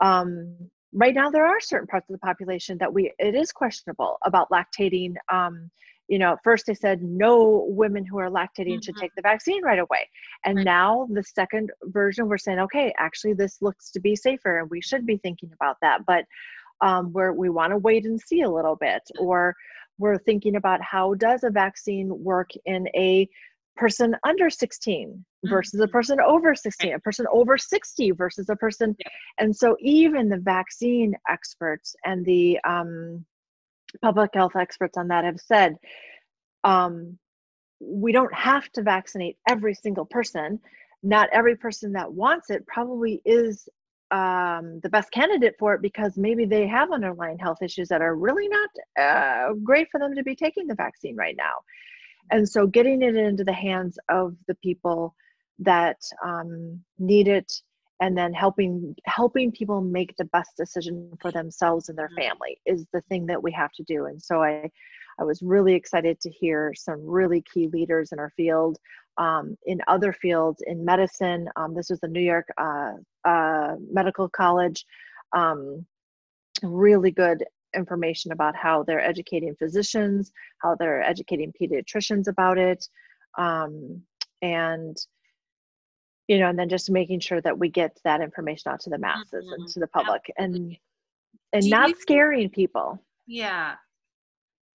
um, 0.00 0.54
right 0.92 1.14
now 1.14 1.30
there 1.30 1.46
are 1.46 1.60
certain 1.60 1.86
parts 1.86 2.08
of 2.08 2.14
the 2.14 2.18
population 2.18 2.76
that 2.78 2.92
we 2.92 3.12
it 3.18 3.34
is 3.34 3.52
questionable 3.52 4.18
about 4.24 4.50
lactating 4.50 5.14
um, 5.32 5.70
you 6.08 6.18
know 6.18 6.36
first 6.44 6.66
they 6.66 6.74
said 6.74 7.02
no 7.02 7.66
women 7.68 8.04
who 8.04 8.18
are 8.18 8.30
lactating 8.30 8.74
mm-hmm. 8.74 8.80
should 8.82 8.96
take 8.96 9.14
the 9.16 9.22
vaccine 9.22 9.62
right 9.62 9.78
away 9.78 10.08
and 10.44 10.56
right. 10.56 10.64
now 10.64 11.08
the 11.10 11.22
second 11.22 11.70
version 11.84 12.28
we're 12.28 12.38
saying 12.38 12.58
okay 12.58 12.92
actually 12.98 13.32
this 13.32 13.62
looks 13.62 13.90
to 13.90 14.00
be 14.00 14.14
safer 14.14 14.58
and 14.58 14.70
we 14.70 14.80
should 14.80 15.06
be 15.06 15.16
thinking 15.18 15.50
about 15.54 15.76
that 15.80 16.04
but 16.06 16.24
um, 16.80 17.12
where 17.12 17.32
we 17.32 17.48
want 17.48 17.70
to 17.70 17.78
wait 17.78 18.04
and 18.04 18.20
see 18.20 18.42
a 18.42 18.50
little 18.50 18.76
bit 18.76 19.02
or 19.18 19.54
we're 19.98 20.18
thinking 20.18 20.56
about 20.56 20.82
how 20.82 21.14
does 21.14 21.44
a 21.44 21.50
vaccine 21.50 22.10
work 22.22 22.50
in 22.66 22.88
a 22.96 23.28
person 23.76 24.16
under 24.26 24.50
16 24.50 25.24
versus 25.44 25.80
Mm-hmm. 25.80 25.82
a 25.82 25.88
person 25.88 26.18
over 26.20 26.54
16 26.54 26.94
a 26.94 26.98
person 27.00 27.26
over 27.32 27.58
60 27.58 28.10
versus 28.12 28.48
a 28.48 28.56
person 28.56 28.96
and 29.38 29.54
so 29.54 29.76
even 29.80 30.28
the 30.28 30.36
vaccine 30.38 31.14
experts 31.28 31.96
and 32.04 32.24
the 32.24 32.58
um, 32.64 33.24
public 34.00 34.30
health 34.34 34.56
experts 34.56 34.96
on 34.96 35.08
that 35.08 35.24
have 35.24 35.40
said 35.40 35.76
um, 36.64 37.18
we 37.80 38.12
don't 38.12 38.32
have 38.34 38.70
to 38.72 38.82
vaccinate 38.82 39.36
every 39.48 39.74
single 39.74 40.04
person 40.06 40.60
not 41.02 41.28
every 41.32 41.56
person 41.56 41.92
that 41.92 42.12
wants 42.12 42.50
it 42.50 42.64
probably 42.66 43.20
is 43.24 43.68
um, 44.12 44.78
the 44.82 44.90
best 44.90 45.10
candidate 45.10 45.54
for 45.58 45.74
it 45.74 45.82
because 45.82 46.16
maybe 46.16 46.44
they 46.44 46.66
have 46.66 46.92
underlying 46.92 47.38
health 47.38 47.62
issues 47.62 47.88
that 47.88 48.02
are 48.02 48.14
really 48.14 48.46
not 48.48 48.70
uh, 49.00 49.54
great 49.64 49.88
for 49.90 49.98
them 49.98 50.14
to 50.14 50.22
be 50.22 50.36
taking 50.36 50.66
the 50.66 50.74
vaccine 50.74 51.16
right 51.16 51.34
now. 51.36 51.54
And 52.32 52.48
so 52.48 52.66
getting 52.66 53.02
it 53.02 53.14
into 53.14 53.44
the 53.44 53.52
hands 53.52 53.98
of 54.08 54.34
the 54.48 54.54
people 54.56 55.14
that 55.60 55.98
um, 56.24 56.80
need 56.98 57.28
it 57.28 57.52
and 58.00 58.18
then 58.18 58.32
helping 58.32 58.96
helping 59.04 59.52
people 59.52 59.80
make 59.80 60.16
the 60.16 60.24
best 60.24 60.56
decision 60.56 61.12
for 61.20 61.30
themselves 61.30 61.88
and 61.88 61.96
their 61.96 62.10
family 62.16 62.58
is 62.66 62.84
the 62.92 63.02
thing 63.02 63.26
that 63.26 63.40
we 63.40 63.52
have 63.52 63.70
to 63.72 63.84
do. 63.84 64.06
And 64.06 64.20
so 64.20 64.42
I 64.42 64.70
I 65.20 65.24
was 65.24 65.42
really 65.42 65.74
excited 65.74 66.20
to 66.20 66.30
hear 66.30 66.72
some 66.74 67.00
really 67.04 67.44
key 67.52 67.68
leaders 67.68 68.12
in 68.12 68.18
our 68.18 68.32
field 68.36 68.78
um, 69.18 69.56
in 69.66 69.80
other 69.86 70.12
fields 70.12 70.62
in 70.66 70.84
medicine. 70.84 71.48
Um, 71.56 71.74
this 71.74 71.90
was 71.90 72.00
the 72.00 72.08
New 72.08 72.22
York 72.22 72.48
uh, 72.58 72.94
uh, 73.24 73.76
Medical 73.90 74.28
College. 74.30 74.84
Um, 75.36 75.86
really 76.62 77.10
good 77.10 77.44
information 77.74 78.32
about 78.32 78.54
how 78.56 78.82
they're 78.82 79.00
educating 79.00 79.54
physicians, 79.56 80.32
how 80.58 80.74
they're 80.74 81.02
educating 81.02 81.52
pediatricians 81.60 82.28
about 82.28 82.58
it, 82.58 82.86
um, 83.38 84.02
and 84.42 84.96
you 86.28 86.38
know, 86.38 86.48
and 86.48 86.58
then 86.58 86.68
just 86.68 86.88
making 86.90 87.20
sure 87.20 87.40
that 87.40 87.58
we 87.58 87.68
get 87.68 87.98
that 88.04 88.20
information 88.20 88.70
out 88.70 88.80
to 88.80 88.88
the 88.90 88.96
masses 88.98 89.44
Mhm. 89.44 89.54
and 89.54 89.68
to 89.68 89.80
the 89.80 89.88
public, 89.88 90.32
and 90.38 90.76
and 91.52 91.62
Do 91.64 91.68
not 91.70 91.88
you- 91.90 91.94
scaring 91.96 92.48
people. 92.50 93.04
Yeah. 93.26 93.76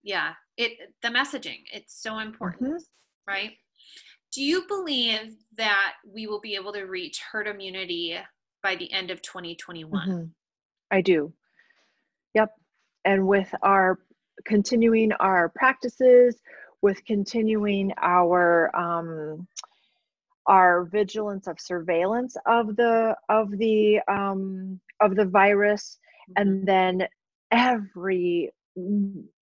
Yeah. 0.03 0.35
It 0.57 0.93
the 1.01 1.07
messaging, 1.09 1.63
it's 1.73 1.99
so 2.01 2.19
important, 2.19 2.81
Mhm. 2.81 2.87
right? 3.25 3.57
Do 4.31 4.43
you 4.43 4.67
believe 4.67 5.35
that 5.53 5.95
we 6.05 6.27
will 6.27 6.39
be 6.41 6.55
able 6.55 6.73
to 6.73 6.83
reach 6.83 7.21
herd 7.31 7.47
immunity 7.47 8.19
by 8.61 8.75
the 8.75 8.91
end 8.91 9.09
of 9.09 9.21
2021? 9.21 10.07
Mhm. 10.09 10.33
I 10.91 11.01
do. 11.01 11.33
And 13.07 13.25
with 13.25 13.49
our 13.63 13.99
continuing 14.45 15.13
our 15.13 15.49
practices, 15.49 16.39
with 16.81 17.03
continuing 17.05 17.93
our 18.01 18.75
um, 18.75 19.47
our 20.45 20.85
vigilance 20.85 21.47
of 21.47 21.59
surveillance 21.59 22.35
of 22.45 22.75
the 22.75 23.15
of 23.29 23.49
the 23.57 23.99
um, 24.07 24.79
of 25.01 25.15
the 25.15 25.25
virus, 25.25 25.97
and 26.35 26.67
then 26.67 27.07
every 27.51 28.51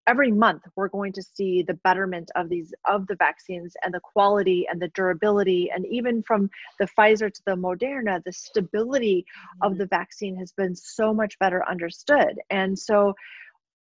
every 0.08 0.32
month 0.32 0.62
we're 0.76 0.88
going 0.88 1.12
to 1.12 1.24
see 1.24 1.64
the 1.64 1.74
betterment 1.84 2.30
of 2.36 2.48
these 2.48 2.74
of 2.86 3.08
the 3.08 3.16
vaccines 3.16 3.74
and 3.84 3.94
the 3.94 4.00
quality 4.00 4.68
and 4.70 4.82
the 4.82 4.88
durability. 4.90 5.70
And 5.74 5.86
even 5.88 6.24
from 6.24 6.50
the 6.80 6.88
Pfizer 6.98 7.34
to 7.34 7.42
the 7.46 7.56
Moderna 7.56 8.24
the 8.24 8.32
stability 8.32 9.26
of 9.62 9.78
the 9.78 9.88
vaccine 9.88 10.36
has 10.38 10.52
been 10.52 10.76
so 10.76 11.14
much 11.14 11.38
better 11.40 11.68
understood. 11.68 12.36
And 12.50 12.78
so 12.78 13.14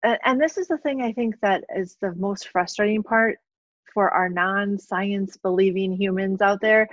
and 0.04 0.40
this 0.40 0.58
is 0.58 0.68
the 0.68 0.78
thing 0.78 1.02
i 1.02 1.12
think 1.12 1.36
that 1.42 1.64
is 1.76 1.98
the 2.02 2.14
most 2.16 2.50
frustrating 2.50 3.04
part 3.04 3.38
for 3.94 4.10
our 4.12 4.30
non-science 4.30 5.38
believing 5.38 5.92
humans 5.92 6.42
out 6.42 6.62
there 6.62 6.88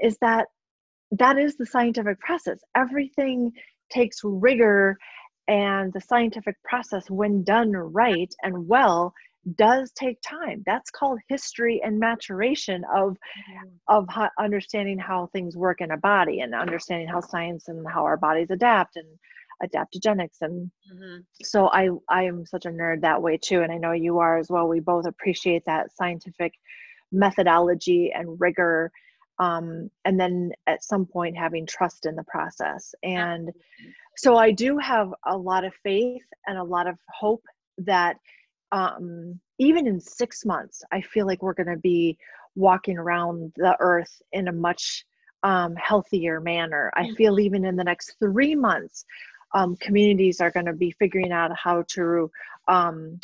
is 0.00 0.16
that 0.18 0.48
that 1.12 1.38
is 1.38 1.56
the 1.56 1.66
scientific 1.66 2.20
process. 2.20 2.60
Everything 2.76 3.52
takes 3.90 4.20
rigor 4.22 4.96
and 5.48 5.92
the 5.92 6.00
scientific 6.00 6.56
process 6.62 7.10
when 7.10 7.42
done 7.42 7.72
right 7.72 8.32
and 8.42 8.68
well 8.68 9.12
does 9.56 9.90
take 9.92 10.18
time. 10.22 10.62
That's 10.66 10.90
called 10.90 11.18
history 11.28 11.80
and 11.82 11.98
maturation 11.98 12.84
of 12.94 13.12
mm-hmm. 13.12 13.68
of 13.88 14.06
ho- 14.08 14.28
understanding 14.38 14.98
how 14.98 15.28
things 15.32 15.56
work 15.56 15.80
in 15.80 15.90
a 15.90 15.96
body 15.96 16.40
and 16.40 16.54
understanding 16.54 17.08
how 17.08 17.20
science 17.20 17.68
and 17.68 17.84
how 17.88 18.04
our 18.04 18.18
bodies 18.18 18.50
adapt 18.50 18.96
and 18.96 19.06
adaptogenics 19.62 20.38
and 20.40 20.70
Mhm. 20.92 21.24
so 21.42 21.68
i 21.68 21.88
i 22.08 22.22
am 22.22 22.44
such 22.46 22.66
a 22.66 22.70
nerd 22.70 23.00
that 23.02 23.20
way 23.22 23.36
too 23.36 23.62
and 23.62 23.72
i 23.72 23.76
know 23.76 23.92
you 23.92 24.18
are 24.18 24.38
as 24.38 24.50
well. 24.50 24.68
We 24.68 24.80
both 24.80 25.06
appreciate 25.06 25.64
that 25.66 25.92
scientific 25.92 26.52
methodology 27.12 28.12
and 28.12 28.40
rigor 28.40 28.90
um, 29.38 29.90
and 30.04 30.20
then 30.20 30.52
at 30.66 30.84
some 30.84 31.06
point 31.06 31.36
having 31.36 31.66
trust 31.66 32.04
in 32.06 32.14
the 32.14 32.24
process. 32.24 32.94
And 33.02 33.50
so 34.16 34.36
i 34.36 34.50
do 34.50 34.78
have 34.78 35.12
a 35.26 35.36
lot 35.36 35.64
of 35.64 35.72
faith 35.82 36.22
and 36.46 36.58
a 36.58 36.64
lot 36.64 36.86
of 36.86 36.96
hope 37.08 37.44
that 37.78 38.16
um, 38.72 39.40
even 39.58 39.86
in 39.86 40.00
six 40.00 40.44
months 40.44 40.82
i 40.92 41.00
feel 41.00 41.26
like 41.26 41.42
we're 41.42 41.54
going 41.54 41.74
to 41.74 41.76
be 41.78 42.16
walking 42.56 42.98
around 42.98 43.52
the 43.56 43.76
earth 43.80 44.20
in 44.32 44.48
a 44.48 44.52
much 44.52 45.04
um, 45.42 45.74
healthier 45.76 46.40
manner. 46.40 46.90
I 46.94 47.10
feel 47.12 47.40
even 47.40 47.64
in 47.64 47.76
the 47.76 47.84
next 47.84 48.16
three 48.18 48.54
months 48.54 49.04
um, 49.54 49.76
communities 49.76 50.40
are 50.40 50.50
going 50.50 50.66
to 50.66 50.72
be 50.72 50.90
figuring 50.92 51.32
out 51.32 51.50
how 51.56 51.82
to 51.88 52.30
um, 52.68 53.18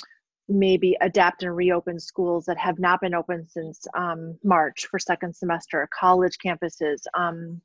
maybe 0.49 0.97
adapt 1.01 1.43
and 1.43 1.57
reopen 1.57 1.99
schools 1.99 2.45
that 2.47 2.59
have 2.59 2.79
not 2.79 3.01
been 3.01 3.15
open 3.15 3.47
since 3.49 3.87
um, 3.95 4.39
March 4.45 4.87
for 4.87 4.99
second 4.99 5.35
semester, 5.35 5.89
college 5.93 6.39
campuses, 6.45 7.03
um, 7.15 7.61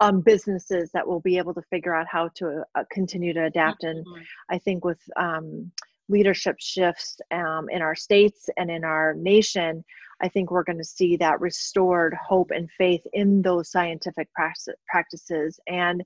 um, 0.00 0.20
businesses 0.20 0.90
that 0.92 1.06
will 1.06 1.20
be 1.20 1.38
able 1.38 1.54
to 1.54 1.62
figure 1.70 1.94
out 1.94 2.06
how 2.10 2.28
to 2.34 2.62
uh, 2.74 2.84
continue 2.90 3.32
to 3.32 3.44
adapt. 3.44 3.84
And 3.84 4.04
Mhm. 4.04 4.24
I 4.50 4.58
think 4.58 4.84
with 4.84 5.00
um, 5.16 5.70
leadership 6.08 6.56
shifts 6.58 7.20
um, 7.30 7.68
in 7.70 7.82
our 7.82 7.94
states 7.94 8.48
and 8.56 8.70
in 8.70 8.84
our 8.84 9.14
nation, 9.14 9.84
I 10.20 10.28
think 10.28 10.50
we're 10.50 10.64
going 10.64 10.78
to 10.78 10.84
see 10.84 11.16
that 11.18 11.40
restored 11.40 12.14
hope 12.14 12.50
and 12.50 12.70
faith 12.72 13.06
in 13.12 13.42
those 13.42 13.70
scientific 13.70 14.28
practices 14.86 15.60
and 15.66 16.04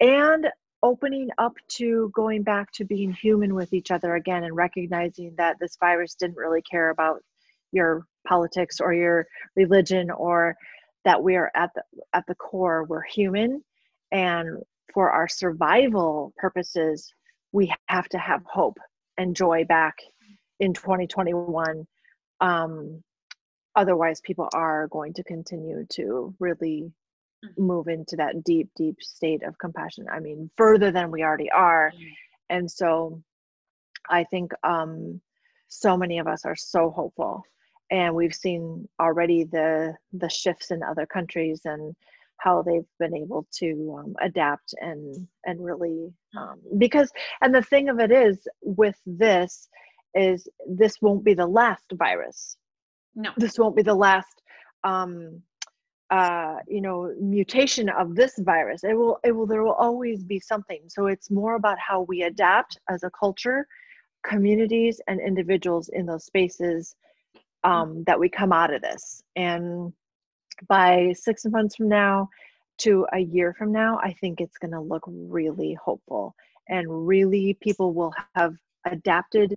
and 0.00 0.48
opening 0.82 1.28
up 1.38 1.54
to 1.68 2.10
going 2.14 2.42
back 2.42 2.70
to 2.72 2.84
being 2.84 3.12
human 3.12 3.54
with 3.54 3.72
each 3.72 3.90
other 3.90 4.14
again 4.16 4.44
and 4.44 4.56
recognizing 4.56 5.34
that 5.36 5.56
this 5.60 5.76
virus 5.78 6.14
didn't 6.14 6.36
really 6.36 6.62
care 6.62 6.90
about 6.90 7.22
your 7.70 8.06
politics 8.26 8.80
or 8.80 8.92
your 8.92 9.26
religion 9.56 10.10
or 10.10 10.56
that 11.04 11.22
we 11.22 11.36
are 11.36 11.50
at 11.54 11.70
the 11.74 11.82
at 12.12 12.24
the 12.26 12.34
core 12.34 12.84
we're 12.84 13.02
human. 13.02 13.62
And 14.10 14.62
for 14.92 15.10
our 15.10 15.28
survival 15.28 16.32
purposes 16.36 17.12
we 17.52 17.72
have 17.88 18.08
to 18.08 18.18
have 18.18 18.42
hope 18.44 18.78
and 19.18 19.36
joy 19.36 19.64
back 19.64 19.96
in 20.60 20.72
2021 20.72 21.86
um, 22.40 23.02
otherwise 23.76 24.20
people 24.22 24.48
are 24.54 24.88
going 24.88 25.12
to 25.14 25.24
continue 25.24 25.86
to 25.90 26.34
really 26.38 26.92
move 27.58 27.88
into 27.88 28.16
that 28.16 28.44
deep 28.44 28.68
deep 28.76 28.96
state 29.00 29.42
of 29.42 29.58
compassion 29.58 30.06
i 30.10 30.20
mean 30.20 30.50
further 30.56 30.90
than 30.90 31.10
we 31.10 31.22
already 31.22 31.50
are. 31.50 31.92
And 32.50 32.70
so 32.70 33.22
i 34.08 34.24
think 34.24 34.52
um 34.62 35.20
so 35.68 35.96
many 35.96 36.18
of 36.18 36.26
us 36.26 36.44
are 36.44 36.56
so 36.56 36.90
hopeful 36.90 37.42
and 37.90 38.14
we've 38.14 38.34
seen 38.34 38.88
already 39.00 39.44
the 39.44 39.94
the 40.12 40.28
shifts 40.28 40.70
in 40.70 40.82
other 40.82 41.06
countries 41.06 41.60
and 41.64 41.94
how 42.38 42.62
they've 42.62 42.88
been 42.98 43.14
able 43.14 43.46
to 43.52 43.96
um, 43.98 44.14
adapt 44.20 44.74
and 44.80 45.28
and 45.44 45.64
really 45.64 46.12
um, 46.36 46.58
because 46.78 47.10
and 47.40 47.54
the 47.54 47.62
thing 47.62 47.88
of 47.88 48.00
it 48.00 48.10
is 48.10 48.48
with 48.62 48.96
this 49.06 49.68
is 50.14 50.48
this 50.66 50.96
won't 51.00 51.24
be 51.24 51.34
the 51.34 51.46
last 51.46 51.84
virus. 51.92 52.56
No. 53.14 53.30
this 53.36 53.58
won't 53.58 53.76
be 53.76 53.82
the 53.82 53.94
last 53.94 54.42
um 54.84 55.42
uh 56.12 56.56
you 56.68 56.82
know 56.82 57.14
mutation 57.20 57.88
of 57.88 58.14
this 58.14 58.38
virus. 58.38 58.84
It 58.84 58.96
will 58.96 59.18
it 59.24 59.32
will 59.32 59.46
there 59.46 59.62
will 59.64 59.72
always 59.86 60.22
be 60.24 60.38
something. 60.38 60.82
So 60.88 61.06
it's 61.06 61.30
more 61.30 61.54
about 61.54 61.78
how 61.78 62.02
we 62.02 62.22
adapt 62.22 62.78
as 62.88 63.02
a 63.02 63.10
culture 63.10 63.66
communities 64.22 65.00
and 65.08 65.20
individuals 65.20 65.88
in 65.88 66.06
those 66.06 66.24
spaces 66.24 66.94
um, 67.64 68.04
that 68.04 68.20
we 68.20 68.28
come 68.28 68.52
out 68.52 68.72
of 68.72 68.82
this. 68.82 69.22
And 69.36 69.92
by 70.68 71.14
six 71.18 71.44
months 71.46 71.76
from 71.76 71.88
now 71.88 72.28
to 72.78 73.06
a 73.12 73.18
year 73.18 73.54
from 73.58 73.72
now 73.72 73.98
i 74.02 74.12
think 74.20 74.40
it's 74.40 74.58
going 74.58 74.70
to 74.72 74.80
look 74.80 75.04
really 75.08 75.74
hopeful. 75.82 76.34
And 76.68 77.06
really 77.08 77.56
people 77.60 77.92
will 77.92 78.14
have 78.36 78.54
adapted 78.84 79.56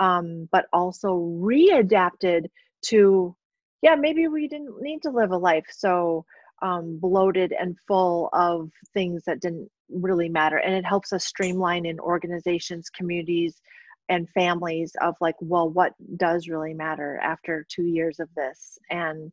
um, 0.00 0.48
but 0.50 0.66
also 0.72 1.16
readapted 1.40 2.46
to 2.86 3.36
yeah 3.84 3.94
maybe 3.94 4.26
we 4.26 4.48
didn't 4.48 4.80
need 4.80 5.02
to 5.02 5.10
live 5.10 5.30
a 5.30 5.36
life 5.36 5.66
so 5.70 6.24
um, 6.62 6.98
bloated 7.00 7.52
and 7.52 7.76
full 7.86 8.30
of 8.32 8.70
things 8.94 9.22
that 9.26 9.40
didn't 9.40 9.70
really 9.90 10.28
matter 10.28 10.56
and 10.56 10.74
it 10.74 10.84
helps 10.84 11.12
us 11.12 11.24
streamline 11.24 11.84
in 11.84 12.00
organizations 12.00 12.88
communities 12.88 13.60
and 14.08 14.28
families 14.30 14.92
of 15.02 15.14
like 15.20 15.36
well 15.40 15.68
what 15.68 15.92
does 16.16 16.48
really 16.48 16.72
matter 16.72 17.20
after 17.22 17.66
two 17.68 17.84
years 17.84 18.18
of 18.18 18.28
this 18.34 18.78
and 18.90 19.30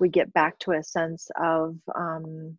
we 0.00 0.08
get 0.08 0.32
back 0.34 0.58
to 0.58 0.72
a 0.72 0.82
sense 0.82 1.30
of 1.40 1.76
um, 1.94 2.58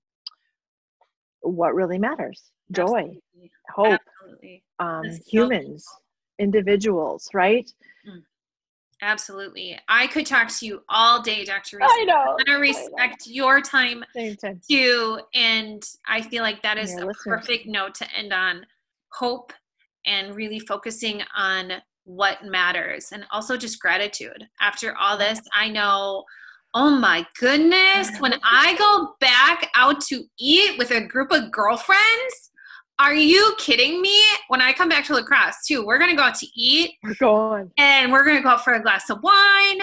what 1.42 1.76
really 1.76 2.00
matters 2.00 2.52
joy 2.72 2.86
Absolutely. 2.86 3.52
hope 3.70 4.00
Absolutely. 4.22 4.64
Um, 4.80 5.04
humans 5.28 5.86
individuals 6.40 7.28
right 7.34 7.70
mm. 8.08 8.22
Absolutely. 9.02 9.78
I 9.88 10.08
could 10.08 10.26
talk 10.26 10.48
to 10.60 10.66
you 10.66 10.82
all 10.90 11.22
day, 11.22 11.44
Dr. 11.44 11.78
Rees. 11.78 11.90
I 11.92 12.04
know. 12.06 12.38
Going 12.46 12.46
to 12.46 12.54
respect 12.56 13.28
your 13.28 13.62
time 13.62 14.04
time. 14.42 14.62
too. 14.70 15.20
And 15.34 15.84
I 16.08 16.22
feel 16.22 16.44
like 16.44 16.62
that 16.64 16.78
is 16.78 16.96
a 16.98 17.08
perfect 17.24 17.68
note 17.68 17.94
to 17.96 18.08
end 18.18 18.32
on 18.32 18.66
hope 19.10 19.54
and 20.06 20.36
really 20.36 20.60
focusing 20.60 21.22
on 21.36 21.74
what 22.06 22.46
matters 22.46 23.10
and 23.12 23.26
also 23.32 23.58
just 23.58 23.80
gratitude. 23.80 24.48
After 24.62 24.96
all 24.96 25.18
this, 25.18 25.42
I 25.54 25.70
know, 25.70 26.24
oh 26.74 26.92
my 26.92 27.26
goodness, 27.40 28.16
when 28.20 28.36
I 28.44 28.76
go 28.78 29.16
back 29.20 29.72
out 29.76 30.02
to 30.08 30.24
eat 30.40 30.78
with 30.78 30.92
a 30.92 31.02
group 31.02 31.32
of 31.32 31.52
girlfriends, 31.52 32.45
are 33.00 33.14
you 33.14 33.54
kidding 33.58 34.02
me? 34.02 34.22
When 34.48 34.62
I 34.62 34.72
come 34.74 34.90
back 34.90 35.06
to 35.06 35.14
La 35.14 35.24
Crosse, 35.24 35.66
too, 35.68 35.86
we're 35.86 36.00
gonna 36.00 36.16
go 36.16 36.24
out 36.24 36.36
to 36.36 36.48
eat. 36.56 36.92
We're 37.04 37.16
going. 37.16 37.72
And 37.78 38.12
we're 38.12 38.26
gonna 38.26 38.42
go 38.42 38.50
out 38.50 38.64
for 38.64 38.74
a 38.74 38.82
glass 38.82 39.10
of 39.10 39.22
wine. 39.22 39.82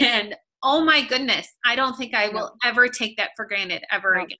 And 0.00 0.34
oh 0.62 0.84
my 0.84 1.02
goodness, 1.06 1.48
I 1.64 1.76
don't 1.76 1.96
think 1.96 2.14
I 2.14 2.28
will 2.28 2.54
ever 2.64 2.88
take 2.88 3.16
that 3.16 3.30
for 3.36 3.46
granted 3.46 3.84
ever 3.90 4.16
no. 4.16 4.24
again. 4.24 4.38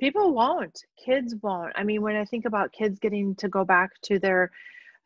People 0.00 0.34
won't. 0.34 0.76
Kids 1.04 1.34
won't. 1.42 1.72
I 1.76 1.84
mean, 1.84 2.02
when 2.02 2.16
I 2.16 2.24
think 2.24 2.44
about 2.44 2.72
kids 2.72 2.98
getting 2.98 3.34
to 3.36 3.48
go 3.48 3.64
back 3.64 3.90
to 4.02 4.18
their 4.18 4.50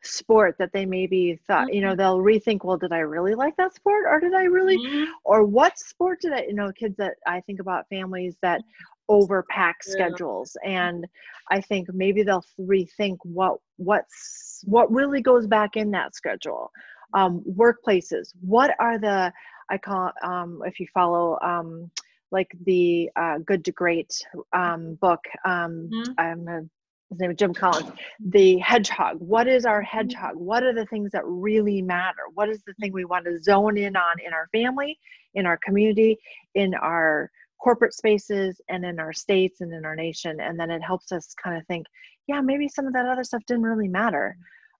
sport 0.03 0.55
that 0.59 0.71
they 0.73 0.85
maybe 0.85 1.39
thought, 1.47 1.67
mm-hmm. 1.67 1.75
you 1.75 1.81
know, 1.81 1.89
mm-hmm. 1.89 1.97
they'll 1.97 2.19
rethink, 2.19 2.63
well, 2.63 2.77
did 2.77 2.91
I 2.91 2.99
really 2.99 3.35
like 3.35 3.55
that 3.57 3.75
sport 3.75 4.05
or 4.07 4.19
did 4.19 4.33
I 4.33 4.43
really, 4.43 4.77
mm-hmm. 4.77 5.11
or 5.23 5.43
what 5.43 5.77
sport 5.77 6.21
did 6.21 6.33
I, 6.33 6.43
you 6.43 6.53
know, 6.53 6.71
kids 6.71 6.95
that 6.97 7.15
I 7.25 7.41
think 7.41 7.59
about 7.59 7.87
families 7.89 8.35
that 8.41 8.61
overpack 9.09 9.75
schedules 9.81 10.57
and 10.65 11.05
i 11.49 11.61
think 11.61 11.87
maybe 11.93 12.23
they'll 12.23 12.43
rethink 12.59 13.17
what 13.23 13.57
what's 13.77 14.61
what 14.65 14.91
really 14.91 15.21
goes 15.21 15.47
back 15.47 15.75
in 15.75 15.91
that 15.91 16.15
schedule 16.15 16.71
um, 17.13 17.43
workplaces 17.49 18.33
what 18.41 18.75
are 18.79 18.97
the 18.97 19.31
i 19.69 19.77
call 19.77 20.11
um, 20.23 20.61
if 20.65 20.79
you 20.79 20.87
follow 20.93 21.37
um, 21.41 21.89
like 22.31 22.51
the 22.65 23.09
uh, 23.15 23.37
good 23.45 23.63
to 23.63 23.71
great 23.71 24.13
um, 24.53 24.95
book 24.95 25.23
um, 25.45 25.89
mm-hmm. 25.91 26.11
i'm 26.17 26.47
a, 26.47 26.61
his 27.09 27.19
name 27.19 27.31
is 27.31 27.37
jim 27.37 27.53
collins 27.53 27.89
the 28.19 28.57
hedgehog 28.57 29.17
what 29.19 29.47
is 29.47 29.65
our 29.65 29.81
mm-hmm. 29.81 29.97
hedgehog 29.97 30.35
what 30.35 30.63
are 30.63 30.73
the 30.73 30.85
things 30.87 31.11
that 31.11 31.23
really 31.25 31.81
matter 31.81 32.23
what 32.33 32.49
is 32.49 32.61
the 32.67 32.73
thing 32.73 32.91
we 32.91 33.05
want 33.05 33.23
to 33.23 33.41
zone 33.41 33.77
in 33.77 33.95
on 33.95 34.19
in 34.25 34.33
our 34.33 34.49
family 34.51 34.99
in 35.35 35.45
our 35.45 35.57
community 35.63 36.17
in 36.55 36.73
our 36.73 37.31
corporate 37.61 37.93
spaces 37.93 38.61
and 38.69 38.85
in 38.85 38.99
our 38.99 39.13
states 39.13 39.61
and 39.61 39.73
in 39.73 39.85
our 39.85 39.95
nation 39.95 40.39
and 40.39 40.59
then 40.59 40.69
it 40.69 40.81
helps 40.81 41.11
us 41.11 41.33
kind 41.41 41.57
of 41.57 41.65
think 41.67 41.85
yeah 42.27 42.41
maybe 42.41 42.67
some 42.67 42.87
of 42.87 42.93
that 42.93 43.05
other 43.05 43.23
stuff 43.23 43.41
didn't 43.47 43.63
really 43.63 43.87
matter 43.87 44.37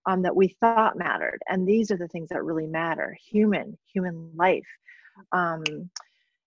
um, 0.08 0.22
that 0.22 0.36
we 0.36 0.56
thought 0.62 0.98
mattered. 0.98 1.40
And 1.50 1.68
these 1.68 1.92
are 1.92 1.98
the 1.98 2.08
things 2.08 2.30
that 2.30 2.42
really 2.42 2.66
matter 2.66 3.18
human 3.30 3.78
human 3.94 4.32
life 4.36 4.64
um, 5.32 5.64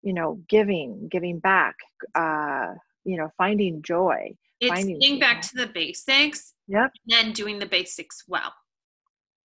you 0.02 0.12
know 0.12 0.40
giving 0.48 1.08
giving 1.10 1.38
back 1.38 1.74
uh, 2.14 2.74
you 3.04 3.16
know 3.16 3.28
finding 3.36 3.82
joy 3.82 4.34
it's 4.60 4.72
finding 4.72 4.98
getting 4.98 5.18
back 5.18 5.40
to 5.42 5.54
the 5.54 5.66
basics 5.66 6.54
yep. 6.68 6.90
and 7.08 7.26
then 7.26 7.32
doing 7.32 7.58
the 7.58 7.66
basics 7.66 8.24
well 8.28 8.52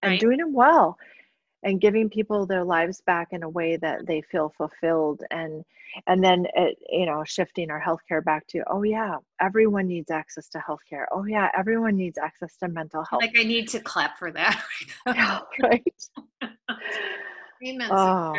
right? 0.03 0.11
and 0.11 0.19
doing 0.19 0.37
them 0.37 0.53
well 0.53 0.97
and 1.63 1.81
giving 1.81 2.09
people 2.09 2.45
their 2.45 2.63
lives 2.63 3.01
back 3.01 3.29
in 3.31 3.43
a 3.43 3.49
way 3.49 3.77
that 3.77 4.05
they 4.07 4.21
feel 4.21 4.53
fulfilled 4.57 5.23
and 5.31 5.63
and 6.07 6.23
then 6.23 6.47
it, 6.55 6.77
you 6.89 7.05
know 7.05 7.23
shifting 7.23 7.69
our 7.69 7.81
healthcare 7.81 8.23
back 8.23 8.47
to 8.47 8.63
oh 8.67 8.83
yeah 8.83 9.17
everyone 9.39 9.87
needs 9.87 10.09
access 10.09 10.47
to 10.47 10.59
healthcare. 10.59 11.05
Oh 11.11 11.25
yeah 11.25 11.49
everyone 11.57 11.97
needs 11.97 12.17
access 12.17 12.57
to 12.57 12.67
mental 12.67 13.03
health. 13.09 13.21
Like 13.21 13.37
i 13.37 13.43
need 13.43 13.67
to 13.69 13.79
clap 13.79 14.17
for 14.17 14.31
that 14.31 14.63
yeah, 15.07 15.39
right? 15.61 15.83
Amen 17.67 17.89
oh. 17.91 18.33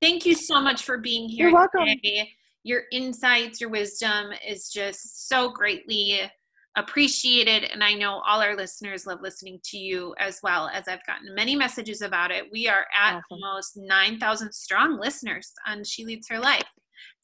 thank 0.00 0.24
you 0.24 0.34
so 0.34 0.60
much 0.60 0.84
for 0.84 0.98
being 0.98 1.28
here 1.28 1.48
you're 1.48 1.54
welcome. 1.54 1.86
today. 1.86 2.30
your 2.62 2.82
insights 2.92 3.60
your 3.60 3.70
wisdom 3.70 4.32
is 4.46 4.70
just 4.70 5.28
so 5.28 5.50
greatly 5.50 6.20
appreciated. 6.80 7.64
And 7.64 7.84
I 7.84 7.94
know 7.94 8.20
all 8.26 8.42
our 8.42 8.56
listeners 8.56 9.06
love 9.06 9.20
listening 9.22 9.60
to 9.64 9.78
you 9.78 10.14
as 10.18 10.40
well, 10.42 10.68
as 10.68 10.88
I've 10.88 11.06
gotten 11.06 11.34
many 11.34 11.54
messages 11.54 12.02
about 12.02 12.30
it. 12.30 12.44
We 12.50 12.68
are 12.68 12.86
at 12.98 13.16
awesome. 13.16 13.22
almost 13.44 13.76
9,000 13.76 14.52
strong 14.52 14.98
listeners 14.98 15.52
on 15.66 15.84
She 15.84 16.04
Leads 16.04 16.28
Her 16.28 16.38
Life. 16.38 16.66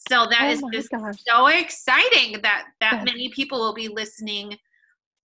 So 0.08 0.26
that 0.30 0.42
oh 0.42 0.50
is 0.50 0.62
just 0.72 0.90
gosh. 0.90 1.16
so 1.26 1.48
exciting 1.48 2.40
that 2.42 2.66
that 2.80 3.04
many 3.04 3.30
people 3.30 3.58
will 3.58 3.74
be 3.74 3.88
listening 3.88 4.56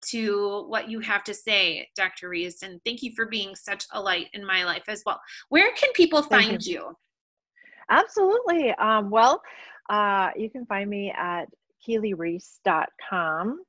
to 0.07 0.65
what 0.67 0.89
you 0.89 0.99
have 0.99 1.23
to 1.25 1.33
say, 1.33 1.87
Dr. 1.95 2.29
Rees. 2.29 2.63
And 2.63 2.81
thank 2.85 3.03
you 3.03 3.11
for 3.15 3.27
being 3.27 3.55
such 3.55 3.85
a 3.93 4.01
light 4.01 4.27
in 4.33 4.45
my 4.45 4.63
life 4.63 4.83
as 4.87 5.03
well. 5.05 5.21
Where 5.49 5.71
can 5.73 5.91
people 5.93 6.23
find 6.23 6.65
you. 6.65 6.73
you? 6.73 6.95
Absolutely. 7.89 8.71
Um, 8.71 9.09
well, 9.09 9.41
uh, 9.89 10.29
you 10.35 10.49
can 10.49 10.65
find 10.65 10.89
me 10.89 11.13
at 11.15 11.45
keelyrees.com 11.87 13.59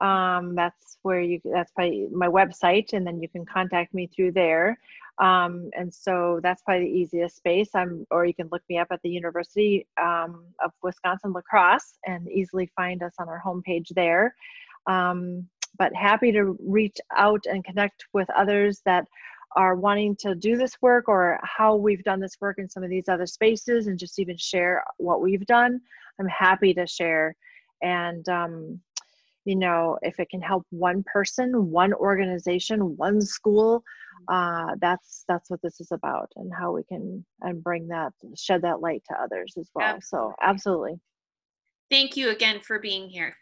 um, 0.00 0.54
that's 0.54 0.98
where 1.02 1.20
you 1.20 1.40
that's 1.44 1.72
probably 1.72 2.08
my 2.12 2.28
website 2.28 2.92
and 2.92 3.06
then 3.06 3.20
you 3.20 3.28
can 3.28 3.44
contact 3.44 3.94
me 3.94 4.06
through 4.06 4.32
there. 4.32 4.78
Um, 5.18 5.70
and 5.74 5.92
so 5.92 6.40
that's 6.42 6.62
probably 6.62 6.84
the 6.84 6.98
easiest 6.98 7.36
space. 7.36 7.70
I'm 7.74 8.06
or 8.10 8.26
you 8.26 8.34
can 8.34 8.48
look 8.52 8.62
me 8.68 8.78
up 8.78 8.88
at 8.90 9.00
the 9.02 9.08
university 9.08 9.86
um, 10.00 10.44
of 10.62 10.72
wisconsin 10.82 11.32
la 11.32 11.40
crosse 11.40 11.98
and 12.06 12.28
easily 12.30 12.70
find 12.76 13.02
us 13.02 13.14
on 13.18 13.28
our 13.28 13.42
homepage 13.44 13.88
there. 13.94 14.34
Um, 14.86 15.48
but 15.78 15.94
happy 15.94 16.32
to 16.32 16.56
reach 16.60 16.98
out 17.16 17.44
and 17.46 17.64
connect 17.64 18.04
with 18.12 18.28
others 18.30 18.82
that 18.84 19.06
are 19.56 19.74
wanting 19.74 20.14
to 20.16 20.34
do 20.34 20.56
this 20.56 20.76
work 20.82 21.08
or 21.08 21.40
how 21.42 21.74
we've 21.74 22.04
done 22.04 22.20
this 22.20 22.36
work 22.40 22.58
in 22.58 22.68
some 22.68 22.82
of 22.82 22.90
these 22.90 23.08
other 23.08 23.26
spaces 23.26 23.86
and 23.86 23.98
just 23.98 24.18
even 24.18 24.36
share 24.36 24.84
what 24.98 25.22
we've 25.22 25.46
done. 25.46 25.80
I'm 26.20 26.28
happy 26.28 26.74
to 26.74 26.86
share. 26.86 27.34
And 27.82 28.28
um, 28.28 28.80
you 29.46 29.56
know 29.56 29.98
if 30.02 30.20
it 30.20 30.28
can 30.28 30.42
help 30.42 30.66
one 30.70 31.02
person 31.10 31.70
one 31.70 31.94
organization 31.94 32.96
one 32.96 33.20
school 33.20 33.82
uh, 34.28 34.74
that's 34.80 35.24
that's 35.28 35.50
what 35.50 35.62
this 35.62 35.80
is 35.80 35.92
about 35.92 36.30
and 36.36 36.52
how 36.52 36.72
we 36.72 36.82
can 36.84 37.24
and 37.42 37.62
bring 37.62 37.86
that 37.88 38.12
shed 38.36 38.62
that 38.62 38.80
light 38.80 39.02
to 39.08 39.14
others 39.20 39.54
as 39.58 39.70
well. 39.74 39.86
Absolutely. 39.86 40.30
so 40.30 40.34
absolutely. 40.42 41.00
Thank 41.90 42.16
you 42.16 42.30
again 42.30 42.60
for 42.60 42.78
being 42.78 43.08
here. 43.08 43.36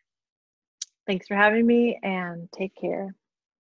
Thanks 1.06 1.26
for 1.26 1.36
having 1.36 1.66
me 1.66 1.98
and 2.02 2.48
take 2.52 2.74
care 2.76 3.14